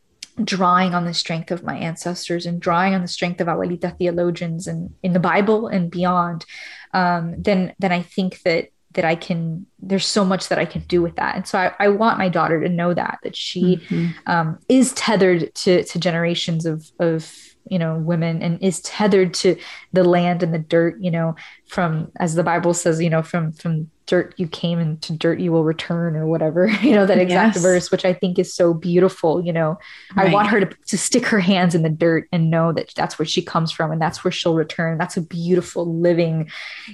drawing 0.45 0.95
on 0.95 1.07
the 1.07 1.15
strength 1.15 1.51
of 1.51 1.63
my 1.63 1.77
ancestors 1.77 2.45
and 2.47 2.61
drawing 2.61 2.95
on 2.95 3.03
the 3.03 3.09
strength 3.09 3.41
of 3.41 3.49
abuelita 3.49 3.97
theologians 3.99 4.67
and 4.67 4.95
in 5.03 5.13
the 5.13 5.21
bible 5.21 5.67
and 5.67 5.91
beyond 5.91 6.47
um, 6.95 7.35
then 7.43 7.75
then 7.79 7.93
i 7.93 8.01
think 8.01 8.41
that 8.43 8.71
that 8.97 9.05
I 9.05 9.15
can, 9.15 9.67
there's 9.79 10.07
so 10.07 10.25
much 10.25 10.49
that 10.49 10.59
I 10.59 10.65
can 10.65 10.83
do 10.83 11.01
with 11.01 11.17
that. 11.17 11.37
And 11.37 11.47
so 11.47 11.59
I, 11.59 11.73
I 11.79 11.89
want 11.89 12.19
my 12.19 12.29
daughter 12.29 12.61
to 12.61 12.69
know 12.69 12.93
that, 12.93 13.19
that 13.23 13.37
she 13.37 13.77
mm-hmm. 13.77 14.09
um, 14.27 14.59
is 14.69 14.93
tethered 14.93 15.55
to, 15.55 15.85
to 15.85 15.99
generations 15.99 16.67
of, 16.67 16.91
of, 16.99 17.33
you 17.69 17.81
know 17.81 17.97
women 17.97 18.43
and 18.43 18.63
is 18.63 18.81
tethered 18.81 19.35
to 19.35 19.57
the 19.93 20.05
land 20.05 20.43
and 20.45 20.55
the 20.55 20.59
dirt 20.59 20.97
you 21.01 21.11
know 21.11 21.35
from 21.67 22.13
as 22.21 22.37
the 22.37 22.45
bible 22.45 22.73
says 22.73 23.03
you 23.03 23.11
know 23.11 23.23
from 23.23 23.51
from 23.51 23.91
dirt 24.07 24.35
you 24.37 24.47
came 24.47 24.79
and 24.79 25.03
to 25.03 25.13
dirt 25.13 25.41
you 25.41 25.51
will 25.51 25.65
return 25.65 26.17
or 26.17 26.27
whatever 26.27 26.67
you 26.83 26.93
know 26.93 27.05
that 27.05 27.19
exact 27.19 27.57
yes. 27.57 27.63
verse 27.63 27.91
which 27.91 28.05
i 28.05 28.13
think 28.13 28.39
is 28.39 28.53
so 28.55 28.73
beautiful 28.73 29.45
you 29.45 29.53
know 29.53 29.77
right. 30.17 30.29
i 30.29 30.33
want 30.33 30.49
her 30.49 30.61
to, 30.61 30.77
to 30.87 30.97
stick 30.97 31.27
her 31.27 31.41
hands 31.41 31.75
in 31.75 31.83
the 31.83 31.91
dirt 31.91 32.29
and 32.33 32.51
know 32.51 32.73
that 32.73 32.93
that's 32.95 33.19
where 33.19 33.27
she 33.27 33.43
comes 33.43 33.73
from 33.73 33.91
and 33.91 34.01
that's 34.01 34.25
where 34.25 34.31
she'll 34.31 34.55
return 34.55 34.97
that's 34.97 35.17
a 35.17 35.21
beautiful 35.21 35.93
living 36.01 36.49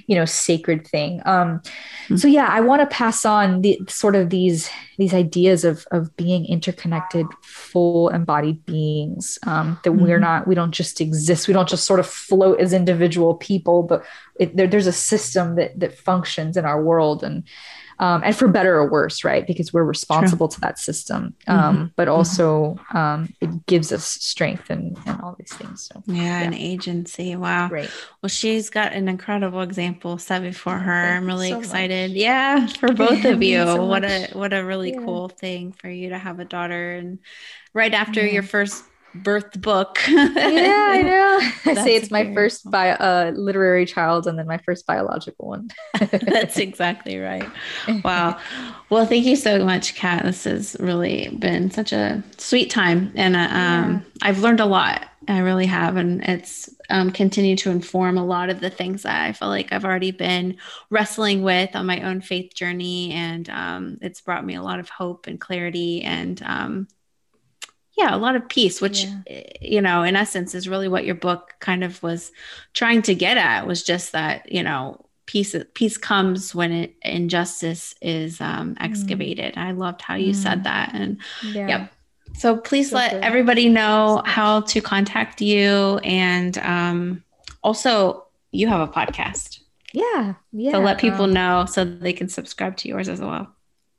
you 0.07 0.15
know 0.15 0.25
sacred 0.25 0.87
thing 0.87 1.21
um 1.25 1.59
mm-hmm. 1.59 2.15
so 2.15 2.27
yeah 2.27 2.47
i 2.49 2.59
want 2.59 2.81
to 2.81 2.95
pass 2.95 3.25
on 3.25 3.61
the 3.61 3.79
sort 3.87 4.15
of 4.15 4.29
these 4.29 4.69
these 4.97 5.13
ideas 5.13 5.63
of 5.63 5.85
of 5.91 6.15
being 6.17 6.45
interconnected 6.45 7.25
full 7.43 8.09
embodied 8.09 8.63
beings 8.65 9.37
um 9.45 9.79
that 9.83 9.91
mm-hmm. 9.91 10.03
we're 10.03 10.19
not 10.19 10.47
we 10.47 10.55
don't 10.55 10.71
just 10.71 10.99
exist 10.99 11.47
we 11.47 11.53
don't 11.53 11.69
just 11.69 11.85
sort 11.85 11.99
of 11.99 12.07
float 12.07 12.59
as 12.59 12.73
individual 12.73 13.35
people 13.35 13.83
but 13.83 14.03
it, 14.39 14.55
there, 14.55 14.67
there's 14.67 14.87
a 14.87 14.93
system 14.93 15.55
that 15.55 15.79
that 15.79 15.97
functions 15.97 16.57
in 16.57 16.65
our 16.65 16.81
world 16.81 17.23
and 17.23 17.43
um, 17.99 18.21
and 18.23 18.35
for 18.35 18.47
better 18.47 18.75
or 18.75 18.89
worse, 18.89 19.23
right? 19.23 19.45
Because 19.45 19.71
we're 19.71 19.83
responsible 19.83 20.47
True. 20.47 20.55
to 20.55 20.61
that 20.61 20.79
system. 20.79 21.35
Um, 21.47 21.75
mm-hmm. 21.75 21.85
But 21.95 22.07
mm-hmm. 22.07 22.17
also, 22.17 22.79
um, 22.93 23.33
it 23.39 23.65
gives 23.65 23.91
us 23.91 24.05
strength 24.05 24.69
and, 24.69 24.97
and 25.05 25.21
all 25.21 25.35
these 25.37 25.53
things. 25.53 25.89
So 25.91 26.03
yeah, 26.07 26.23
yeah, 26.23 26.41
an 26.41 26.53
agency. 26.53 27.35
Wow. 27.35 27.69
Right. 27.69 27.89
Well, 28.21 28.29
she's 28.29 28.69
got 28.69 28.93
an 28.93 29.07
incredible 29.07 29.61
example 29.61 30.17
set 30.17 30.41
before 30.41 30.77
her. 30.77 31.03
Thank 31.03 31.17
I'm 31.17 31.27
really 31.27 31.49
so 31.51 31.59
excited. 31.59 32.11
Much. 32.11 32.17
Yeah, 32.17 32.67
for 32.67 32.91
both 32.93 33.23
of 33.25 33.43
you. 33.43 33.63
So 33.63 33.85
what 33.85 34.03
a 34.03 34.29
what 34.33 34.53
a 34.53 34.63
really 34.63 34.93
yeah. 34.93 34.99
cool 34.99 35.29
thing 35.29 35.71
for 35.71 35.89
you 35.89 36.09
to 36.09 36.17
have 36.17 36.39
a 36.39 36.45
daughter 36.45 36.93
and 36.93 37.19
right 37.73 37.93
after 37.93 38.25
your 38.25 38.43
first 38.43 38.83
birth 39.15 39.59
book. 39.61 39.99
yeah, 40.07 40.25
I 40.35 41.01
know. 41.01 41.39
I 41.71 41.83
say 41.83 41.95
it's 41.95 42.11
my 42.11 42.33
first 42.33 42.69
bi- 42.69 42.91
uh, 42.91 43.31
literary 43.35 43.85
child 43.85 44.27
and 44.27 44.37
then 44.37 44.47
my 44.47 44.57
first 44.59 44.85
biological 44.85 45.47
one. 45.47 45.69
That's 45.99 46.57
exactly 46.57 47.17
right. 47.17 47.49
Wow. 48.03 48.39
Well, 48.89 49.05
thank 49.05 49.25
you 49.25 49.35
so 49.35 49.63
much, 49.63 49.95
Kat. 49.95 50.23
This 50.23 50.43
has 50.45 50.75
really 50.79 51.29
been 51.39 51.71
such 51.71 51.93
a 51.93 52.23
sweet 52.37 52.69
time. 52.69 53.11
And 53.15 53.35
uh, 53.35 53.49
um. 53.51 54.05
I've 54.23 54.39
learned 54.39 54.61
a 54.61 54.65
lot. 54.65 55.05
I 55.27 55.39
really 55.39 55.65
have. 55.65 55.97
And 55.97 56.23
it's 56.23 56.69
um, 56.89 57.11
continued 57.11 57.59
to 57.59 57.71
inform 57.71 58.17
a 58.17 58.25
lot 58.25 58.49
of 58.49 58.61
the 58.61 58.69
things 58.69 59.03
that 59.03 59.21
I 59.21 59.33
feel 59.33 59.49
like 59.49 59.71
I've 59.71 59.85
already 59.85 60.11
been 60.11 60.57
wrestling 60.89 61.43
with 61.43 61.75
on 61.75 61.85
my 61.85 62.01
own 62.01 62.21
faith 62.21 62.53
journey. 62.53 63.11
And 63.11 63.49
um, 63.49 63.97
it's 64.01 64.21
brought 64.21 64.45
me 64.45 64.55
a 64.55 64.63
lot 64.63 64.79
of 64.79 64.89
hope 64.89 65.27
and 65.27 65.39
clarity 65.39 66.01
and 66.01 66.41
um, 66.43 66.87
yeah 67.97 68.15
a 68.15 68.17
lot 68.17 68.35
of 68.35 68.47
peace 68.49 68.81
which 68.81 69.03
yeah. 69.03 69.19
Eh, 69.27 69.43
you 69.61 69.81
know 69.81 70.03
in 70.03 70.15
essence 70.15 70.55
is 70.55 70.67
really 70.67 70.87
what 70.87 71.05
your 71.05 71.15
book 71.15 71.55
kind 71.59 71.83
of 71.83 72.01
was 72.03 72.31
trying 72.73 73.01
to 73.01 73.15
get 73.15 73.37
at 73.37 73.67
was 73.67 73.83
just 73.83 74.11
that 74.11 74.51
you 74.51 74.63
know 74.63 75.05
peace 75.25 75.55
peace 75.73 75.97
comes 75.97 76.53
when 76.53 76.71
it, 76.71 76.95
injustice 77.01 77.95
is 78.01 78.41
um, 78.41 78.75
mm. 78.75 78.77
excavated 78.83 79.53
mm. 79.55 79.57
i 79.61 79.71
loved 79.71 80.01
how 80.01 80.15
you 80.15 80.33
mm. 80.33 80.35
said 80.35 80.63
that 80.63 80.91
and 80.93 81.17
yeah. 81.43 81.67
yep 81.67 81.93
so 82.35 82.57
please 82.57 82.89
so 82.89 82.97
let 82.97 83.11
good. 83.11 83.23
everybody 83.23 83.69
know 83.69 84.21
how 84.25 84.61
to 84.61 84.81
contact 84.81 85.41
you 85.41 85.99
and 86.03 86.57
um, 86.59 87.23
also 87.63 88.25
you 88.51 88.67
have 88.67 88.81
a 88.81 88.91
podcast 88.91 89.59
yeah 89.93 90.33
yeah 90.51 90.71
so 90.71 90.79
let 90.79 90.97
people 90.97 91.25
um, 91.25 91.33
know 91.33 91.65
so 91.65 91.85
they 91.85 92.13
can 92.13 92.27
subscribe 92.27 92.75
to 92.75 92.87
yours 92.87 93.07
as 93.07 93.21
well 93.21 93.47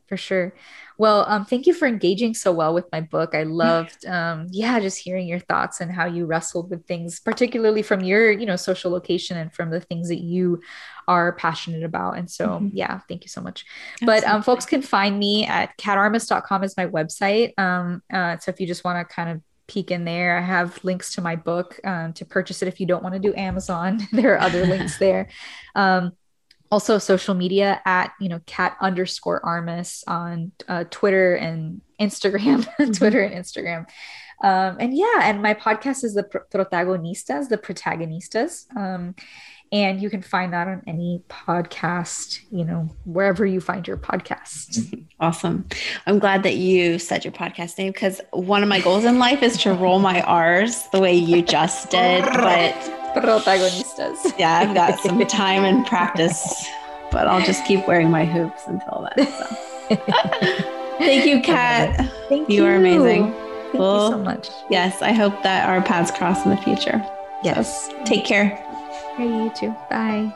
for 0.07 0.17
sure 0.17 0.53
well, 0.97 1.25
um, 1.29 1.45
thank 1.45 1.67
you 1.67 1.75
for 1.75 1.87
engaging 1.87 2.35
so 2.35 2.53
well 2.53 2.75
with 2.75 2.87
my 2.93 3.01
book. 3.01 3.35
I 3.35 3.43
loved, 3.45 4.07
um, 4.07 4.47
yeah, 4.51 4.79
just 4.81 4.99
hearing 4.99 5.27
your 5.27 5.41
thoughts 5.41 5.81
and 5.81 5.91
how 5.91 6.07
you 6.07 6.27
wrestled 6.27 6.71
with 6.71 6.87
things, 6.87 7.21
particularly 7.21 7.83
from 7.83 8.03
your, 8.03 8.31
you 8.31 8.47
know, 8.47 8.57
social 8.57 8.91
location 8.91 9.37
and 9.37 9.53
from 9.53 9.71
the 9.71 9.81
things 9.81 10.09
that 10.09 10.21
you 10.21 10.61
are 11.09 11.33
passionate 11.33 11.85
about. 11.85 12.17
And 12.17 12.31
so, 12.31 12.49
mm-hmm. 12.49 12.69
yeah, 12.73 13.01
thank 13.09 13.25
you 13.25 13.29
so 13.29 13.41
much. 13.41 13.65
Absolutely. 13.95 14.21
But 14.21 14.29
um, 14.29 14.43
folks 14.43 14.67
can 14.67 14.83
find 14.83 15.19
me 15.19 15.47
at 15.47 15.77
katarmas.com 15.79 16.65
is 16.65 16.77
my 16.77 16.87
website. 16.87 17.59
Um, 17.59 18.03
uh, 18.13 18.39
so 18.39 18.51
if 18.51 18.61
you 18.61 18.67
just 18.67 18.85
want 18.85 19.07
to 19.07 19.15
kind 19.15 19.31
of 19.31 19.43
peek 19.67 19.91
in 19.91 20.05
there. 20.05 20.37
I 20.37 20.43
have 20.43 20.83
links 20.85 21.15
to 21.15 21.21
my 21.21 21.37
book 21.37 21.81
um, 21.85 22.13
to 22.15 22.25
purchase 22.25 22.63
it 22.63 22.69
if 22.69 22.81
you 22.81 22.87
don't 22.87 23.03
want 23.03 23.15
to 23.15 23.19
do 23.19 23.35
Amazon. 23.35 24.01
there 24.13 24.35
are 24.35 24.41
other 24.41 24.67
links 24.67 24.99
there. 24.99 25.29
Um, 25.75 26.13
also 26.75 26.99
social 26.99 27.37
media 27.37 27.81
at 27.85 28.13
you 28.21 28.29
know 28.29 28.41
kat 28.47 28.77
underscore 28.81 29.41
armas 29.47 30.03
on 30.09 30.51
uh, 30.67 30.83
twitter 30.91 31.37
and 31.37 31.81
instagram 32.01 32.67
twitter 32.99 33.23
and 33.23 33.33
instagram. 33.33 33.87
Um, 34.43 34.77
and 34.81 34.93
yeah 34.93 35.21
and 35.23 35.41
my 35.41 35.55
podcast 35.55 36.03
is 36.03 36.15
the 36.15 36.25
protagonistas 36.25 37.49
the 37.49 37.59
protagonistas. 37.59 38.67
Um, 38.77 39.15
and 39.75 40.01
you 40.01 40.09
can 40.09 40.23
find 40.23 40.55
that 40.55 40.67
on 40.67 40.83
any 40.87 41.23
podcast 41.29 42.41
you 42.51 42.65
know 42.65 42.89
wherever 43.05 43.45
you 43.45 43.61
find 43.61 43.87
your 43.87 43.99
podcast 43.99 45.05
awesome 45.21 45.67
i'm 46.07 46.19
glad 46.19 46.43
that 46.43 46.55
you 46.55 46.99
said 46.99 47.23
your 47.25 47.33
podcast 47.33 47.77
name 47.77 47.93
because 47.93 48.23
one 48.31 48.63
of 48.63 48.69
my 48.71 48.81
goals 48.81 49.05
in 49.05 49.19
life 49.19 49.43
is 49.43 49.59
to 49.59 49.75
roll 49.75 49.99
my 49.99 50.23
r's 50.23 50.89
the 50.93 51.01
way 51.01 51.15
you 51.15 51.43
just 51.43 51.91
did 51.91 52.25
but 52.25 52.75
protagonistas. 53.21 54.39
Yeah, 54.39 54.59
I've 54.59 54.75
got 54.75 54.99
some 55.01 55.25
time 55.27 55.65
and 55.65 55.87
practice, 55.87 56.67
but 57.11 57.27
I'll 57.27 57.45
just 57.45 57.65
keep 57.67 57.87
wearing 57.87 58.11
my 58.11 58.25
hoops 58.25 58.63
until 58.67 59.09
then. 59.17 59.27
So. 59.27 59.97
Thank 60.99 61.27
you, 61.27 61.41
Kat. 61.41 61.97
Thank 62.29 62.49
you. 62.49 62.57
You 62.57 62.67
are 62.67 62.77
amazing. 62.77 63.33
Thank 63.33 63.75
well, 63.75 64.11
you 64.11 64.17
so 64.17 64.19
much. 64.19 64.49
Yes, 64.71 65.03
I 65.03 65.13
hope 65.13 65.43
that 65.43 65.69
our 65.69 65.83
paths 65.83 66.11
cross 66.11 66.45
in 66.45 66.51
the 66.51 66.57
future. 66.57 67.05
Yes. 67.43 67.89
So, 67.89 68.05
take 68.05 68.25
care. 68.25 68.65
Hey, 69.17 69.29
you 69.29 69.51
too. 69.51 69.77
Bye. 69.89 70.33